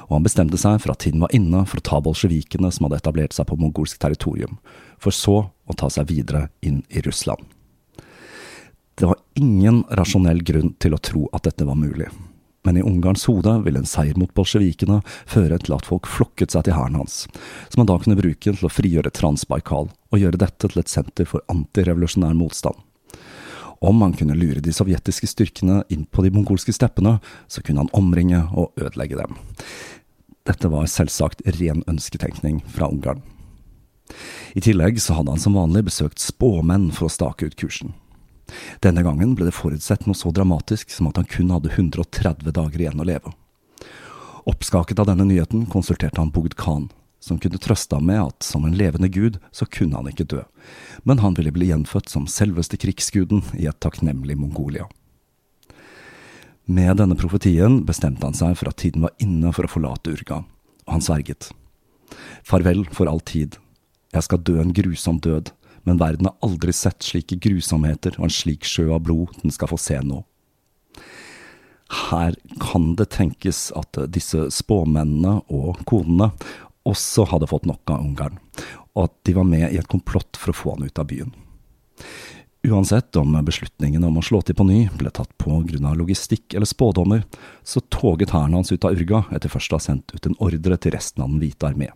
Og 0.07 0.17
han 0.17 0.25
bestemte 0.25 0.59
seg 0.59 0.79
for 0.81 0.93
at 0.93 1.01
tiden 1.03 1.23
var 1.23 1.33
inne 1.35 1.63
for 1.67 1.81
å 1.81 1.85
ta 1.85 1.99
bolsjevikene 2.03 2.69
som 2.73 2.87
hadde 2.87 2.99
etablert 3.01 3.35
seg 3.35 3.47
på 3.49 3.57
mongolsk 3.59 3.99
territorium, 4.01 4.57
for 5.01 5.15
så 5.15 5.37
å 5.49 5.77
ta 5.77 5.89
seg 5.93 6.09
videre 6.11 6.47
inn 6.61 6.83
i 6.89 7.01
Russland. 7.05 7.41
Det 8.97 9.05
var 9.05 9.19
ingen 9.37 9.83
rasjonell 9.93 10.41
grunn 10.45 10.73
til 10.81 10.95
å 10.95 11.01
tro 11.01 11.27
at 11.33 11.45
dette 11.45 11.65
var 11.67 11.77
mulig, 11.77 12.09
men 12.65 12.77
i 12.77 12.83
Ungarns 12.83 13.25
hode 13.29 13.53
ville 13.63 13.79
en 13.79 13.87
seier 13.87 14.17
mot 14.19 14.33
bolsjevikene 14.35 14.99
føre 15.29 15.59
til 15.61 15.75
at 15.77 15.87
folk 15.87 16.09
flokket 16.09 16.51
seg 16.55 16.65
til 16.67 16.75
hæren 16.75 16.97
hans, 16.99 17.25
som 17.69 17.83
han 17.83 17.89
da 17.91 17.97
kunne 18.01 18.19
bruke 18.19 18.51
til 18.51 18.67
å 18.67 18.71
frigjøre 18.71 19.13
Transbaikal 19.15 19.91
og 19.91 20.19
gjøre 20.21 20.41
dette 20.41 20.67
til 20.67 20.81
et 20.81 20.91
senter 20.91 21.29
for 21.29 21.45
antirevolusjonær 21.53 22.35
motstand. 22.37 22.75
Om 23.79 24.01
han 24.01 24.15
kunne 24.17 24.35
lure 24.37 24.63
de 24.63 24.73
sovjetiske 24.73 25.29
styrkene 25.29 25.83
inn 25.93 26.07
på 26.09 26.25
de 26.25 26.31
mongolske 26.33 26.73
steppene, 26.73 27.19
så 27.47 27.61
kunne 27.61 27.85
han 27.85 27.93
omringe 27.93 28.41
og 28.57 28.73
ødelegge 28.81 29.19
dem. 29.19 29.37
Dette 30.47 30.71
var 30.71 30.89
selvsagt 30.89 31.43
ren 31.59 31.83
ønsketenkning 31.91 32.63
fra 32.73 32.89
Ungarn. 32.89 33.21
I 34.55 34.63
tillegg 34.63 35.01
så 35.03 35.17
hadde 35.17 35.35
han 35.35 35.43
som 35.43 35.57
vanlig 35.59 35.85
besøkt 35.89 36.23
spåmenn 36.23 36.89
for 36.95 37.07
å 37.07 37.13
stake 37.13 37.49
ut 37.49 37.57
kursen. 37.59 37.93
Denne 38.83 39.03
gangen 39.03 39.35
ble 39.35 39.47
det 39.47 39.55
forutsett 39.55 40.05
noe 40.07 40.17
så 40.17 40.31
dramatisk 40.31 40.93
som 40.93 41.09
at 41.09 41.19
han 41.19 41.27
kun 41.29 41.51
hadde 41.53 41.73
130 41.73 42.53
dager 42.55 42.83
igjen 42.83 43.01
å 43.03 43.07
leve. 43.07 43.33
Oppskaket 44.47 44.99
av 44.99 45.09
denne 45.09 45.25
nyheten 45.27 45.65
konsulterte 45.67 46.21
han 46.21 46.31
Bogd 46.31 46.55
Khan, 46.59 46.87
som 47.19 47.39
kunne 47.41 47.59
trøste 47.59 47.97
ham 47.97 48.07
med 48.07 48.21
at 48.21 48.45
som 48.47 48.63
en 48.65 48.77
levende 48.79 49.09
gud 49.11 49.41
så 49.51 49.67
kunne 49.67 49.99
han 49.99 50.07
ikke 50.07 50.29
dø, 50.31 50.43
men 51.03 51.19
han 51.19 51.35
ville 51.35 51.51
bli 51.51 51.67
gjenfødt 51.71 52.13
som 52.13 52.29
selveste 52.31 52.79
krigsguden 52.79 53.43
i 53.59 53.67
et 53.67 53.79
takknemlig 53.83 54.37
Mongolia. 54.39 54.87
Med 56.67 56.97
denne 56.99 57.15
profetien 57.19 57.81
bestemte 57.87 58.27
han 58.27 58.35
seg 58.35 58.57
for 58.59 58.71
at 58.71 58.79
tiden 58.79 59.03
var 59.05 59.15
inne 59.23 59.53
for 59.55 59.67
å 59.67 59.71
forlate 59.71 60.15
Urga, 60.15 60.41
og 60.87 60.95
han 60.95 61.03
sverget. 61.03 61.51
Farvel 62.47 62.85
for 62.95 63.11
all 63.11 63.21
tid. 63.23 63.55
Jeg 64.15 64.23
skal 64.23 64.43
dø 64.43 64.57
en 64.59 64.73
grusom 64.75 65.19
død, 65.23 65.51
men 65.87 65.99
verden 66.01 66.27
har 66.27 66.35
aldri 66.43 66.73
sett 66.75 67.05
slike 67.05 67.39
grusomheter 67.39 68.17
og 68.19 68.27
en 68.27 68.33
slik 68.33 68.67
sjø 68.67 68.89
av 68.91 69.05
blod 69.07 69.31
den 69.41 69.53
skal 69.55 69.71
få 69.71 69.79
se 69.79 69.99
nå. 70.03 70.21
Her 72.11 72.35
kan 72.59 72.91
det 72.99 73.13
tenkes 73.15 73.69
at 73.79 73.95
disse 74.11 74.49
spåmennene 74.51 75.39
og 75.47 75.79
konene 75.87 76.33
også 76.87 77.27
hadde 77.31 77.47
fått 77.47 77.67
nok 77.67 77.87
av 77.91 78.03
Ungarn, 78.03 78.39
og 78.95 79.07
at 79.07 79.15
de 79.27 79.35
var 79.37 79.47
med 79.47 79.69
i 79.69 79.79
et 79.79 79.91
komplott 79.91 80.39
for 80.39 80.51
å 80.51 80.57
få 80.57 80.75
han 80.75 80.87
ut 80.87 80.99
av 80.99 81.07
byen. 81.07 81.31
Uansett 82.67 83.15
om 83.15 83.35
beslutningen 83.47 84.03
om 84.03 84.17
å 84.19 84.25
slå 84.25 84.41
til 84.43 84.57
på 84.57 84.65
ny 84.67 84.81
ble 84.99 85.11
tatt 85.15 85.31
på 85.39 85.61
grunn 85.69 85.87
av 85.87 85.95
logistikk 85.99 86.55
eller 86.57 86.67
spådommer, 86.67 87.23
så 87.63 87.79
toget 87.93 88.33
hæren 88.35 88.57
hans 88.57 88.73
ut 88.73 88.83
av 88.83 88.97
Urga 88.97 89.23
etter 89.31 89.51
først 89.51 89.71
å 89.71 89.79
ha 89.79 89.85
sendt 89.87 90.11
ut 90.15 90.27
en 90.27 90.35
ordre 90.43 90.75
til 90.75 90.95
resten 90.97 91.23
av 91.23 91.31
Den 91.31 91.39
hvite 91.43 91.69
armé. 91.69 91.93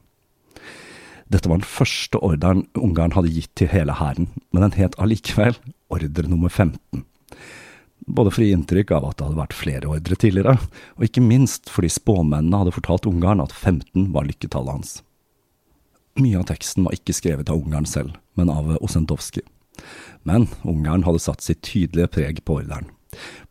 Dette 1.32 1.48
var 1.48 1.62
den 1.62 1.68
første 1.68 2.20
ordren 2.20 2.66
Ungarn 2.76 3.16
hadde 3.16 3.32
gitt 3.32 3.54
til 3.56 3.72
hele 3.72 3.96
hæren, 4.00 4.28
men 4.52 4.66
den 4.66 4.76
het 4.76 4.98
allikevel 5.00 5.56
ordre 5.92 6.28
nummer 6.28 6.52
15 6.52 7.06
både 8.08 8.32
for 8.34 8.44
å 8.44 8.48
gi 8.48 8.56
inntrykk 8.56 8.94
av 8.96 9.08
at 9.08 9.18
det 9.18 9.28
hadde 9.28 9.40
vært 9.40 9.58
flere 9.58 9.90
ordre 9.92 10.18
tidligere, 10.20 10.58
og 10.98 11.06
ikke 11.06 11.24
minst 11.24 11.72
fordi 11.72 11.92
spåmennene 11.92 12.62
hadde 12.64 12.76
fortalt 12.76 13.08
Ungarn 13.10 13.44
at 13.44 13.54
15 13.54 14.12
var 14.16 14.28
lykketallet 14.28 14.78
hans. 14.78 14.94
Mye 16.20 16.40
av 16.42 16.48
teksten 16.50 16.88
var 16.88 16.98
ikke 16.98 17.16
skrevet 17.16 17.52
av 17.52 17.62
Ungarn 17.62 17.88
selv, 17.88 18.18
men 18.36 18.52
av 18.52 18.74
Osentowski. 18.82 19.44
Men 20.28 20.50
Ungarn 20.68 21.06
hadde 21.08 21.22
satt 21.24 21.46
sitt 21.46 21.64
tydelige 21.66 22.12
preg 22.18 22.44
på 22.46 22.60
ordren. 22.62 22.90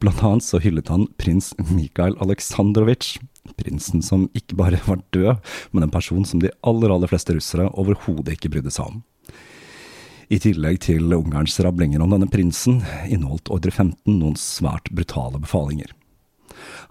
Blant 0.00 0.22
annet 0.24 0.44
så 0.44 0.60
hyllet 0.62 0.88
han 0.92 1.08
prins 1.20 1.52
Mikhail 1.68 2.16
Aleksandrovitsj, 2.24 3.18
prinsen 3.58 4.02
som 4.04 4.28
ikke 4.36 4.58
bare 4.58 4.80
var 4.88 5.02
død, 5.14 5.38
men 5.70 5.86
en 5.86 5.94
person 5.94 6.26
som 6.26 6.42
de 6.42 6.52
aller, 6.66 6.92
aller 6.92 7.10
fleste 7.10 7.36
russere 7.36 7.70
overhodet 7.70 8.36
ikke 8.36 8.52
brydde 8.52 8.74
seg 8.74 8.90
om. 8.90 9.00
I 10.30 10.38
tillegg 10.38 10.78
til 10.84 11.10
Ungarns 11.10 11.56
rablinger 11.58 12.02
om 12.04 12.12
denne 12.12 12.28
prinsen, 12.30 12.84
inneholdt 13.10 13.50
ordre 13.50 13.72
15 13.72 14.14
noen 14.14 14.36
svært 14.38 14.86
brutale 14.94 15.40
befalinger. 15.42 15.90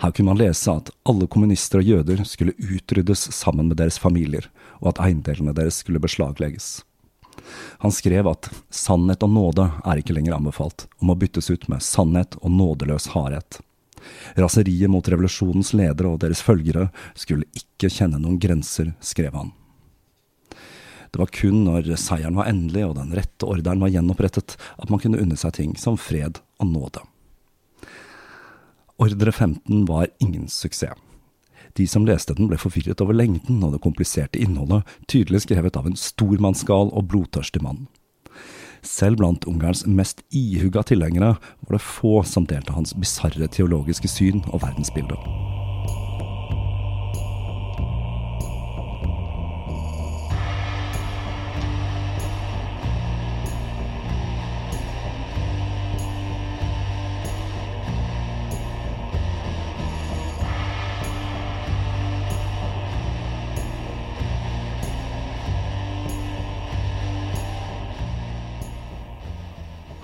Her 0.01 0.11
kunne 0.11 0.33
man 0.33 0.41
lese 0.41 0.73
at 0.73 0.91
alle 1.07 1.27
kommunister 1.31 1.79
og 1.79 1.87
jøder 1.87 2.25
skulle 2.27 2.55
utryddes 2.59 3.29
sammen 3.35 3.69
med 3.69 3.79
deres 3.79 3.99
familier, 4.01 4.49
og 4.83 4.91
at 4.93 5.01
eiendelene 5.07 5.55
deres 5.55 5.79
skulle 5.83 6.03
beslaglegges. 6.03 6.81
Han 7.79 7.93
skrev 7.95 8.27
at 8.27 8.49
sannhet 8.73 9.23
og 9.23 9.31
nåde 9.31 9.69
er 9.87 10.01
ikke 10.01 10.15
lenger 10.15 10.35
anbefalt, 10.35 10.87
og 10.99 11.09
må 11.09 11.15
byttes 11.19 11.49
ut 11.51 11.67
med 11.71 11.83
sannhet 11.85 12.35
og 12.41 12.51
nådeløs 12.51 13.11
hardhet. 13.15 13.61
Raseriet 14.39 14.91
mot 14.91 15.07
revolusjonens 15.07 15.73
ledere 15.77 16.13
og 16.13 16.21
deres 16.23 16.43
følgere 16.45 16.89
skulle 17.17 17.47
ikke 17.57 17.91
kjenne 17.91 18.19
noen 18.21 18.39
grenser, 18.41 18.93
skrev 18.99 19.35
han. 19.37 19.53
Det 21.09 21.17
var 21.17 21.31
kun 21.33 21.63
når 21.65 21.87
seieren 21.97 22.37
var 22.37 22.49
endelig 22.51 22.85
og 22.85 22.97
den 22.99 23.13
rette 23.17 23.47
ordren 23.49 23.81
var 23.81 23.89
gjenopprettet, 23.93 24.55
at 24.77 24.91
man 24.93 25.01
kunne 25.01 25.21
unne 25.21 25.37
seg 25.39 25.55
ting 25.57 25.77
som 25.79 25.97
fred 25.97 26.41
og 26.61 26.69
nåde. 26.69 27.05
Ordre 28.99 29.31
15 29.31 29.85
var 29.89 30.11
ingen 30.19 30.49
suksess. 30.51 30.97
De 31.77 31.85
som 31.87 32.05
leste 32.05 32.33
den 32.35 32.49
ble 32.49 32.57
forvirret 32.59 32.99
over 33.03 33.15
lengden 33.15 33.61
og 33.63 33.75
det 33.75 33.81
kompliserte 33.83 34.41
innholdet, 34.41 34.83
tydelig 35.07 35.45
skrevet 35.45 35.77
av 35.79 35.85
en 35.87 35.97
stormannsgal 35.97 36.89
og 36.91 37.05
blodtørstig 37.11 37.61
mann. 37.63 37.85
Selv 38.85 39.19
blant 39.19 39.47
Ungarns 39.49 39.85
mest 39.85 40.23
ihugga 40.31 40.83
tilhengere 40.87 41.35
var 41.35 41.77
det 41.77 41.83
få 41.83 42.21
som 42.27 42.47
delte 42.49 42.75
hans 42.75 42.95
bisarre 42.97 43.49
teologiske 43.51 44.11
syn 44.11 44.43
og 44.49 44.63
verdensbilde. 44.63 45.58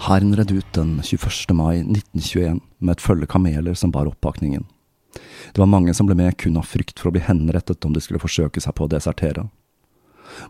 Hæren 0.06 0.36
red 0.38 0.52
ut 0.52 0.74
den 0.74 1.00
21. 1.02 1.54
mai 1.58 1.80
1921 1.80 2.60
med 2.78 2.92
et 2.94 3.02
følge 3.02 3.26
kameler 3.26 3.74
som 3.74 3.90
bar 3.90 4.06
oppakningen. 4.06 4.68
Det 5.50 5.58
var 5.58 5.66
mange 5.66 5.96
som 5.98 6.06
ble 6.06 6.14
med 6.20 6.36
kun 6.38 6.60
av 6.62 6.68
frykt 6.70 7.00
for 7.02 7.10
å 7.10 7.14
bli 7.16 7.24
henrettet 7.26 7.88
om 7.88 7.96
de 7.96 8.04
skulle 8.06 8.22
forsøke 8.22 8.62
seg 8.62 8.76
på 8.78 8.86
å 8.86 8.92
desertere. 8.92 9.48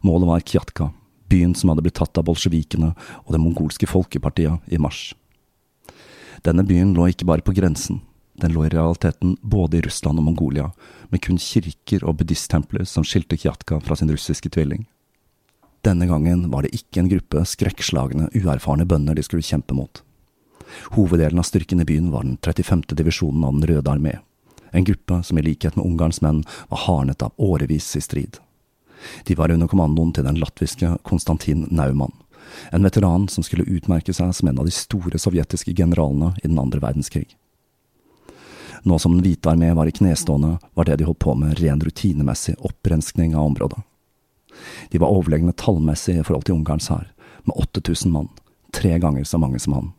Målet 0.03 0.27
var 0.27 0.43
Kjatka, 0.43 0.89
byen 1.31 1.53
som 1.55 1.71
hadde 1.71 1.85
blitt 1.85 1.95
tatt 2.01 2.19
av 2.19 2.25
bolsjevikene 2.27 2.89
og 3.21 3.31
det 3.31 3.39
mongolske 3.39 3.87
folkepartiet 3.87 4.75
i 4.75 4.81
mars. 4.81 5.13
Denne 6.43 6.67
byen 6.67 6.91
lå 6.97 7.07
ikke 7.13 7.29
bare 7.31 7.45
på 7.45 7.55
grensen, 7.55 8.01
den 8.35 8.51
lå 8.51 8.65
i 8.67 8.73
realiteten 8.75 9.37
både 9.39 9.79
i 9.79 9.85
Russland 9.87 10.19
og 10.19 10.27
Mongolia, 10.27 10.67
med 11.07 11.23
kun 11.23 11.39
kirker 11.39 12.03
og 12.03 12.19
buddhisttempler 12.19 12.83
som 12.83 13.07
skilte 13.07 13.39
Kjatka 13.39 13.79
fra 13.79 13.95
sin 13.95 14.11
russiske 14.11 14.51
tvilling. 14.51 14.83
Denne 15.86 16.07
gangen 16.07 16.49
var 16.49 16.65
det 16.65 16.73
ikke 16.73 17.03
en 17.03 17.09
gruppe 17.11 17.43
skrekkslagne, 17.45 18.31
uerfarne 18.33 18.88
bønder 18.89 19.13
de 19.13 19.21
skulle 19.21 19.45
kjempe 19.45 19.75
mot. 19.77 20.01
Hoveddelen 20.95 21.38
av 21.38 21.45
styrken 21.45 21.83
i 21.83 21.86
byen 21.86 22.07
var 22.09 22.25
den 22.25 22.39
35. 22.41 22.81
divisjonen 22.97 23.45
av 23.45 23.53
Den 23.53 23.67
røde 23.69 23.91
armé, 23.91 24.15
en 24.71 24.88
gruppe 24.88 25.21
som 25.23 25.38
i 25.38 25.45
likhet 25.45 25.77
med 25.77 25.86
Ungarns 25.86 26.23
menn 26.25 26.41
var 26.73 26.83
hardnet 26.88 27.21
av 27.21 27.38
årevis 27.38 27.91
i 27.95 28.01
strid. 28.01 28.41
De 29.29 29.38
var 29.38 29.53
under 29.53 29.69
kommandoen 29.69 30.09
til 30.13 30.25
den 30.25 30.41
latviske 30.41 30.97
Konstantin 31.05 31.67
Naumann, 31.69 32.17
en 32.71 32.83
veteran 32.83 33.29
som 33.29 33.45
skulle 33.45 33.69
utmerke 33.69 34.13
seg 34.13 34.33
som 34.33 34.49
en 34.49 34.57
av 34.57 34.65
de 34.65 34.73
store 34.73 35.21
sovjetiske 35.21 35.77
generalene 35.77 36.33
i 36.41 36.47
den 36.47 36.59
andre 36.59 36.81
verdenskrig. 36.81 37.27
Nå 38.89 38.97
som 38.97 39.13
Den 39.13 39.21
hvite 39.21 39.53
armé 39.53 39.69
var 39.73 39.86
i 39.86 39.93
knestående, 39.93 40.57
var 40.73 40.86
det 40.86 40.97
de 40.97 41.05
holdt 41.05 41.21
på 41.21 41.38
med 41.38 41.59
ren 41.61 41.81
rutinemessig 41.81 42.57
opprenskning 42.57 43.36
av 43.36 43.53
området. 43.53 43.86
De 44.91 45.01
var 45.01 45.13
overlegne 45.13 45.55
tallmessig 45.57 46.19
i 46.19 46.25
forhold 46.25 46.47
til 46.47 46.57
Ungarns 46.57 46.89
hær, 46.93 47.07
med 47.45 47.55
8000 47.61 48.11
mann, 48.13 48.31
tre 48.75 48.97
ganger 48.99 49.27
så 49.27 49.39
mange 49.41 49.61
som 49.61 49.77
han. 49.77 49.93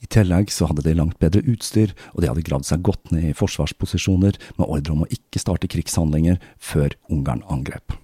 I 0.00 0.08
tillegg 0.08 0.48
så 0.52 0.68
hadde 0.70 0.84
de 0.86 0.96
langt 0.96 1.18
bedre 1.20 1.42
utstyr, 1.44 1.92
og 2.14 2.22
de 2.22 2.30
hadde 2.30 2.44
gravd 2.46 2.68
seg 2.70 2.84
godt 2.86 3.12
ned 3.12 3.30
i 3.30 3.36
forsvarsposisjoner 3.36 4.38
med 4.56 4.66
ordre 4.66 4.94
om 4.94 5.04
å 5.04 5.10
ikke 5.12 5.42
starte 5.42 5.68
krigshandlinger 5.68 6.40
før 6.56 6.96
Ungarn 7.12 7.44
angrep. 7.52 7.98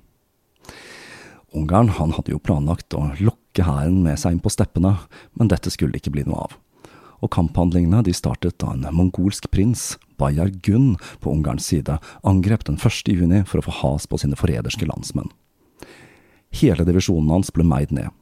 Ungarn 1.57 1.89
han 1.97 2.13
hadde 2.13 2.35
jo 2.35 2.43
planlagt 2.43 2.93
å 2.93 3.07
lokke 3.17 3.65
hæren 3.65 4.03
med 4.05 4.21
seg 4.21 4.37
inn 4.37 4.43
på 4.45 4.53
steppene, 4.53 4.93
men 5.41 5.49
dette 5.49 5.73
skulle 5.73 5.97
ikke 5.97 6.13
bli 6.13 6.27
noe 6.29 6.45
av. 6.45 6.59
Og 7.25 7.33
kamphandlingene 7.33 8.03
de 8.05 8.13
startet 8.13 8.59
da 8.61 8.75
en 8.75 8.85
mongolsk 8.93 9.49
prins, 9.49 9.95
Bayar 10.21 10.53
Gun, 10.67 10.99
på 11.25 11.33
Ungarns 11.33 11.71
side 11.71 11.97
angrep 12.29 12.67
den 12.69 12.77
1. 12.77 13.09
juni 13.09 13.41
for 13.49 13.63
å 13.63 13.67
få 13.71 13.79
has 13.81 14.05
på 14.05 14.21
sine 14.21 14.37
forræderske 14.37 14.89
landsmenn. 14.89 15.33
Hele 16.55 16.85
divisjonen 16.85 17.31
hans 17.31 17.51
ble 17.53 17.67
meid 17.67 17.93
ned, 17.93 18.13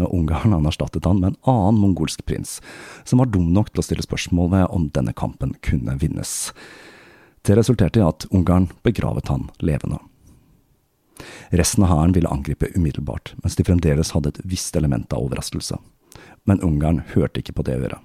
og 0.00 0.14
Ungarn 0.14 0.54
han 0.56 0.66
erstattet 0.66 1.04
han 1.06 1.20
med 1.20 1.34
en 1.34 1.50
annen 1.50 1.82
mongolsk 1.82 2.24
prins, 2.26 2.60
som 3.04 3.20
var 3.22 3.30
dum 3.30 3.52
nok 3.54 3.70
til 3.72 3.82
å 3.82 3.86
stille 3.86 4.06
spørsmål 4.06 4.50
ved 4.54 4.66
om 4.74 4.88
denne 4.94 5.14
kampen 5.16 5.54
kunne 5.62 5.98
vinnes. 6.00 6.52
Det 7.44 7.56
resulterte 7.58 8.00
i 8.00 8.06
at 8.06 8.26
Ungarn 8.32 8.70
begravet 8.82 9.28
han 9.28 9.50
levende. 9.60 10.00
Resten 11.54 11.84
av 11.84 11.92
hæren 11.92 12.14
ville 12.16 12.30
angripe 12.32 12.70
umiddelbart, 12.74 13.34
mens 13.42 13.56
de 13.56 13.66
fremdeles 13.66 14.10
hadde 14.16 14.32
et 14.32 14.40
visst 14.48 14.76
element 14.76 15.12
av 15.12 15.28
overraskelse. 15.28 15.78
Men 16.44 16.62
Ungarn 16.64 17.02
hørte 17.14 17.40
ikke 17.40 17.54
på 17.60 17.66
det 17.68 17.78
øret. 17.78 18.00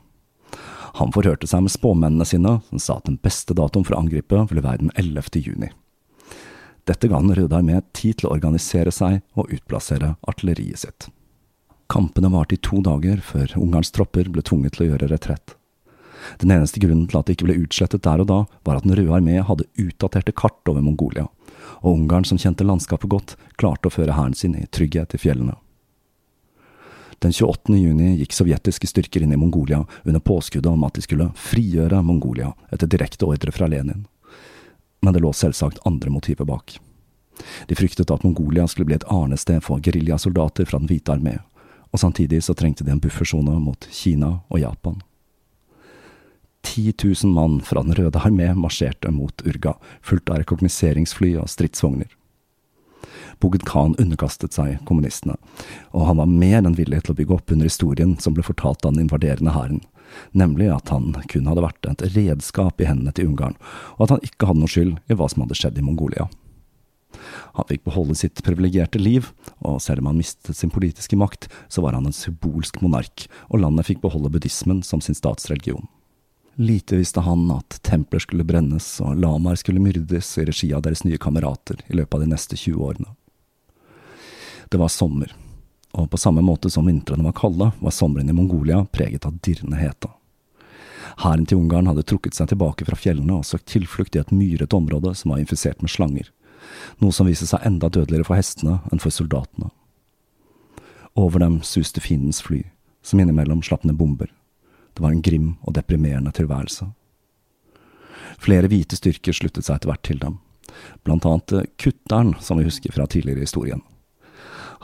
Han 0.99 1.13
forhørte 1.13 1.47
seg 1.47 1.63
med 1.65 1.73
spåmennene 1.73 2.25
sine, 2.25 2.59
som 2.69 2.82
sa 2.82 2.97
at 2.97 3.07
den 3.07 3.19
beste 3.21 3.55
datoen 3.57 3.86
for 3.86 3.95
å 3.95 4.01
angripe 4.03 4.43
ville 4.49 4.65
være 4.65 4.84
den 4.84 4.93
11. 4.95 5.41
juni. 5.45 5.71
Dette 6.89 7.07
ga 7.07 7.19
den 7.21 7.35
Røde 7.37 7.53
armé 7.53 7.83
tid 7.93 8.17
til 8.17 8.29
å 8.29 8.33
organisere 8.33 8.91
seg 8.93 9.21
og 9.37 9.51
utplassere 9.53 10.15
artilleriet 10.29 10.81
sitt. 10.81 11.09
Kampene 11.89 12.31
varte 12.33 12.57
i 12.57 12.61
to 12.65 12.81
dager 12.85 13.21
før 13.21 13.53
Ungarns 13.61 13.93
tropper 13.93 14.29
ble 14.29 14.41
tvunget 14.45 14.75
til 14.75 14.87
å 14.87 14.89
gjøre 14.91 15.09
retrett. 15.11 15.53
Den 16.41 16.51
eneste 16.53 16.81
grunnen 16.81 17.07
til 17.09 17.19
at 17.19 17.29
det 17.29 17.37
ikke 17.37 17.47
ble 17.47 17.59
utslettet 17.61 18.03
der 18.05 18.21
og 18.23 18.29
da, 18.29 18.39
var 18.65 18.79
at 18.79 18.85
Den 18.85 18.97
røde 18.97 19.13
armé 19.15 19.37
hadde 19.45 19.69
utdaterte 19.77 20.33
kart 20.33 20.69
over 20.69 20.83
Mongolia, 20.83 21.27
og 21.81 21.93
Ungarn, 21.93 22.25
som 22.25 22.41
kjente 22.41 22.65
landskapet 22.65 23.09
godt, 23.09 23.35
klarte 23.61 23.89
å 23.89 23.93
føre 23.93 24.17
hæren 24.17 24.35
sin 24.37 24.57
i 24.57 24.65
trygghet 24.67 25.15
i 25.15 25.21
fjellene. 25.21 25.55
Den 27.19 27.33
28. 27.35 27.75
juni 27.75 28.13
gikk 28.21 28.33
sovjetiske 28.33 28.87
styrker 28.87 29.23
inn 29.23 29.33
i 29.35 29.39
Mongolia 29.39 29.83
under 30.05 30.23
påskuddet 30.23 30.71
om 30.71 30.85
at 30.87 30.95
de 30.95 31.03
skulle 31.03 31.31
frigjøre 31.35 32.01
Mongolia 32.03 32.53
etter 32.71 32.87
direkte 32.87 33.27
ordre 33.27 33.51
fra 33.51 33.67
Lenin. 33.67 34.05
Men 35.02 35.16
det 35.16 35.24
lå 35.24 35.34
selvsagt 35.34 35.82
andre 35.88 36.12
motiver 36.12 36.45
bak. 36.45 36.80
De 37.68 37.76
fryktet 37.76 38.12
at 38.12 38.24
Mongolia 38.24 38.68
skulle 38.68 38.89
bli 38.89 38.97
et 38.97 39.08
arnested 39.08 39.64
for 39.64 39.80
geriljasoldater 39.80 40.68
fra 40.68 40.80
Den 40.80 40.89
hvite 40.91 41.14
armé, 41.16 41.38
og 41.91 42.00
samtidig 42.00 42.43
så 42.43 42.54
trengte 42.54 42.84
de 42.84 42.91
en 42.91 43.02
buffersone 43.02 43.56
mot 43.64 43.88
Kina 43.91 44.39
og 44.50 44.60
Japan. 44.60 45.00
10 46.68 46.93
000 47.24 47.34
mann 47.34 47.62
fra 47.62 47.84
Den 47.84 47.95
røde 47.95 48.20
armé 48.20 48.52
marsjerte 48.54 49.12
mot 49.12 49.41
Urga, 49.47 49.78
fulgt 50.02 50.30
av 50.30 50.41
rekognoseringsfly 50.41 51.38
og 51.39 51.47
stridsvogner. 51.50 52.12
Bogd 53.39 53.64
Khan 53.64 53.95
underkastet 53.95 54.54
seg 54.54 54.82
kommunistene, 54.86 55.38
og 55.95 56.10
han 56.10 56.20
var 56.20 56.28
mer 56.28 56.60
enn 56.60 56.76
villig 56.76 57.06
til 57.06 57.14
å 57.14 57.20
bygge 57.22 57.38
opp 57.38 57.54
under 57.56 57.70
historien 57.70 58.18
som 58.20 58.36
ble 58.36 58.43
fortalt 58.43 58.84
av 58.84 58.93
den 58.93 59.06
invaderende 59.06 59.56
hæren, 59.56 59.80
nemlig 60.32 60.70
at 60.74 60.91
han 60.93 61.14
kun 61.32 61.49
hadde 61.49 61.66
vært 61.66 61.89
et 61.89 62.05
redskap 62.16 62.82
i 62.82 62.88
hendene 62.89 63.14
til 63.16 63.32
Ungarn, 63.32 63.57
og 63.97 64.07
at 64.07 64.16
han 64.16 64.26
ikke 64.26 64.49
hadde 64.49 64.64
noe 64.64 64.72
skyld 64.72 64.95
i 65.10 65.18
hva 65.18 65.30
som 65.32 65.45
hadde 65.45 65.57
skjedd 65.60 65.80
i 65.82 65.86
Mongolia. 65.86 66.30
Han 67.57 67.68
fikk 67.70 67.84
beholde 67.88 68.16
sitt 68.16 68.41
privilegerte 68.45 68.99
liv, 69.01 69.32
og 69.66 69.82
selv 69.84 70.03
om 70.03 70.12
han 70.12 70.20
mistet 70.22 70.57
sin 70.57 70.72
politiske 70.74 71.18
makt, 71.20 71.49
så 71.68 71.84
var 71.84 71.97
han 71.97 72.07
en 72.07 72.16
symbolsk 72.16 72.82
monark, 72.86 73.26
og 73.49 73.64
landet 73.64 73.89
fikk 73.89 74.03
beholde 74.03 74.32
buddhismen 74.34 74.84
som 74.86 75.01
sin 75.03 75.18
statsreligion. 75.18 75.88
Lite 76.60 76.97
visste 76.99 77.24
han 77.24 77.45
at 77.55 77.80
templer 77.88 78.20
skulle 78.20 78.43
brennes 78.43 78.88
og 78.99 79.16
lamaer 79.16 79.55
skulle 79.55 79.80
myrdes 79.80 80.34
i 80.41 80.43
regi 80.49 80.74
av 80.76 80.84
deres 80.84 81.05
nye 81.07 81.20
kamerater 81.22 81.80
i 81.88 81.95
løpet 81.95 82.18
av 82.18 82.26
de 82.26 82.32
neste 82.34 82.57
20 82.60 82.84
årene. 82.84 83.14
Det 84.70 84.78
var 84.78 84.91
sommer, 84.91 85.32
og 85.91 86.09
på 86.11 86.17
samme 86.17 86.41
måte 86.45 86.69
som 86.69 86.85
vintrene 86.85 87.25
var 87.25 87.35
kalde, 87.37 87.71
var 87.79 87.93
sommeren 87.95 88.29
i 88.29 88.35
Mongolia 88.35 88.83
preget 88.91 89.25
av 89.25 89.39
dirrende 89.41 89.79
hete. 89.79 90.11
Hæren 91.19 91.45
til 91.49 91.57
Ungarn 91.57 91.89
hadde 91.89 92.05
trukket 92.05 92.37
seg 92.37 92.51
tilbake 92.51 92.85
fra 92.87 92.97
fjellene 92.99 93.39
og 93.39 93.47
søkt 93.47 93.67
tilflukt 93.71 94.15
i 94.15 94.21
et 94.21 94.31
myret 94.31 94.75
område 94.75 95.15
som 95.17 95.33
var 95.33 95.41
infisert 95.41 95.81
med 95.81 95.91
slanger, 95.91 96.29
noe 97.01 97.15
som 97.15 97.27
viste 97.27 97.47
seg 97.49 97.65
enda 97.65 97.89
dødeligere 97.89 98.27
for 98.27 98.39
hestene 98.39 98.79
enn 98.91 99.01
for 99.01 99.13
soldatene. 99.13 99.71
Over 101.17 101.41
dem 101.41 101.59
suste 101.65 102.03
fiendens 102.03 102.43
fly, 102.45 102.61
som 103.01 103.19
innimellom 103.19 103.63
slapp 103.65 103.83
ned 103.83 103.97
bomber. 103.99 104.29
Det 104.93 105.03
var 105.03 105.11
en 105.15 105.25
grim 105.25 105.55
og 105.65 105.73
deprimerende 105.75 106.31
tilværelse. 106.35 106.91
Flere 108.39 108.69
hvite 108.71 108.95
styrker 108.99 109.35
sluttet 109.35 109.65
seg 109.65 109.79
etter 109.79 109.91
hvert 109.91 110.05
til 110.05 110.19
dem, 110.21 110.37
blant 111.03 111.25
annet 111.27 111.73
Kutteren, 111.81 112.35
som 112.39 112.59
vi 112.59 112.67
husker 112.69 112.93
fra 112.93 113.07
tidligere 113.09 113.41
i 113.41 113.47
historien. 113.47 113.81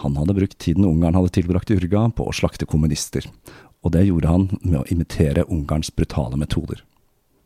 Han 0.04 0.18
hadde 0.20 0.36
brukt 0.36 0.58
tiden 0.60 0.86
Ungarn 0.86 1.16
hadde 1.16 1.32
tilbrakt 1.38 1.72
i 1.72 1.78
Urga 1.80 2.10
på 2.16 2.28
å 2.28 2.36
slakte 2.36 2.68
kommunister, 2.68 3.28
og 3.86 3.94
det 3.96 4.08
gjorde 4.08 4.32
han 4.32 4.50
med 4.62 4.82
å 4.82 4.88
imitere 4.92 5.46
Ungarns 5.48 5.92
brutale 5.96 6.38
metoder. 6.40 6.82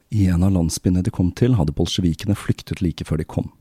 I 0.09 0.25
en 0.33 0.43
av 0.43 0.55
landsbyene 0.55 1.03
de 1.05 1.13
kom 1.13 1.29
til, 1.37 1.53
hadde 1.59 1.75
bolsjevikene 1.77 2.37
flyktet 2.37 2.81
like 2.81 3.05
før 3.05 3.21
de 3.21 3.27
kom. 3.29 3.51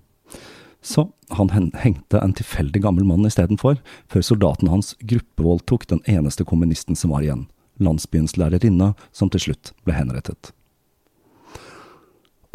Så 0.80 1.08
han 1.34 1.50
hengte 1.74 2.20
en 2.22 2.32
tilfeldig 2.32 2.80
gammel 2.84 3.04
mann 3.04 3.26
istedenfor, 3.28 3.80
før 4.08 4.24
soldatene 4.24 4.72
hans 4.72 4.94
gruppevoldtok 5.00 5.88
den 5.90 6.00
eneste 6.08 6.46
kommunisten 6.48 6.96
som 6.96 7.12
var 7.12 7.26
igjen, 7.26 7.48
landsbyens 7.82 8.38
lærerinne, 8.38 8.94
som 9.12 9.28
til 9.28 9.48
slutt 9.48 9.74
ble 9.84 9.98
henrettet. 9.98 10.54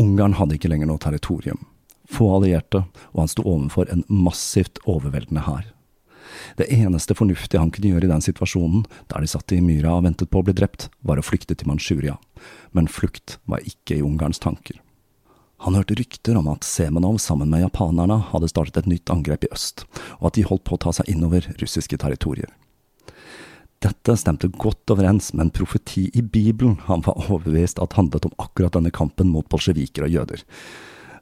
Ungarn 0.01 0.39
hadde 0.39 0.57
ikke 0.57 0.71
lenger 0.71 0.89
noe 0.89 1.03
territorium, 1.03 1.67
få 2.09 2.31
allierte, 2.39 2.85
og 3.13 3.25
han 3.25 3.29
sto 3.29 3.45
overfor 3.45 3.91
en 3.93 4.01
massivt 4.09 4.81
overveldende 4.89 5.45
hær. 5.45 5.67
Det 6.59 6.69
eneste 6.73 7.15
fornuftige 7.17 7.61
han 7.61 7.71
kunne 7.73 7.93
gjøre 7.93 8.07
i 8.07 8.13
den 8.13 8.23
situasjonen, 8.23 8.85
der 9.11 9.23
de 9.23 9.29
satt 9.29 9.53
i 9.55 9.61
myra 9.63 9.97
og 9.97 10.07
ventet 10.07 10.31
på 10.31 10.41
å 10.41 10.47
bli 10.47 10.55
drept, 10.57 10.89
var 11.01 11.19
å 11.19 11.25
flykte 11.25 11.57
til 11.57 11.69
Manchuria, 11.69 12.17
men 12.71 12.91
flukt 12.91 13.37
var 13.49 13.65
ikke 13.67 13.99
i 13.99 14.05
Ungarns 14.05 14.41
tanker. 14.43 14.79
Han 15.63 15.77
hørte 15.77 15.95
rykter 15.95 16.35
om 16.35 16.49
at 16.51 16.65
Semenov 16.67 17.21
sammen 17.23 17.47
med 17.51 17.63
japanerne 17.63 18.17
hadde 18.33 18.49
startet 18.51 18.81
et 18.81 18.89
nytt 18.91 19.11
angrep 19.13 19.45
i 19.47 19.51
øst, 19.55 19.85
og 20.19 20.27
at 20.31 20.37
de 20.37 20.43
holdt 20.49 20.65
på 20.67 20.75
å 20.75 20.81
ta 20.85 20.91
seg 20.95 21.07
innover 21.13 21.47
russiske 21.61 21.99
territorier. 22.01 22.51
Dette 23.83 24.15
stemte 24.19 24.47
godt 24.47 24.91
overens 24.91 25.33
med 25.33 25.47
en 25.47 25.53
profeti 25.55 26.05
i 26.15 26.23
Bibelen 26.23 26.77
han 26.87 27.03
var 27.03 27.19
overbevist 27.25 27.81
at 27.83 27.95
handlet 27.97 28.27
om 28.27 28.35
akkurat 28.39 28.75
denne 28.75 28.91
kampen 28.95 29.31
mot 29.31 29.47
bolsjeviker 29.51 30.07
og 30.07 30.13
jøder, 30.13 30.43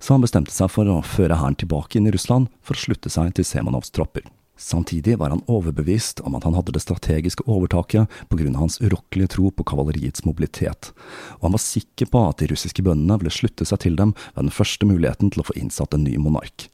så 0.01 0.15
han 0.15 0.25
bestemte 0.25 0.53
seg 0.53 0.69
for 0.73 0.89
å 0.89 1.01
føre 1.05 1.37
hæren 1.37 1.57
tilbake 1.61 1.97
inn 1.97 2.09
i 2.09 2.13
Russland 2.13 2.49
for 2.65 2.77
å 2.77 2.81
slutte 2.81 3.13
seg 3.13 3.33
til 3.37 3.45
Semenovs 3.45 3.93
tropper. 3.93 4.25
Samtidig 4.57 5.17
var 5.17 5.29
han 5.33 5.41
overbevist 5.49 6.19
om 6.21 6.35
at 6.37 6.43
han 6.45 6.53
hadde 6.53 6.73
det 6.75 6.83
strategiske 6.83 7.47
overtaket 7.49 8.11
på 8.29 8.37
grunn 8.37 8.53
av 8.55 8.67
hans 8.67 8.77
urokkelige 8.81 9.33
tro 9.35 9.49
på 9.49 9.65
kavaleriets 9.71 10.25
mobilitet, 10.27 10.91
og 11.39 11.47
han 11.47 11.55
var 11.55 11.63
sikker 11.63 12.11
på 12.11 12.21
at 12.29 12.43
de 12.43 12.51
russiske 12.51 12.85
bøndene 12.85 13.17
ville 13.21 13.33
slutte 13.33 13.65
seg 13.65 13.81
til 13.81 13.97
dem 13.97 14.13
ved 14.35 14.43
den 14.43 14.53
første 14.53 14.85
muligheten 14.85 15.33
til 15.33 15.41
å 15.41 15.47
få 15.49 15.57
innsatt 15.57 15.97
en 15.97 16.05
ny 16.05 16.13
monark, 16.21 16.67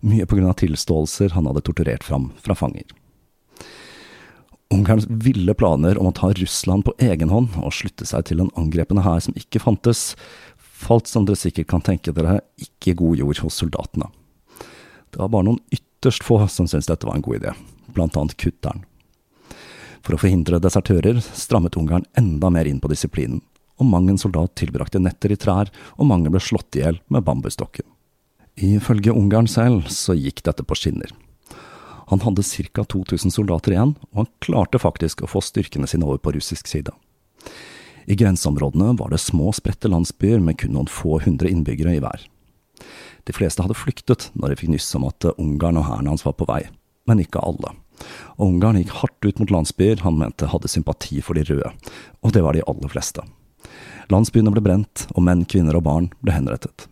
mye 0.00 0.24
på 0.24 0.38
grunn 0.38 0.48
av 0.48 0.56
tilståelser 0.62 1.36
han 1.36 1.50
hadde 1.50 1.66
torturert 1.68 2.06
fram 2.06 2.30
fra 2.40 2.56
fanger. 2.56 2.88
Ungarns 4.72 5.06
ville 5.06 5.54
planer 5.54 6.00
om 6.00 6.08
å 6.08 6.16
ta 6.16 6.32
Russland 6.34 6.86
på 6.86 6.96
egen 7.04 7.30
hånd 7.30 7.58
og 7.60 7.74
slutte 7.76 8.08
seg 8.08 8.24
til 8.30 8.40
en 8.40 8.52
angrepende 8.58 9.04
hær 9.04 9.20
som 9.22 9.36
ikke 9.38 9.60
fantes, 9.62 10.14
falt 10.56 11.10
som 11.10 11.28
dere 11.28 11.38
sikkert 11.38 11.68
kan 11.70 11.84
tenke 11.84 12.14
dere, 12.16 12.40
ikke 12.56 12.96
god 12.98 13.20
jord 13.20 13.44
hos 13.44 13.60
soldatene. 13.60 14.08
Det 15.12 15.20
var 15.20 15.30
bare 15.30 15.46
noen 15.46 15.60
ytterligere 15.68 15.93
ytterst 16.04 16.24
få 16.24 16.48
som 16.48 16.68
syntes 16.68 16.86
dette 16.86 17.06
var 17.06 17.16
en 17.16 17.22
god 17.22 17.36
idé, 17.36 17.52
blant 17.86 18.16
annet 18.16 18.36
kutteren. 18.36 18.84
For 20.04 20.12
å 20.12 20.20
forhindre 20.20 20.60
desertører 20.60 21.22
strammet 21.24 21.78
Ungarn 21.80 22.04
enda 22.18 22.50
mer 22.52 22.68
inn 22.68 22.80
på 22.80 22.90
disiplinen, 22.92 23.40
og 23.80 23.88
mang 23.88 24.10
en 24.10 24.20
soldat 24.20 24.52
tilbrakte 24.60 25.00
netter 25.00 25.32
i 25.32 25.38
trær, 25.40 25.70
og 25.96 26.06
mange 26.10 26.28
ble 26.28 26.42
slått 26.44 26.76
i 26.76 26.82
hjel 26.84 27.00
med 27.08 27.24
bambusstokken. 27.24 27.86
Ifølge 28.60 29.16
Ungarn 29.16 29.48
selv 29.48 29.88
så 29.88 30.12
gikk 30.12 30.44
dette 30.44 30.62
på 30.62 30.76
skinner. 30.76 31.08
Han 32.12 32.20
hadde 32.20 32.44
ca 32.44 32.84
2000 32.84 33.32
soldater 33.32 33.72
igjen, 33.72 33.96
og 34.12 34.20
han 34.20 34.30
klarte 34.44 34.78
faktisk 34.78 35.24
å 35.24 35.30
få 35.30 35.40
styrkene 35.40 35.88
sine 35.88 36.04
over 36.04 36.20
på 36.20 36.36
russisk 36.36 36.68
side. 36.68 36.92
I 38.04 38.14
grenseområdene 38.20 38.92
var 39.00 39.08
det 39.10 39.24
små, 39.24 39.48
spredte 39.56 39.88
landsbyer 39.88 40.38
med 40.44 40.60
kun 40.60 40.76
noen 40.76 40.92
få 40.92 41.16
hundre 41.24 41.48
innbyggere 41.48 41.96
i 41.96 42.04
hver. 42.04 42.28
De 43.24 43.32
fleste 43.32 43.64
hadde 43.64 43.76
flyktet 43.78 44.28
når 44.34 44.52
de 44.52 44.58
fikk 44.60 44.74
nyss 44.74 44.90
om 44.98 45.06
at 45.08 45.26
Ungarn 45.36 45.80
og 45.80 45.88
hæren 45.88 46.10
hans 46.10 46.24
var 46.26 46.36
på 46.38 46.48
vei, 46.48 46.62
men 47.08 47.22
ikke 47.22 47.42
alle. 47.44 47.72
Og 48.36 48.50
Ungarn 48.50 48.80
gikk 48.80 48.92
hardt 49.00 49.28
ut 49.28 49.40
mot 49.40 49.52
landsbyer 49.54 50.02
han 50.04 50.18
mente 50.20 50.50
hadde 50.50 50.70
sympati 50.70 51.22
for 51.24 51.38
de 51.38 51.46
røde, 51.48 51.72
og 52.22 52.34
det 52.34 52.42
var 52.44 52.56
de 52.56 52.64
aller 52.68 52.92
fleste. 52.92 53.24
Landsbyene 54.12 54.52
ble 54.52 54.60
brent, 54.64 55.06
og 55.14 55.24
menn, 55.24 55.46
kvinner 55.48 55.78
og 55.78 55.86
barn 55.86 56.10
ble 56.20 56.34
henrettet. 56.34 56.88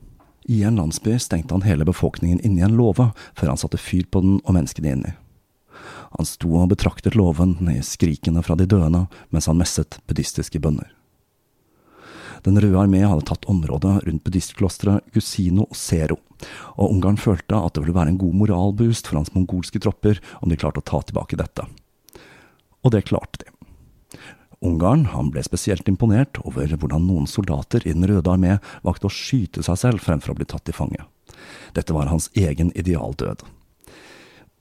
I 0.49 0.63
en 0.67 0.79
landsby 0.81 1.19
stengte 1.23 1.55
han 1.55 1.67
hele 1.67 1.87
befolkningen 1.87 2.41
inne 2.43 2.63
i 2.63 2.65
en 2.67 2.79
låve, 2.79 3.11
før 3.39 3.53
han 3.53 3.61
satte 3.61 3.79
fyr 3.79 4.09
på 4.11 4.23
den 4.25 4.41
og 4.43 4.57
menneskene 4.57 4.95
inni. 4.97 5.13
Han 6.17 6.29
sto 6.29 6.51
og 6.61 6.73
betraktet 6.73 7.17
låven 7.17 7.57
i 7.73 7.79
skrikene 7.85 8.43
fra 8.45 8.57
de 8.59 8.67
døende 8.69 9.07
mens 9.33 9.49
han 9.49 9.61
messet 9.61 10.01
buddhistiske 10.09 10.61
bønner. 10.61 10.91
Den 12.43 12.59
røde 12.59 12.79
armé 12.79 13.05
hadde 13.07 13.27
tatt 13.29 13.47
området 13.51 14.01
rundt 14.07 14.25
buddhistklosteret 14.27 15.07
Gusino 15.15 15.69
og 15.69 15.79
Zero, 15.79 16.19
og 16.75 16.91
Ungarn 16.91 17.21
følte 17.21 17.59
at 17.59 17.77
det 17.77 17.85
ville 17.85 17.95
være 17.95 18.15
en 18.15 18.19
god 18.19 18.35
moralboost 18.41 19.07
for 19.07 19.21
hans 19.21 19.31
mongolske 19.37 19.79
tropper 19.83 20.19
om 20.41 20.51
de 20.51 20.59
klarte 20.59 20.83
å 20.83 20.89
ta 20.91 21.03
tilbake 21.07 21.39
dette. 21.39 21.69
Og 22.83 22.95
det 22.95 23.07
klarte 23.07 23.45
de. 23.45 23.53
Ungarn 24.63 25.09
ble 25.35 25.43
spesielt 25.43 25.89
imponert 25.91 26.39
over 26.47 26.71
hvordan 26.71 27.07
noen 27.07 27.27
soldater 27.31 27.83
i 27.87 27.95
Den 27.95 28.07
røde 28.07 28.31
armé 28.31 28.59
valgte 28.83 29.09
å 29.09 29.15
skyte 29.15 29.63
seg 29.67 29.79
selv 29.79 30.05
fremfor 30.05 30.35
å 30.35 30.39
bli 30.39 30.47
tatt 30.47 30.67
til 30.67 30.77
fange. 30.77 31.03
Dette 31.75 31.95
var 31.95 32.11
hans 32.11 32.29
egen 32.39 32.71
idealdød. 32.79 33.43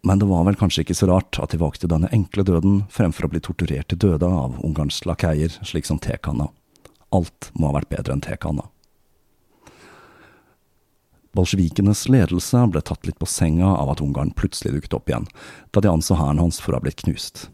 Men 0.01 0.17
det 0.17 0.25
var 0.25 0.47
vel 0.47 0.57
kanskje 0.57 0.81
ikke 0.81 0.97
så 0.97 1.11
rart 1.11 1.37
at 1.37 1.53
de 1.53 1.61
valgte 1.61 1.89
denne 1.89 2.09
enkle 2.09 2.45
døden 2.45 2.81
fremfor 2.89 3.27
å 3.27 3.33
bli 3.33 3.41
torturert 3.45 3.91
til 3.93 4.01
døde 4.01 4.25
av 4.25 4.57
Ungarns 4.65 5.03
lakeier, 5.05 5.53
slik 5.61 5.85
som 5.85 6.01
tekanna. 6.01 6.49
Alt 7.11 7.51
må 7.53 7.69
ha 7.69 7.79
vært 7.79 7.91
bedre 7.91 8.15
enn 8.15 8.23
tekanna. 8.23 8.69
Bolsjevikenes 11.35 12.09
ledelse 12.11 12.59
ble 12.67 12.81
tatt 12.83 13.07
litt 13.07 13.19
på 13.19 13.27
senga 13.29 13.69
av 13.79 13.93
at 13.93 14.01
Ungarn 14.03 14.33
plutselig 14.35 14.73
dukket 14.75 14.97
opp 14.97 15.11
igjen, 15.11 15.27
da 15.71 15.83
de 15.83 15.91
anså 15.91 16.17
hæren 16.19 16.41
hans 16.43 16.59
for 16.59 16.73
å 16.73 16.79
ha 16.79 16.83
blitt 16.83 17.03
knust. 17.05 17.47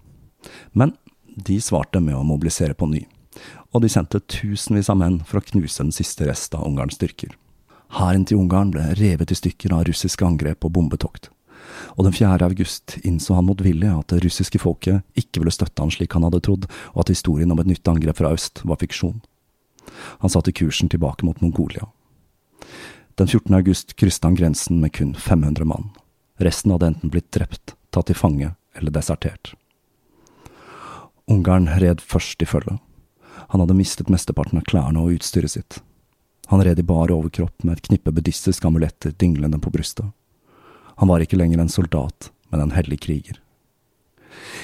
Men 0.74 0.96
de 1.38 1.60
svarte 1.62 2.02
med 2.02 2.18
å 2.18 2.26
mobilisere 2.26 2.74
på 2.74 2.90
ny, 2.90 3.04
og 3.74 3.84
de 3.84 3.92
sendte 3.94 4.24
tusenvis 4.34 4.90
av 4.90 4.98
menn 4.98 5.20
for 5.22 5.38
å 5.38 5.46
knuse 5.46 5.84
den 5.84 5.94
siste 5.94 6.26
rest 6.26 6.58
av 6.58 6.66
Ungarns 6.66 6.98
styrker. 6.98 7.36
Hæren 8.00 8.26
til 8.26 8.42
Ungarn 8.42 8.74
ble 8.74 8.96
revet 8.98 9.32
i 9.32 9.38
stykker 9.38 9.76
av 9.78 9.86
russiske 9.88 10.26
angrep 10.26 10.66
og 10.66 10.74
bombetokt, 10.74 11.30
og 11.94 12.08
den 12.08 12.18
4. 12.18 12.42
august 12.50 12.98
innså 13.06 13.38
han 13.38 13.46
motvillig 13.46 13.94
at 13.94 14.10
det 14.10 14.24
russiske 14.26 14.62
folket 14.62 15.06
ikke 15.20 15.44
ville 15.44 15.54
støtte 15.54 15.84
han 15.84 15.94
slik 15.94 16.18
han 16.18 16.26
hadde 16.26 16.42
trodd, 16.46 16.66
og 16.96 17.06
at 17.06 17.14
historien 17.14 17.54
om 17.54 17.62
et 17.62 17.70
nytt 17.70 17.94
angrep 17.94 18.18
fra 18.18 18.34
øst 18.34 18.66
var 18.66 18.82
fiksjon. 18.82 19.20
Han 19.94 20.30
satte 20.34 20.52
kursen 20.52 20.90
tilbake 20.90 21.26
mot 21.26 21.42
Mongolia. 21.42 21.88
Den 23.18 23.28
14. 23.28 23.54
august 23.54 23.96
krysset 23.96 24.24
han 24.24 24.36
grensen 24.36 24.82
med 24.82 24.94
kun 24.94 25.16
500 25.16 25.66
mann. 25.66 25.90
Resten 26.38 26.72
hadde 26.72 26.92
enten 26.92 27.10
blitt 27.10 27.32
drept, 27.34 27.74
tatt 27.90 28.12
til 28.12 28.18
fange 28.18 28.52
eller 28.78 28.94
desertert. 28.94 29.56
Ungarn 31.28 31.68
red 31.82 32.02
først 32.02 32.42
i 32.42 32.48
følge. 32.48 32.78
Han 33.50 33.64
hadde 33.64 33.76
mistet 33.78 34.12
mesteparten 34.14 34.62
av 34.62 34.68
klærne 34.70 35.02
og 35.02 35.18
utstyret 35.18 35.56
sitt. 35.56 35.80
Han 36.48 36.64
red 36.64 36.80
i 36.80 36.86
bar 36.88 37.12
overkropp 37.12 37.66
med 37.68 37.78
et 37.78 37.88
knippe 37.90 38.14
buddhistiske 38.16 38.68
amuletter 38.68 39.12
dinglende 39.12 39.60
på 39.60 39.74
brystet. 39.74 40.08
Han 40.98 41.12
var 41.12 41.22
ikke 41.22 41.40
lenger 41.40 41.60
en 41.62 41.74
soldat, 41.74 42.32
men 42.50 42.64
en 42.64 42.76
hellig 42.78 43.02
kriger. 43.04 43.42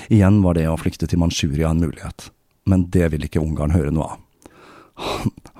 Igjen 0.07 0.39
var 0.45 0.55
det 0.55 0.69
å 0.69 0.77
flykte 0.79 1.09
til 1.09 1.19
Manchuria 1.19 1.73
en 1.73 1.83
mulighet, 1.83 2.29
men 2.69 2.87
det 2.93 3.11
ville 3.11 3.27
ikke 3.27 3.43
Ungarn 3.43 3.75
høre 3.75 3.91
noe 3.91 4.13
av. 4.15 4.22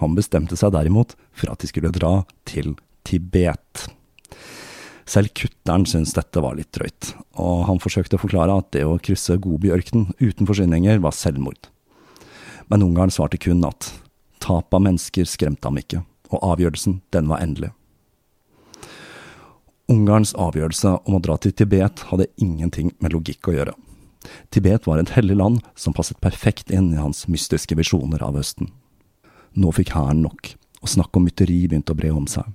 Han 0.02 0.16
bestemte 0.18 0.58
seg 0.60 0.74
derimot 0.76 1.16
for 1.32 1.54
at 1.54 1.64
de 1.64 1.70
skulle 1.70 1.94
dra 1.94 2.22
til 2.50 2.76
Tibet. 3.08 3.88
Selv 5.10 5.34
kutteren 5.36 5.86
syntes 5.90 6.16
dette 6.16 6.42
var 6.44 6.56
litt 6.56 6.72
drøyt, 6.76 7.12
og 7.36 7.66
han 7.68 7.82
forsøkte 7.84 8.16
å 8.18 8.24
forklare 8.24 8.56
at 8.56 8.72
det 8.76 8.86
å 8.88 9.00
krysse 9.04 9.36
Gobiørkenen 9.42 10.14
uten 10.22 10.48
forsyninger 10.48 11.02
var 11.04 11.16
selvmord. 11.18 11.68
Men 12.72 12.86
Ungarn 12.86 13.12
svarte 13.12 13.40
kun 13.42 13.66
at 13.68 13.92
tap 14.44 14.74
av 14.74 14.84
mennesker 14.86 15.28
skremte 15.28 15.68
ham 15.68 15.80
ikke, 15.80 16.04
og 16.32 16.46
avgjørelsen, 16.54 17.02
den 17.12 17.28
var 17.32 17.44
endelig. 17.44 17.74
Ungarns 19.92 20.32
avgjørelse 20.40 20.94
om 21.04 21.18
å 21.18 21.24
dra 21.24 21.36
til 21.38 21.52
Tibet 21.52 22.06
hadde 22.10 22.30
ingenting 22.42 22.94
med 23.04 23.14
logikk 23.14 23.52
å 23.52 23.58
gjøre. 23.58 23.74
Tibet 24.56 24.88
var 24.88 25.02
et 25.02 25.12
hellig 25.18 25.36
land 25.36 25.60
som 25.76 25.96
passet 25.96 26.20
perfekt 26.24 26.72
inn 26.72 26.94
i 26.94 27.02
hans 27.02 27.26
mystiske 27.28 27.76
visjoner 27.76 28.24
av 28.24 28.40
Østen. 28.40 28.72
Nå 29.54 29.72
fikk 29.76 29.94
hæren 29.94 30.24
nok, 30.26 30.56
og 30.82 30.90
snakk 30.90 31.16
om 31.18 31.28
mytteri 31.28 31.64
begynte 31.68 31.94
å 31.94 31.98
bre 31.98 32.12
om 32.14 32.26
seg. 32.30 32.48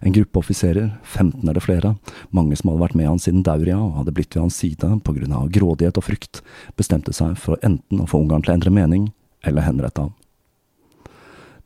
En 0.00 0.12
gruppe 0.12 0.40
offiserer, 0.40 0.90
15 1.04 1.48
eller 1.48 1.62
flere, 1.62 1.94
mange 2.34 2.56
som 2.58 2.70
hadde 2.70 2.82
vært 2.82 2.96
med 2.98 3.08
han 3.08 3.20
siden 3.22 3.44
Dauria 3.46 3.78
og 3.78 4.00
hadde 4.00 4.14
blitt 4.16 4.34
ved 4.34 4.42
hans 4.44 4.58
side 4.60 4.84
av 4.84 5.50
grådighet 5.52 6.00
og 6.00 6.06
frykt, 6.06 6.40
bestemte 6.76 7.14
seg 7.16 7.36
for 7.38 7.60
enten 7.66 8.02
å 8.02 8.08
få 8.10 8.22
Ungarn 8.24 8.44
til 8.44 8.52
å 8.52 8.58
endre 8.58 8.74
mening, 8.74 9.10
eller 9.46 9.64
henrette 9.64 10.08
ham. 10.08 10.16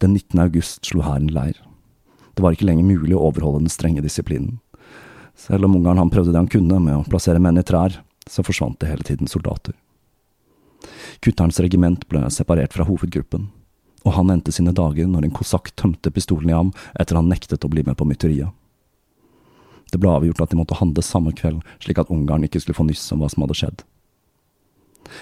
Den 0.02 0.14
19. 0.14 0.38
august 0.42 0.84
slo 0.86 1.02
hæren 1.07 1.32
leir. 1.32 1.59
Det 2.34 2.42
var 2.42 2.55
ikke 2.55 2.66
lenger 2.66 2.86
mulig 2.86 3.14
å 3.16 3.24
overholde 3.30 3.62
den 3.64 3.72
strenge 3.72 4.02
disiplinen. 4.05 4.59
Selv 5.38 5.66
om 5.66 5.78
Ungarn 5.78 5.98
han 6.02 6.11
prøvde 6.12 6.34
det 6.34 6.42
han 6.42 6.50
kunne 6.50 6.80
med 6.82 6.98
å 6.98 7.07
plassere 7.09 7.42
menn 7.42 7.59
i 7.59 7.66
trær, 7.66 8.02
så 8.30 8.44
forsvant 8.46 8.78
det 8.82 8.90
hele 8.90 9.07
tiden 9.07 9.30
soldater. 9.30 9.74
Kutterens 11.24 11.61
regiment 11.62 12.02
ble 12.11 12.26
separert 12.34 12.74
fra 12.76 12.86
hovedgruppen, 12.86 13.48
og 14.05 14.12
han 14.18 14.30
endte 14.34 14.52
sine 14.52 14.74
dager 14.76 15.09
når 15.09 15.26
en 15.26 15.34
kosakk 15.34 15.72
tømte 15.80 16.12
pistolen 16.12 16.52
i 16.52 16.57
ham 16.57 16.72
etter 17.00 17.18
han 17.18 17.30
nektet 17.32 17.64
å 17.64 17.72
bli 17.72 17.84
med 17.86 17.96
på 17.98 18.07
mytteriet. 18.09 18.52
Det 19.92 20.00
ble 20.02 20.11
avgjort 20.11 20.42
at 20.42 20.52
de 20.52 20.59
måtte 20.59 20.76
handle 20.78 21.05
samme 21.07 21.32
kveld, 21.36 21.62
slik 21.82 22.00
at 22.02 22.11
Ungarn 22.11 22.44
ikke 22.46 22.61
skulle 22.61 22.76
få 22.76 22.86
nyss 22.88 23.05
om 23.14 23.22
hva 23.22 23.30
som 23.30 23.44
hadde 23.44 23.59
skjedd. 23.61 23.84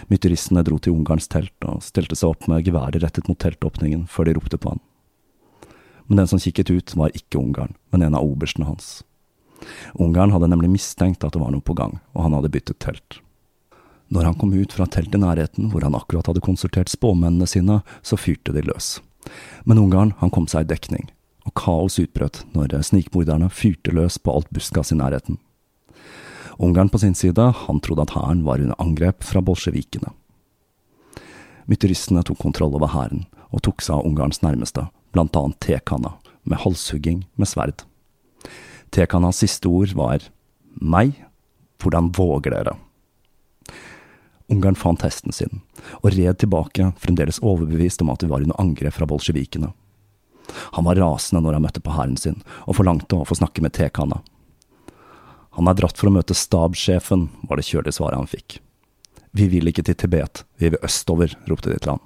Mytteristene 0.08 0.62
dro 0.64 0.78
til 0.80 0.94
Ungarns 0.94 1.28
telt 1.30 1.66
og 1.66 1.82
stelte 1.84 2.16
seg 2.18 2.32
opp 2.32 2.46
med 2.48 2.64
geværet 2.66 3.02
rettet 3.02 3.28
mot 3.28 3.38
teltåpningen 3.38 4.06
før 4.10 4.28
de 4.28 4.36
ropte 4.38 4.58
på 4.58 4.72
han. 4.72 4.82
Men 6.06 6.22
den 6.22 6.30
som 6.30 6.40
kikket 6.42 6.70
ut, 6.70 6.94
var 6.98 7.14
ikke 7.16 7.40
Ungarn, 7.40 7.76
men 7.92 8.06
en 8.06 8.16
av 8.18 8.26
oberstene 8.26 8.68
hans. 8.68 9.02
Ungarn 9.94 10.32
hadde 10.34 10.48
nemlig 10.50 10.72
mistenkt 10.72 11.24
at 11.24 11.34
det 11.34 11.42
var 11.42 11.52
noe 11.54 11.64
på 11.64 11.76
gang, 11.78 11.98
og 12.16 12.26
han 12.26 12.38
hadde 12.38 12.50
byttet 12.54 12.80
telt. 12.82 13.20
Når 14.12 14.26
han 14.28 14.36
kom 14.36 14.52
ut 14.52 14.74
fra 14.76 14.84
teltet 14.84 15.16
i 15.16 15.22
nærheten, 15.22 15.70
hvor 15.72 15.84
han 15.86 15.96
akkurat 15.96 16.26
hadde 16.28 16.42
konsultert 16.44 16.90
spåmennene 16.92 17.48
sine, 17.48 17.78
så 18.04 18.18
fyrte 18.20 18.52
de 18.52 18.64
løs. 18.66 18.98
Men 19.64 19.80
Ungarn 19.80 20.12
han 20.20 20.32
kom 20.34 20.44
seg 20.50 20.66
i 20.66 20.72
dekning, 20.74 21.06
og 21.48 21.54
kaos 21.56 21.96
utbrøt 22.02 22.42
når 22.52 22.76
snikmorderne 22.84 23.48
fyrte 23.48 23.94
løs 23.94 24.18
på 24.20 24.34
alt 24.34 24.50
buskas 24.52 24.92
i 24.92 24.98
nærheten. 25.00 25.40
Ungarn 26.60 26.92
på 26.92 27.00
sin 27.00 27.16
side, 27.16 27.46
han 27.64 27.80
trodde 27.80 28.04
at 28.04 28.12
hæren 28.12 28.44
var 28.44 28.60
under 28.60 28.76
angrep 28.82 29.24
fra 29.24 29.40
bolsjevikene. 29.40 30.12
Mytteristene 31.70 32.20
tok 32.26 32.42
kontroll 32.42 32.76
over 32.76 32.92
hæren, 32.92 33.24
og 33.48 33.64
tok 33.64 33.80
seg 33.80 33.96
av 33.96 34.06
Ungarns 34.10 34.42
nærmeste, 34.44 34.90
blant 35.16 35.36
annet 35.40 35.60
tekanna, 35.64 36.18
med 36.44 36.60
halshugging 36.60 37.24
med 37.40 37.48
sverd. 37.48 37.86
Tekannas 38.92 39.40
siste 39.40 39.70
ord 39.72 39.96
var 39.96 40.28
meg, 40.76 41.16
hvordan 41.80 42.12
våger 42.12 42.52
dere? 42.52 42.76
Ungarn 44.52 44.76
fant 44.76 45.04
hesten 45.06 45.32
sin, 45.32 45.62
og 46.02 46.12
red 46.12 46.38
tilbake, 46.42 46.90
fremdeles 47.00 47.40
overbevist 47.40 48.02
om 48.04 48.10
at 48.12 48.20
de 48.20 48.28
var 48.30 48.44
under 48.44 48.58
angrep 48.60 48.98
fra 48.98 49.08
bolsjevikene. 49.08 49.72
Han 50.76 50.84
var 50.84 50.98
rasende 51.00 51.40
når 51.44 51.56
han 51.56 51.64
møtte 51.64 51.80
på 51.80 51.94
hæren 51.96 52.18
sin, 52.20 52.42
og 52.66 52.76
forlangte 52.76 53.16
å 53.16 53.26
få 53.28 53.38
snakke 53.38 53.64
med 53.64 53.74
tekanna. 53.78 54.20
Han 55.56 55.68
er 55.68 55.76
dratt 55.76 55.98
for 56.00 56.08
å 56.08 56.14
møte 56.14 56.36
stabssjefen, 56.36 57.26
var 57.48 57.60
det 57.60 57.66
kjølige 57.68 57.96
svaret 57.96 58.20
han 58.20 58.30
fikk. 58.30 58.58
Vi 59.32 59.48
vil 59.52 59.68
ikke 59.68 59.84
til 59.84 59.96
Tibet, 59.96 60.44
vi 60.60 60.72
vil 60.72 60.84
østover, 60.84 61.32
ropte 61.48 61.72
de 61.72 61.78
til 61.80 61.94
han. 61.94 62.02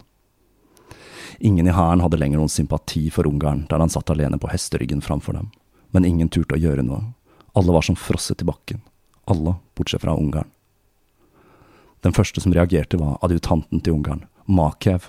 Ingen 1.38 1.68
i 1.68 1.74
hæren 1.74 2.00
hadde 2.00 2.18
lenger 2.20 2.40
noen 2.40 2.52
sympati 2.52 3.08
for 3.12 3.28
Ungarn 3.28 3.66
der 3.70 3.82
han 3.82 3.92
satt 3.92 4.10
alene 4.14 4.38
på 4.40 4.48
hesteryggen 4.50 5.02
framfor 5.04 5.36
dem, 5.36 5.50
men 5.92 6.06
ingen 6.08 6.30
turte 6.32 6.56
å 6.56 6.62
gjøre 6.62 6.86
noe. 6.86 7.02
Alle 7.56 7.74
var 7.74 7.84
som 7.84 7.98
frosset 7.98 8.42
i 8.44 8.48
bakken. 8.48 8.80
Alle 9.26 9.56
bortsett 9.76 10.04
fra 10.04 10.14
Ungarn. 10.16 10.48
Den 12.06 12.14
første 12.14 12.38
som 12.40 12.52
reagerte, 12.54 13.00
var 13.02 13.16
adjutanten 13.26 13.80
til 13.82 13.96
Ungarn, 13.96 14.20
Makev. 14.46 15.08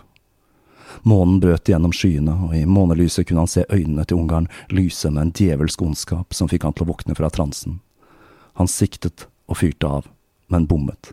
Månen 1.06 1.38
brøt 1.43 1.70
gjennom 1.70 1.91
skyene, 1.93 2.34
og 2.48 2.56
i 2.58 2.64
månelyset 2.66 3.28
kunne 3.30 3.43
han 3.43 3.52
se 3.52 3.68
øynene 3.70 4.02
til 4.08 4.18
Ungarn 4.18 4.48
lyse 4.74 5.12
med 5.14 5.22
en 5.22 5.34
djevelsk 5.38 5.84
ondskap 5.86 6.34
som 6.34 6.50
fikk 6.50 6.66
han 6.66 6.74
til 6.74 6.88
å 6.88 6.89
våkne 6.89 7.14
fra 7.20 7.30
transen. 7.30 7.78
Han 8.58 8.72
siktet 8.72 9.28
og 9.45 9.60
fyrte 9.60 9.91
av, 10.00 10.08
men 10.50 10.66
bommet. 10.66 11.12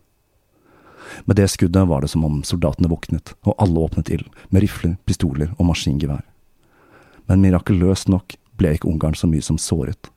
Med 1.29 1.37
det 1.37 1.51
skuddet 1.53 1.85
var 1.91 2.01
det 2.01 2.15
som 2.15 2.25
om 2.25 2.41
soldatene 2.49 2.89
våknet, 2.89 3.35
og 3.45 3.61
alle 3.61 3.85
åpnet 3.85 4.09
ild, 4.17 4.31
med 4.49 4.65
rifler, 4.65 4.97
pistoler 5.05 5.53
og 5.59 5.69
maskingevær. 5.69 6.25
Men 7.29 7.45
mirakuløst 7.45 8.09
nok 8.09 8.39
ble 8.57 8.73
ikke 8.79 8.89
Ungarn 8.89 9.21
så 9.21 9.29
mye 9.29 9.45
som 9.45 9.61
såret. 9.61 10.09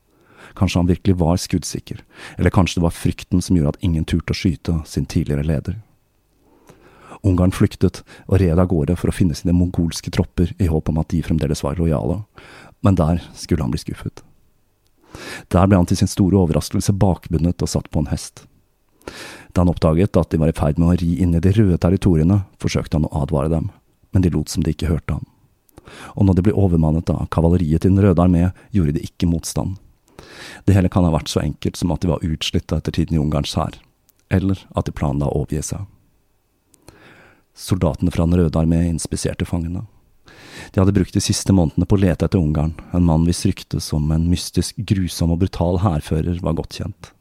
Kanskje 0.58 0.82
han 0.82 0.90
virkelig 0.90 1.18
var 1.20 1.38
skuddsikker, 1.38 2.02
eller 2.38 2.54
kanskje 2.54 2.80
det 2.80 2.88
var 2.88 2.96
frykten 2.96 3.44
som 3.46 3.58
gjorde 3.58 3.76
at 3.76 3.84
ingen 3.86 4.06
turte 4.10 4.34
å 4.34 4.38
skyte 4.38 4.80
sin 4.90 5.06
tidligere 5.06 5.46
leder. 5.46 5.78
Ungarn 7.26 7.54
flyktet 7.54 8.04
og 8.28 8.40
red 8.42 8.58
av 8.58 8.70
gårde 8.72 8.96
for 8.98 9.12
å 9.12 9.16
finne 9.16 9.38
sine 9.38 9.56
mongolske 9.56 10.12
tropper 10.14 10.54
i 10.62 10.70
håp 10.70 10.90
om 10.90 11.00
at 11.02 11.10
de 11.14 11.22
fremdeles 11.26 11.64
var 11.66 11.78
lojale, 11.78 12.22
men 12.86 12.98
der 12.98 13.22
skulle 13.38 13.66
han 13.66 13.74
bli 13.74 13.82
skuffet. 13.82 14.24
Der 15.54 15.66
ble 15.70 15.80
han 15.80 15.88
til 15.90 15.98
sin 16.00 16.10
store 16.10 16.38
overraskelse 16.42 16.94
bakbundet 16.94 17.62
og 17.62 17.72
satt 17.72 17.90
på 17.94 18.04
en 18.04 18.12
hest. 18.12 18.46
Da 19.54 19.64
han 19.64 19.72
oppdaget 19.72 20.18
at 20.20 20.30
de 20.34 20.42
var 20.42 20.52
i 20.52 20.58
ferd 20.58 20.78
med 20.82 20.92
å 20.92 21.00
ri 21.00 21.16
inn 21.24 21.34
i 21.38 21.42
de 21.42 21.54
røde 21.56 21.80
territoriene, 21.82 22.44
forsøkte 22.62 23.00
han 23.00 23.08
å 23.08 23.24
advare 23.24 23.50
dem, 23.54 23.72
men 24.14 24.26
de 24.26 24.34
lot 24.34 24.52
som 24.52 24.66
de 24.66 24.74
ikke 24.74 24.92
hørte 24.92 25.18
ham. 25.18 25.26
Og 26.20 26.28
når 26.28 26.38
de 26.38 26.48
ble 26.48 26.58
overmannet 26.60 27.10
av 27.14 27.30
kavaleriet 27.32 27.82
til 27.82 27.96
Den 27.96 28.04
røde 28.04 28.22
armé, 28.22 28.50
gjorde 28.76 28.98
de 28.98 29.06
ikke 29.08 29.30
motstand. 29.30 29.78
Det 30.66 30.76
hele 30.76 30.92
kan 30.92 31.06
ha 31.08 31.14
vært 31.14 31.32
så 31.32 31.42
enkelt 31.44 31.78
som 31.80 31.94
at 31.94 32.04
de 32.04 32.12
var 32.12 32.26
utslitta 32.26 32.80
etter 32.80 32.96
tiden 32.96 33.18
i 33.18 33.22
Ungarns 33.22 33.56
hær, 33.58 33.78
eller 34.34 34.64
at 34.76 34.88
de 34.88 34.96
planla 34.96 35.30
å 35.30 35.44
overgi 35.44 35.64
seg. 35.70 35.86
Soldatene 37.58 38.14
fra 38.14 38.28
Den 38.28 38.38
røde 38.38 38.60
armé 38.60 38.84
inspiserte 38.86 39.46
fangene. 39.46 39.88
De 40.74 40.82
hadde 40.82 40.94
brukt 40.94 41.14
de 41.14 41.24
siste 41.24 41.54
månedene 41.54 41.88
på 41.90 41.98
å 41.98 42.02
lete 42.02 42.28
etter 42.28 42.42
Ungarn, 42.42 42.76
en 42.94 43.06
mann 43.08 43.26
hvis 43.26 43.46
rykte 43.48 43.80
som 43.82 44.12
en 44.14 44.28
mystisk, 44.30 44.78
grusom 44.78 45.34
og 45.34 45.42
brutal 45.42 45.82
hærfører 45.82 46.42
var 46.46 46.58
godt 46.60 46.78
kjent. 46.78 47.12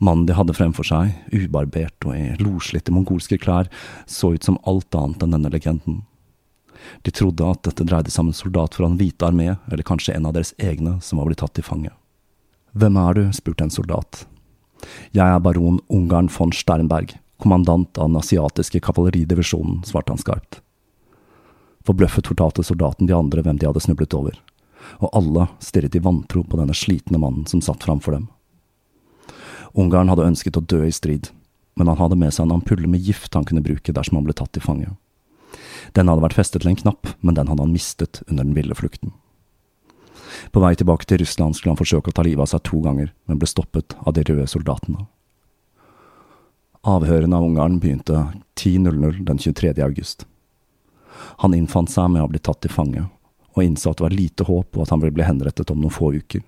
Mannen 0.00 0.24
de 0.28 0.36
hadde 0.36 0.54
fremfor 0.56 0.86
seg, 0.86 1.12
ubarbert 1.34 2.06
og 2.08 2.14
i 2.16 2.30
loslitte 2.40 2.92
mongolske 2.94 3.36
klær, 3.40 3.68
så 4.08 4.32
ut 4.34 4.46
som 4.46 4.60
alt 4.68 4.94
annet 4.96 5.26
enn 5.26 5.34
denne 5.36 5.52
legenden. 5.52 6.00
De 7.02 7.12
trodde 7.14 7.46
at 7.46 7.62
dette 7.66 7.86
dreide 7.86 8.12
seg 8.12 8.24
om 8.24 8.30
en 8.32 8.36
soldat 8.36 8.76
fra 8.76 8.88
Den 8.88 8.98
hvite 9.00 9.26
armé, 9.26 9.56
eller 9.70 9.86
kanskje 9.86 10.14
en 10.16 10.28
av 10.28 10.36
deres 10.36 10.54
egne 10.58 10.98
som 11.04 11.20
var 11.20 11.28
blitt 11.28 11.40
tatt 11.42 11.54
til 11.58 11.66
fange. 11.66 11.92
Hvem 12.72 12.96
er 13.02 13.18
du? 13.18 13.22
spurte 13.34 13.66
en 13.66 13.74
soldat. 13.74 14.24
Jeg 15.12 15.26
er 15.26 15.42
baron 15.44 15.80
Ungarn 15.88 16.30
von 16.32 16.52
Sternberg, 16.52 17.16
kommandant 17.40 17.98
av 17.98 18.08
den 18.08 18.20
asiatiske 18.20 18.80
kavaleridivisjonen, 18.84 19.82
svarte 19.84 20.14
han 20.14 20.20
skarpt. 20.20 20.60
Forbløffet 21.88 22.28
fortalte 22.28 22.64
soldaten 22.64 23.08
de 23.08 23.16
andre 23.16 23.42
hvem 23.42 23.58
de 23.58 23.68
hadde 23.68 23.82
snublet 23.82 24.14
over, 24.16 24.36
og 25.00 25.12
alle 25.16 25.48
stirret 25.64 25.96
i 25.96 26.04
vantro 26.04 26.44
på 26.44 26.60
denne 26.60 26.76
slitne 26.76 27.20
mannen 27.20 27.48
som 27.48 27.62
satt 27.64 27.84
framfor 27.86 28.16
dem. 28.16 28.28
Ungarn 29.78 30.10
hadde 30.10 30.26
ønsket 30.26 30.58
å 30.58 30.64
dø 30.64 30.82
i 30.86 30.94
strid, 30.94 31.30
men 31.78 31.88
han 31.88 32.00
hadde 32.00 32.18
med 32.18 32.34
seg 32.34 32.46
en 32.46 32.58
ampulle 32.58 32.88
med 32.90 33.00
gift 33.00 33.34
han 33.34 33.46
kunne 33.48 33.64
bruke 33.64 33.94
dersom 33.94 34.18
han 34.18 34.26
ble 34.26 34.36
tatt 34.36 34.52
til 34.56 34.64
fange. 34.64 34.90
Den 35.96 36.10
hadde 36.10 36.22
vært 36.24 36.38
festet 36.38 36.62
til 36.62 36.72
en 36.72 36.78
knapp, 36.78 37.14
men 37.20 37.36
den 37.36 37.50
hadde 37.50 37.64
han 37.64 37.74
mistet 37.74 38.22
under 38.28 38.44
den 38.44 38.56
ville 38.56 38.76
flukten. 38.78 39.14
På 40.50 40.62
vei 40.62 40.74
tilbake 40.78 41.06
til 41.06 41.20
Russland 41.20 41.56
skulle 41.56 41.74
han 41.74 41.80
forsøke 41.80 42.10
å 42.10 42.16
ta 42.16 42.24
livet 42.26 42.44
av 42.44 42.50
seg 42.52 42.62
to 42.66 42.80
ganger, 42.84 43.10
men 43.26 43.40
ble 43.40 43.48
stoppet 43.50 43.96
av 44.06 44.14
de 44.16 44.24
røde 44.26 44.46
soldatene. 44.50 45.06
Avhørene 46.88 47.36
av 47.36 47.44
Ungarn 47.44 47.80
begynte 47.80 48.22
10.00 48.56 49.24
den 49.28 49.38
23. 49.38 49.74
august. 49.84 50.24
Han 51.44 51.54
innfant 51.54 51.90
seg 51.92 52.08
med 52.14 52.24
å 52.24 52.30
blitt 52.30 52.46
tatt 52.48 52.62
til 52.64 52.72
fange, 52.72 53.04
og 53.52 53.64
innså 53.64 53.92
at 53.92 54.00
det 54.00 54.06
var 54.06 54.16
lite 54.16 54.46
håp 54.48 54.78
og 54.78 54.86
at 54.86 54.94
han 54.94 55.02
ville 55.02 55.18
bli 55.18 55.26
henrettet 55.26 55.70
om 55.74 55.82
noen 55.82 55.92
få 55.92 56.14
uker. 56.16 56.40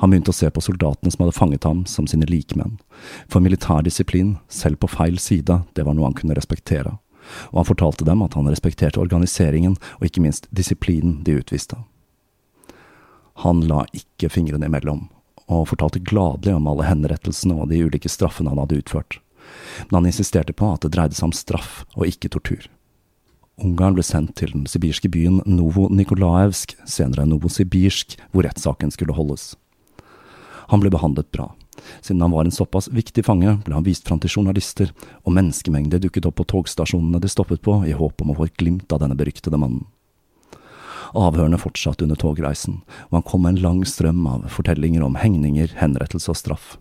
Han 0.00 0.10
begynte 0.10 0.32
å 0.32 0.36
se 0.36 0.48
på 0.50 0.62
soldatene 0.64 1.12
som 1.12 1.22
hadde 1.22 1.36
fanget 1.36 1.66
ham, 1.68 1.84
som 1.86 2.08
sine 2.10 2.26
likemenn, 2.26 2.78
for 3.28 3.44
militær 3.44 3.84
disiplin, 3.84 4.38
selv 4.48 4.80
på 4.82 4.90
feil 4.90 5.20
side, 5.20 5.60
det 5.76 5.84
var 5.86 5.94
noe 5.94 6.08
han 6.08 6.16
kunne 6.16 6.36
respektere, 6.36 6.96
og 7.52 7.62
han 7.62 7.70
fortalte 7.70 8.06
dem 8.06 8.22
at 8.24 8.36
han 8.38 8.48
respekterte 8.50 9.00
organiseringen 9.02 9.76
og 9.98 10.06
ikke 10.08 10.22
minst 10.24 10.48
disiplinen 10.54 11.22
de 11.26 11.38
utviste. 11.40 11.78
Han 13.42 13.64
la 13.66 13.82
ikke 13.96 14.30
fingrene 14.30 14.68
imellom, 14.70 15.08
og 15.50 15.68
fortalte 15.72 16.02
gladelig 16.02 16.54
om 16.54 16.68
alle 16.70 16.86
henrettelsene 16.86 17.56
og 17.58 17.72
de 17.72 17.82
ulike 17.84 18.08
straffene 18.08 18.52
han 18.52 18.62
hadde 18.62 18.78
utført, 18.84 19.18
men 19.88 20.00
han 20.00 20.12
insisterte 20.12 20.54
på 20.56 20.70
at 20.72 20.86
det 20.86 20.94
dreide 20.94 21.18
seg 21.18 21.28
om 21.28 21.36
straff 21.36 21.82
og 21.96 22.06
ikke 22.08 22.30
tortur. 22.32 22.68
Ungarn 23.62 23.94
ble 23.94 24.02
sendt 24.02 24.34
til 24.40 24.50
den 24.50 24.64
sibirske 24.66 25.08
byen 25.10 25.38
Novo-Nikolaevsk, 25.46 26.74
senere 26.90 27.26
Novosibirsk, 27.28 28.16
hvor 28.32 28.46
rettssaken 28.46 28.90
skulle 28.90 29.14
holdes. 29.14 29.52
Han 30.72 30.82
ble 30.82 30.90
behandlet 30.90 31.30
bra. 31.34 31.52
Siden 32.00 32.22
han 32.22 32.34
var 32.34 32.44
en 32.44 32.54
såpass 32.54 32.88
viktig 32.92 33.24
fange, 33.26 33.56
ble 33.64 33.74
han 33.74 33.86
vist 33.86 34.06
fram 34.08 34.20
til 34.22 34.30
journalister, 34.30 34.92
og 35.24 35.34
menneskemengder 35.36 36.02
dukket 36.02 36.28
opp 36.28 36.38
på 36.40 36.48
togstasjonene 36.54 37.20
de 37.22 37.30
stoppet 37.30 37.62
på, 37.64 37.80
i 37.88 37.96
håp 37.96 38.22
om 38.22 38.32
å 38.32 38.38
få 38.38 38.48
et 38.48 38.56
glimt 38.60 38.92
av 38.94 39.02
denne 39.02 39.18
beryktede 39.18 39.60
mannen. 39.60 39.86
Avhørene 41.14 41.60
fortsatte 41.62 42.06
under 42.06 42.18
togreisen, 42.18 42.80
og 43.10 43.18
han 43.20 43.26
kom 43.26 43.44
med 43.44 43.56
en 43.56 43.62
lang 43.62 43.84
strøm 43.86 44.24
av 44.26 44.48
fortellinger 44.50 45.04
om 45.06 45.18
hengninger, 45.20 45.76
henrettelse 45.78 46.32
og 46.32 46.40
straff. 46.40 46.72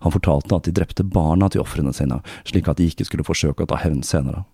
Han 0.00 0.14
fortalte 0.14 0.56
at 0.56 0.66
de 0.66 0.74
drepte 0.74 1.04
barna 1.06 1.50
til 1.52 1.62
ofrene 1.62 1.92
sine, 1.94 2.22
slik 2.48 2.70
at 2.70 2.80
de 2.80 2.88
ikke 2.90 3.06
skulle 3.06 3.26
forsøke 3.26 3.64
å 3.64 3.70
ta 3.70 3.78
hevn 3.82 4.02
senere. 4.06 4.46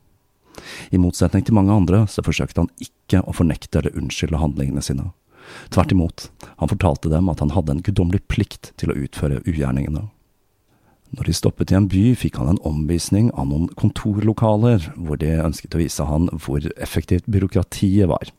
I 0.91 0.99
motsetning 1.01 1.45
til 1.45 1.57
mange 1.57 1.75
andre 1.75 2.05
så 2.11 2.25
forsøkte 2.25 2.65
han 2.65 2.73
ikke 2.83 3.23
å 3.23 3.35
fornekte 3.37 3.81
eller 3.81 3.97
unnskylde 3.99 4.41
handlingene 4.41 4.83
sine. 4.85 5.11
Tvert 5.75 5.93
imot, 5.93 6.29
han 6.61 6.71
fortalte 6.71 7.11
dem 7.13 7.31
at 7.33 7.43
han 7.45 7.55
hadde 7.55 7.77
en 7.77 7.83
guddommelig 7.87 8.23
plikt 8.31 8.73
til 8.81 8.93
å 8.93 8.99
utføre 9.07 9.43
ugjerningene. 9.47 10.09
Når 11.17 11.29
de 11.29 11.35
stoppet 11.39 11.71
i 11.71 11.77
en 11.79 11.87
by, 11.89 12.03
fikk 12.19 12.41
han 12.41 12.51
en 12.51 12.63
omvisning 12.67 13.31
av 13.39 13.49
noen 13.51 13.69
kontorlokaler, 13.79 14.91
hvor 14.99 15.21
de 15.21 15.37
ønsket 15.39 15.77
å 15.77 15.81
vise 15.81 16.07
han 16.09 16.27
hvor 16.43 16.67
effektivt 16.83 17.29
byråkratiet 17.31 18.11
var. 18.11 18.33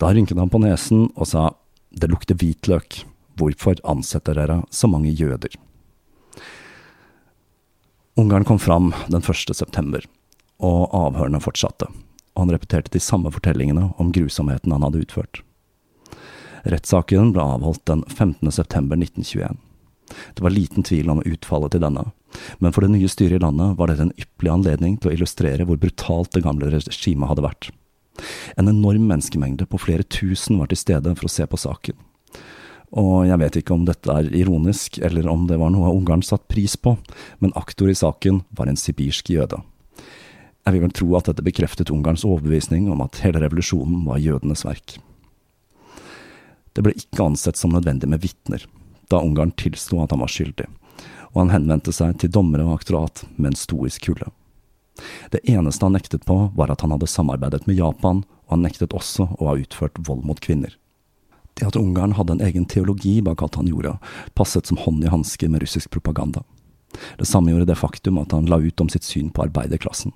Da 0.00 0.10
rynket 0.12 0.40
han 0.40 0.52
på 0.52 0.60
nesen 0.64 1.06
og 1.14 1.28
sa 1.30 1.50
det 1.92 2.10
lukter 2.10 2.36
hvitløk, 2.36 3.04
hvorfor 3.36 3.80
ansetter 3.84 4.36
dere 4.36 4.62
så 4.72 4.88
mange 4.90 5.12
jøder? 5.12 5.52
Ungarn 8.16 8.48
kom 8.48 8.58
fram 8.58 8.94
den 9.12 9.20
1. 9.20 9.52
september 9.52 10.04
og 10.64 10.94
avhørene 10.96 11.40
fortsatte, 11.44 11.90
og 12.32 12.46
han 12.46 12.52
repeterte 12.54 12.94
de 12.94 13.02
samme 13.04 13.28
fortellingene 13.32 13.90
om 14.00 14.12
grusomheten 14.12 14.72
han 14.72 14.86
hadde 14.86 15.04
utført. 15.04 15.42
Rettssaken 16.66 17.30
ble 17.34 17.44
avholdt 17.44 17.84
den 17.86 18.02
15. 18.08 18.50
september 18.50 18.98
1921. 18.98 19.56
Det 20.34 20.42
var 20.42 20.54
liten 20.54 20.82
tvil 20.86 21.10
om 21.10 21.22
utfallet 21.22 21.74
til 21.74 21.82
denne, 21.82 22.08
men 22.62 22.74
for 22.74 22.82
det 22.82 22.92
nye 22.94 23.10
styret 23.10 23.38
i 23.38 23.42
landet 23.42 23.76
var 23.78 23.90
dette 23.90 24.06
en 24.06 24.14
ypperlig 24.18 24.52
anledning 24.52 24.96
til 24.98 25.10
å 25.10 25.14
illustrere 25.14 25.66
hvor 25.66 25.78
brutalt 25.82 26.32
det 26.34 26.42
gamle 26.46 26.70
regimet 26.74 27.30
hadde 27.30 27.46
vært. 27.46 27.70
En 28.56 28.70
enorm 28.70 29.06
menneskemengde 29.10 29.66
på 29.70 29.80
flere 29.82 30.06
tusen 30.06 30.58
var 30.58 30.70
til 30.72 30.80
stede 30.80 31.14
for 31.14 31.28
å 31.28 31.32
se 31.32 31.46
på 31.46 31.60
saken. 31.60 31.96
Og 32.96 33.26
jeg 33.28 33.38
vet 33.42 33.58
ikke 33.60 33.74
om 33.74 33.86
dette 33.86 34.12
er 34.12 34.30
ironisk, 34.34 34.98
eller 35.04 35.26
om 35.28 35.46
det 35.50 35.58
var 35.60 35.72
noe 35.74 35.92
Ungarn 35.92 36.22
satt 36.24 36.46
pris 36.48 36.76
på, 36.78 36.96
men 37.42 37.54
aktor 37.58 37.90
i 37.90 37.98
saken 37.98 38.44
var 38.56 38.70
en 38.70 38.78
sibirsk 38.78 39.30
jøde. 39.34 39.58
Jeg 40.66 40.74
vil 40.74 40.82
vel 40.86 40.94
tro 40.94 41.12
at 41.18 41.28
dette 41.30 41.44
bekreftet 41.46 41.92
Ungarns 41.94 42.24
overbevisning 42.26 42.88
om 42.90 43.02
at 43.04 43.20
hele 43.22 43.42
revolusjonen 43.42 44.06
var 44.06 44.22
jødenes 44.22 44.64
verk. 44.66 44.96
Det 46.76 46.84
ble 46.84 46.92
ikke 46.92 47.24
ansett 47.24 47.56
som 47.56 47.72
nødvendig 47.72 48.08
med 48.12 48.20
vitner, 48.20 48.66
da 49.08 49.22
Ungarn 49.24 49.54
tilsto 49.56 50.02
at 50.02 50.12
han 50.12 50.20
var 50.20 50.28
skyldig, 50.28 50.66
og 51.32 51.38
han 51.40 51.54
henvendte 51.54 51.94
seg 51.94 52.18
til 52.20 52.32
dommere 52.34 52.66
og 52.66 52.74
aktorat 52.76 53.22
med 53.36 53.54
en 53.54 53.56
stoisk 53.56 54.10
kulde. 54.10 54.28
Det 55.32 55.40
eneste 55.48 55.88
han 55.88 55.96
nektet 55.96 56.26
på, 56.28 56.36
var 56.56 56.72
at 56.72 56.84
han 56.84 56.92
hadde 56.92 57.08
samarbeidet 57.08 57.64
med 57.66 57.78
Japan, 57.80 58.24
og 58.44 58.52
han 58.52 58.66
nektet 58.66 58.92
også 58.96 59.30
å 59.38 59.48
ha 59.48 59.56
utført 59.56 59.96
vold 60.04 60.26
mot 60.28 60.40
kvinner. 60.40 60.76
Det 61.56 61.64
at 61.64 61.80
Ungarn 61.80 62.12
hadde 62.18 62.36
en 62.36 62.44
egen 62.44 62.68
teologi 62.68 63.22
bak 63.24 63.40
alt 63.42 63.56
han 63.56 63.72
gjorde, 63.72 63.96
passet 64.36 64.68
som 64.68 64.76
hånd 64.76 65.04
i 65.04 65.12
hanske 65.12 65.48
med 65.48 65.64
russisk 65.64 65.90
propaganda. 65.96 66.44
Det 67.16 67.24
samme 67.28 67.54
gjorde 67.54 67.70
det 67.72 67.80
faktum 67.80 68.20
at 68.20 68.36
han 68.36 68.52
la 68.52 68.60
ut 68.60 68.80
om 68.80 68.92
sitt 68.92 69.04
syn 69.04 69.32
på 69.32 69.48
arbeiderklassen. 69.48 70.12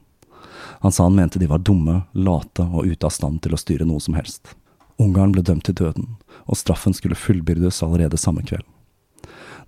Han 0.85 0.93
sa 0.93 1.09
han 1.09 1.17
mente 1.17 1.41
de 1.41 1.49
var 1.49 1.65
dumme, 1.65 2.03
late 2.13 2.69
og 2.69 2.85
ute 2.85 3.09
av 3.09 3.17
stand 3.17 3.41
til 3.45 3.57
å 3.57 3.61
styre 3.61 3.89
noe 3.89 4.01
som 4.01 4.17
helst. 4.17 4.53
Ungarn 5.01 5.33
ble 5.33 5.43
dømt 5.47 5.65
til 5.65 5.79
døden, 5.79 6.17
og 6.45 6.59
straffen 6.61 6.93
skulle 6.97 7.17
fullbyrdes 7.17 7.81
allerede 7.87 8.21
samme 8.21 8.45
kveld. 8.45 8.67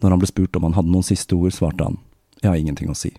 Når 0.03 0.15
han 0.15 0.21
ble 0.21 0.29
spurt 0.29 0.57
om 0.59 0.67
han 0.67 0.77
hadde 0.77 0.93
noen 0.93 1.07
siste 1.07 1.39
ord, 1.39 1.55
svarte 1.57 1.87
han 1.89 2.01
jeg 2.43 2.51
har 2.51 2.59
ingenting 2.59 2.91
å 2.91 2.99
si. 2.99 3.13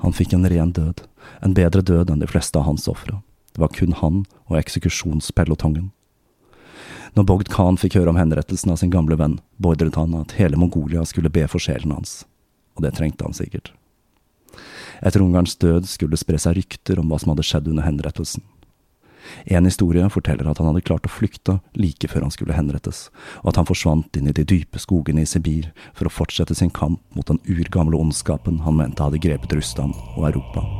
Han 0.00 0.14
fikk 0.16 0.32
en 0.32 0.48
ren 0.48 0.72
død, 0.72 1.02
en 1.44 1.54
bedre 1.54 1.82
død 1.84 2.10
enn 2.12 2.22
de 2.22 2.28
fleste 2.30 2.56
av 2.56 2.64
hans 2.64 2.86
ofre. 2.88 3.20
Det 3.52 3.60
var 3.60 3.72
kun 3.76 3.92
han 4.00 4.22
og 4.48 4.56
eksekusjonspelotongen. 4.60 5.90
Når 7.16 7.26
Bogd 7.28 7.50
Khan 7.52 7.76
fikk 7.80 7.98
høre 7.98 8.12
om 8.12 8.20
henrettelsen 8.20 8.72
av 8.72 8.78
sin 8.80 8.92
gamle 8.92 9.18
venn, 9.20 9.38
beordret 9.60 9.98
han 10.00 10.14
at 10.16 10.36
hele 10.38 10.56
Mongolia 10.60 11.04
skulle 11.08 11.32
be 11.32 11.44
for 11.50 11.60
sjelen 11.60 11.92
hans, 11.92 12.22
og 12.76 12.84
det 12.86 12.94
trengte 12.96 13.26
han 13.26 13.36
sikkert. 13.36 13.72
Etter 15.04 15.22
Ungarns 15.22 15.56
død 15.60 15.88
skulle 15.88 16.16
det 16.16 16.22
spre 16.22 16.40
seg 16.40 16.56
rykter 16.58 17.00
om 17.00 17.10
hva 17.10 17.20
som 17.20 17.34
hadde 17.34 17.46
skjedd 17.46 17.68
under 17.70 17.84
henrettelsen. 17.84 18.44
En 19.46 19.68
historie 19.68 20.06
forteller 20.12 20.48
at 20.48 20.60
han 20.60 20.70
hadde 20.70 20.84
klart 20.86 21.08
å 21.08 21.12
flykte 21.12 21.58
like 21.78 22.10
før 22.10 22.26
han 22.26 22.34
skulle 22.34 22.56
henrettes, 22.56 23.08
og 23.42 23.52
at 23.52 23.62
han 23.62 23.68
forsvant 23.68 24.18
inn 24.18 24.30
i 24.30 24.36
de 24.36 24.46
dype 24.48 24.80
skogene 24.82 25.24
i 25.24 25.28
Sibir 25.28 25.70
for 25.92 26.08
å 26.08 26.14
fortsette 26.14 26.56
sin 26.58 26.72
kamp 26.74 27.02
mot 27.16 27.28
den 27.28 27.42
urgamle 27.48 27.98
ondskapen 27.98 28.62
han 28.66 28.78
mente 28.78 29.04
hadde 29.04 29.22
grepet 29.22 29.56
Russland 29.58 29.96
og 30.16 30.30
Europa. 30.30 30.77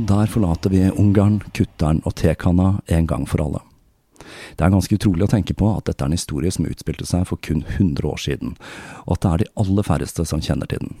Og 0.00 0.06
der 0.08 0.30
forlater 0.32 0.72
vi 0.72 0.86
Ungarn, 0.96 1.42
kutteren 1.52 1.98
og 2.08 2.14
tekanna 2.16 2.78
en 2.88 3.04
gang 3.06 3.26
for 3.28 3.42
alle. 3.44 3.58
Det 4.56 4.64
er 4.64 4.72
ganske 4.72 4.96
utrolig 4.96 5.26
å 5.26 5.32
tenke 5.34 5.52
på 5.52 5.68
at 5.74 5.90
dette 5.90 6.00
er 6.00 6.08
en 6.08 6.16
historie 6.16 6.52
som 6.54 6.64
utspilte 6.64 7.04
seg 7.04 7.26
for 7.28 7.36
kun 7.44 7.60
100 7.66 8.08
år 8.08 8.22
siden, 8.22 8.54
og 9.04 9.18
at 9.18 9.26
det 9.26 9.30
er 9.30 9.42
de 9.42 9.50
aller 9.60 9.84
færreste 9.84 10.24
som 10.24 10.40
kjenner 10.40 10.72
til 10.72 10.80
den. 10.86 10.96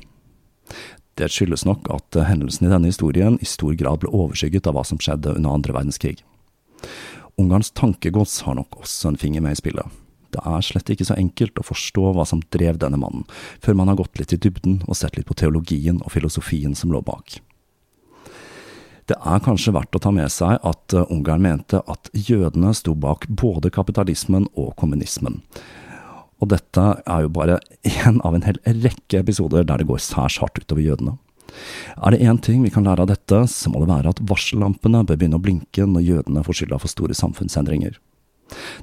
Det 1.16 1.30
skyldes 1.32 1.64
nok 1.64 1.88
at 1.96 2.20
hendelsen 2.28 2.68
i 2.68 2.74
denne 2.74 2.92
historien 2.92 3.40
i 3.40 3.48
stor 3.48 3.72
grad 3.80 4.04
ble 4.04 4.12
overskygget 4.12 4.68
av 4.68 4.76
hva 4.76 4.84
som 4.84 5.00
skjedde 5.00 5.32
under 5.32 5.56
andre 5.56 5.80
verdenskrig. 5.80 6.20
Ungarns 7.40 7.72
tankegods 7.72 8.42
har 8.44 8.60
nok 8.60 8.82
også 8.84 9.14
en 9.14 9.20
finger 9.20 9.40
med 9.40 9.56
i 9.56 9.62
spillet. 9.64 10.00
Det 10.36 10.44
er 10.44 10.60
slett 10.66 10.92
ikke 10.92 11.08
så 11.08 11.16
enkelt 11.16 11.56
å 11.56 11.70
forstå 11.72 12.10
hva 12.18 12.28
som 12.28 12.44
drev 12.52 12.76
denne 12.84 13.00
mannen, 13.00 13.24
før 13.64 13.80
man 13.80 13.88
har 13.88 14.02
gått 14.04 14.20
litt 14.20 14.36
i 14.36 14.44
dybden 14.44 14.82
og 14.84 15.00
sett 15.00 15.16
litt 15.16 15.30
på 15.30 15.40
teologien 15.40 16.04
og 16.04 16.12
filosofien 16.12 16.76
som 16.76 16.92
lå 16.92 17.00
bak. 17.00 17.40
Det 19.10 19.16
er 19.26 19.40
kanskje 19.42 19.72
verdt 19.74 19.96
å 19.98 20.00
ta 20.04 20.12
med 20.14 20.30
seg 20.30 20.60
at 20.62 20.94
eh, 20.94 21.08
Ungarn 21.10 21.42
mente 21.42 21.80
at 21.90 22.12
jødene 22.14 22.70
sto 22.78 22.92
bak 22.94 23.24
både 23.26 23.72
kapitalismen 23.74 24.46
og 24.54 24.76
kommunismen. 24.78 25.40
Og 26.38 26.52
dette 26.52 26.84
er 27.02 27.24
jo 27.24 27.32
bare 27.34 27.58
én 27.82 28.20
av 28.22 28.36
en 28.36 28.46
hel 28.46 28.60
rekke 28.70 29.18
episoder 29.18 29.66
der 29.66 29.82
det 29.82 29.88
går 29.90 29.98
særs 30.04 30.38
hardt 30.38 30.62
utover 30.62 30.84
jødene. 30.84 31.16
Er 31.98 32.14
det 32.14 32.22
én 32.22 32.38
ting 32.38 32.62
vi 32.62 32.70
kan 32.70 32.86
lære 32.86 33.02
av 33.02 33.10
dette, 33.10 33.42
så 33.50 33.72
må 33.72 33.82
det 33.82 33.90
være 33.90 34.14
at 34.14 34.22
varsellampene 34.30 35.02
bør 35.08 35.18
begynne 35.18 35.40
å 35.40 35.42
blinke 35.42 35.88
når 35.90 36.06
jødene 36.06 36.46
får 36.46 36.60
skylda 36.60 36.78
for 36.78 36.94
store 36.94 37.16
samfunnsendringer. 37.18 37.98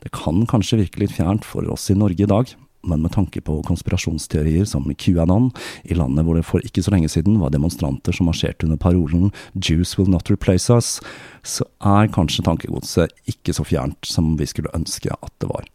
Det 0.03 0.11
kan 0.11 0.43
kanskje 0.51 0.81
virke 0.83 1.05
litt 1.05 1.15
fjernt 1.15 1.47
for 1.47 1.63
oss 1.71 1.87
i 1.87 1.95
Norge 1.95 2.27
i 2.27 2.27
dag, 2.27 2.51
men 2.83 3.01
med 3.01 3.11
tanke 3.15 3.41
på 3.41 3.61
konspirasjonsteorier 3.67 4.65
som 4.65 4.85
QAnon, 4.93 5.49
i 5.83 5.97
landet 5.97 6.25
hvor 6.25 6.37
det 6.37 6.45
for 6.47 6.63
ikke 6.63 6.83
så 6.85 6.93
lenge 6.93 7.09
siden 7.11 7.39
var 7.41 7.53
demonstranter 7.53 8.15
som 8.15 8.29
marsjerte 8.29 8.67
under 8.67 8.77
parolen 8.77 9.31
'Jews 9.55 9.97
will 9.97 10.09
not 10.09 10.29
replace 10.29 10.69
us', 10.73 11.01
så 11.43 11.65
er 11.81 12.11
kanskje 12.13 12.45
tankegodset 12.45 13.11
ikke 13.27 13.53
så 13.53 13.63
fjernt 13.63 14.05
som 14.05 14.37
vi 14.37 14.45
skulle 14.45 14.73
ønske 14.73 15.11
at 15.11 15.33
det 15.39 15.49
var. 15.49 15.65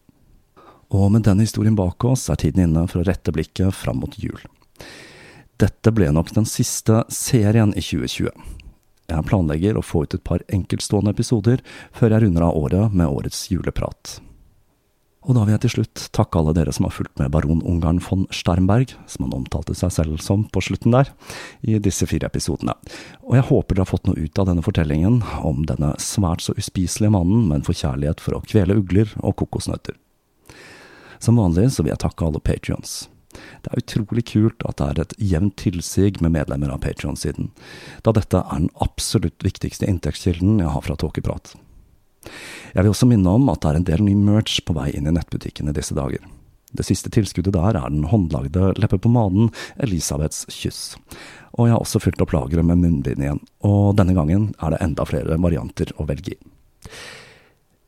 Og 0.93 1.13
med 1.13 1.25
denne 1.25 1.47
historien 1.47 1.77
bak 1.77 2.05
oss 2.05 2.29
er 2.29 2.37
tiden 2.37 2.67
inne 2.67 2.87
for 2.89 3.01
å 3.01 3.07
rette 3.09 3.33
blikket 3.33 3.75
fram 3.75 4.03
mot 4.03 4.19
jul. 4.19 4.41
Dette 5.57 5.93
ble 5.95 6.11
nok 6.13 6.33
den 6.35 6.45
siste 6.49 7.05
serien 7.09 7.73
i 7.77 7.81
2020. 7.81 8.29
Jeg 9.13 9.29
planlegger 9.29 9.77
å 9.77 9.85
få 9.85 10.05
ut 10.05 10.15
et 10.17 10.25
par 10.25 10.43
enkeltstående 10.53 11.13
episoder 11.13 11.63
før 11.93 12.15
jeg 12.15 12.25
runder 12.27 12.47
av 12.49 12.57
året 12.57 12.95
med 12.97 13.09
årets 13.09 13.49
juleprat. 13.53 14.21
Og 15.23 15.37
da 15.37 15.45
vil 15.45 15.55
jeg 15.55 15.63
til 15.63 15.73
slutt 15.77 16.05
takke 16.17 16.41
alle 16.41 16.55
dere 16.57 16.73
som 16.75 16.89
har 16.89 16.95
fulgt 16.97 17.15
med 17.21 17.31
baron 17.31 17.63
Ungarn 17.63 18.01
von 18.03 18.25
Sternberg, 18.35 18.97
som 19.07 19.29
han 19.29 19.37
omtalte 19.37 19.77
seg 19.79 19.95
selv 19.95 20.19
som 20.25 20.49
på 20.51 20.63
slutten 20.67 20.95
der, 20.97 21.13
i 21.63 21.79
disse 21.83 22.09
fire 22.11 22.27
episodene. 22.27 22.75
Og 23.23 23.39
jeg 23.39 23.47
håper 23.53 23.77
dere 23.79 23.87
har 23.87 23.93
fått 23.93 24.11
noe 24.11 24.19
ut 24.19 24.43
av 24.43 24.51
denne 24.51 24.67
fortellingen 24.67 25.21
om 25.47 25.63
denne 25.69 25.95
svært 26.03 26.43
så 26.43 26.57
uspiselige 26.59 27.15
mannen 27.15 27.47
med 27.47 27.61
en 27.61 27.69
forkjærlighet 27.71 28.23
for 28.25 28.39
å 28.39 28.43
kvele 28.43 28.81
ugler 28.83 29.15
og 29.23 29.39
kokosnøtter. 29.45 29.95
Som 31.23 31.39
vanlig 31.39 31.71
så 31.71 31.85
vil 31.85 31.95
jeg 31.95 32.03
takke 32.03 32.27
alle 32.27 32.43
patrions. 32.43 33.05
Det 33.63 33.71
er 33.71 33.81
utrolig 33.81 34.27
kult 34.29 34.65
at 34.69 34.81
det 34.81 34.89
er 34.89 35.03
et 35.05 35.15
jevnt 35.33 35.55
tilsig 35.63 36.19
med 36.21 36.35
medlemmer 36.35 36.75
av 36.75 36.83
Patrion-siden, 36.85 37.53
da 38.05 38.13
dette 38.13 38.43
er 38.43 38.65
den 38.65 38.73
absolutt 38.85 39.47
viktigste 39.47 39.89
inntektskilden 39.89 40.61
jeg 40.61 40.75
har 40.75 40.85
fra 40.85 40.99
Tåkeprat. 41.01 41.55
Jeg 42.73 42.85
vil 42.85 42.93
også 42.93 43.09
minne 43.11 43.33
om 43.33 43.51
at 43.53 43.63
det 43.63 43.71
er 43.71 43.81
en 43.81 43.89
del 43.89 44.05
ny 44.07 44.15
merch 44.19 44.61
på 44.67 44.77
vei 44.77 44.91
inn 44.97 45.09
i 45.09 45.15
nettbutikken 45.15 45.71
i 45.71 45.77
disse 45.77 45.97
dager. 45.99 46.25
Det 46.73 46.87
siste 46.89 47.11
tilskuddet 47.13 47.53
der 47.53 47.77
er 47.77 47.91
den 47.93 48.07
håndlagde 48.09 48.73
leppepomaden 48.81 49.51
Elisabeths 49.85 50.47
kyss. 50.49 50.95
Og 51.53 51.69
jeg 51.69 51.75
har 51.75 51.85
også 51.85 52.01
fylt 52.01 52.23
opp 52.25 52.33
lageret 52.33 52.65
med 52.65 52.81
munnbind 52.81 53.21
igjen, 53.21 53.43
og 53.61 53.99
denne 53.99 54.17
gangen 54.17 54.55
er 54.57 54.73
det 54.73 54.81
enda 54.85 55.05
flere 55.09 55.37
varianter 55.37 55.93
å 56.01 56.09
velge 56.09 56.39
i. 56.39 56.41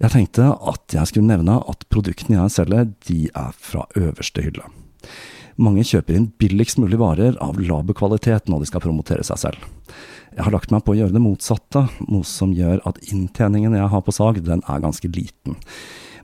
Jeg 0.03 0.13
tenkte 0.13 0.51
at 0.53 0.93
jeg 0.93 1.09
skulle 1.09 1.31
nevne 1.31 1.57
at 1.71 1.87
produktene 1.89 2.43
jeg 2.43 2.53
selger, 2.59 2.91
de 3.09 3.21
er 3.31 3.55
fra 3.57 3.87
øverste 3.97 4.45
hylle. 4.45 4.67
Mange 5.57 5.85
kjøper 5.87 6.17
inn 6.19 6.31
billigst 6.41 6.81
mulig 6.83 6.99
varer 6.99 7.37
av 7.43 7.61
laber 7.63 7.95
kvalitet 7.95 8.49
når 8.51 8.65
de 8.65 8.71
skal 8.71 8.83
promotere 8.83 9.27
seg 9.27 9.39
selv. 9.39 9.69
Jeg 10.35 10.43
har 10.43 10.55
lagt 10.55 10.73
meg 10.75 10.83
på 10.83 10.95
å 10.95 10.97
gjøre 10.99 11.15
det 11.15 11.23
motsatte, 11.23 11.85
noe 12.09 12.27
som 12.27 12.55
gjør 12.57 12.81
at 12.89 12.99
inntjeningen 13.07 13.77
jeg 13.79 13.91
har 13.93 14.03
på 14.03 14.15
sag, 14.15 14.41
den 14.43 14.65
er 14.67 14.83
ganske 14.83 15.11
liten. 15.15 15.55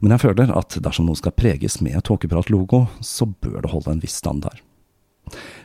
Men 0.01 0.17
jeg 0.17 0.25
føler 0.25 0.51
at 0.57 0.79
dersom 0.83 1.07
noe 1.07 1.19
skal 1.19 1.37
preges 1.37 1.79
med 1.85 2.01
Tåkeprat-logo, 2.09 2.87
så 3.05 3.29
bør 3.29 3.61
det 3.63 3.71
holde 3.71 3.95
en 3.95 4.03
viss 4.03 4.17
standard. 4.19 4.59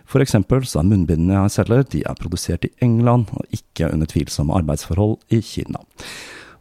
For 0.05 0.21
eksempel 0.21 0.61
så 0.69 0.83
er 0.83 0.89
munnbindene 0.91 1.39
jeg 1.39 1.55
selger, 1.55 1.87
de 1.89 2.03
er 2.05 2.19
produsert 2.19 2.67
i 2.67 2.73
England, 2.85 3.31
og 3.33 3.55
ikke 3.55 3.89
under 3.89 4.09
tvilsomme 4.11 4.53
arbeidsforhold 4.59 5.17
i 5.33 5.41
Kina. 5.41 5.81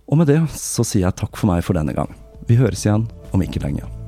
Og 0.09 0.21
med 0.21 0.33
det 0.33 0.41
så 0.57 0.87
sier 0.87 1.09
jeg 1.09 1.19
takk 1.21 1.37
for 1.37 1.53
meg 1.53 1.67
for 1.67 1.77
denne 1.77 1.97
gang. 1.97 2.15
Vi 2.49 2.57
høres 2.61 2.87
igjen 2.87 3.09
om 3.35 3.45
ikke 3.45 3.63
lenge. 3.65 4.04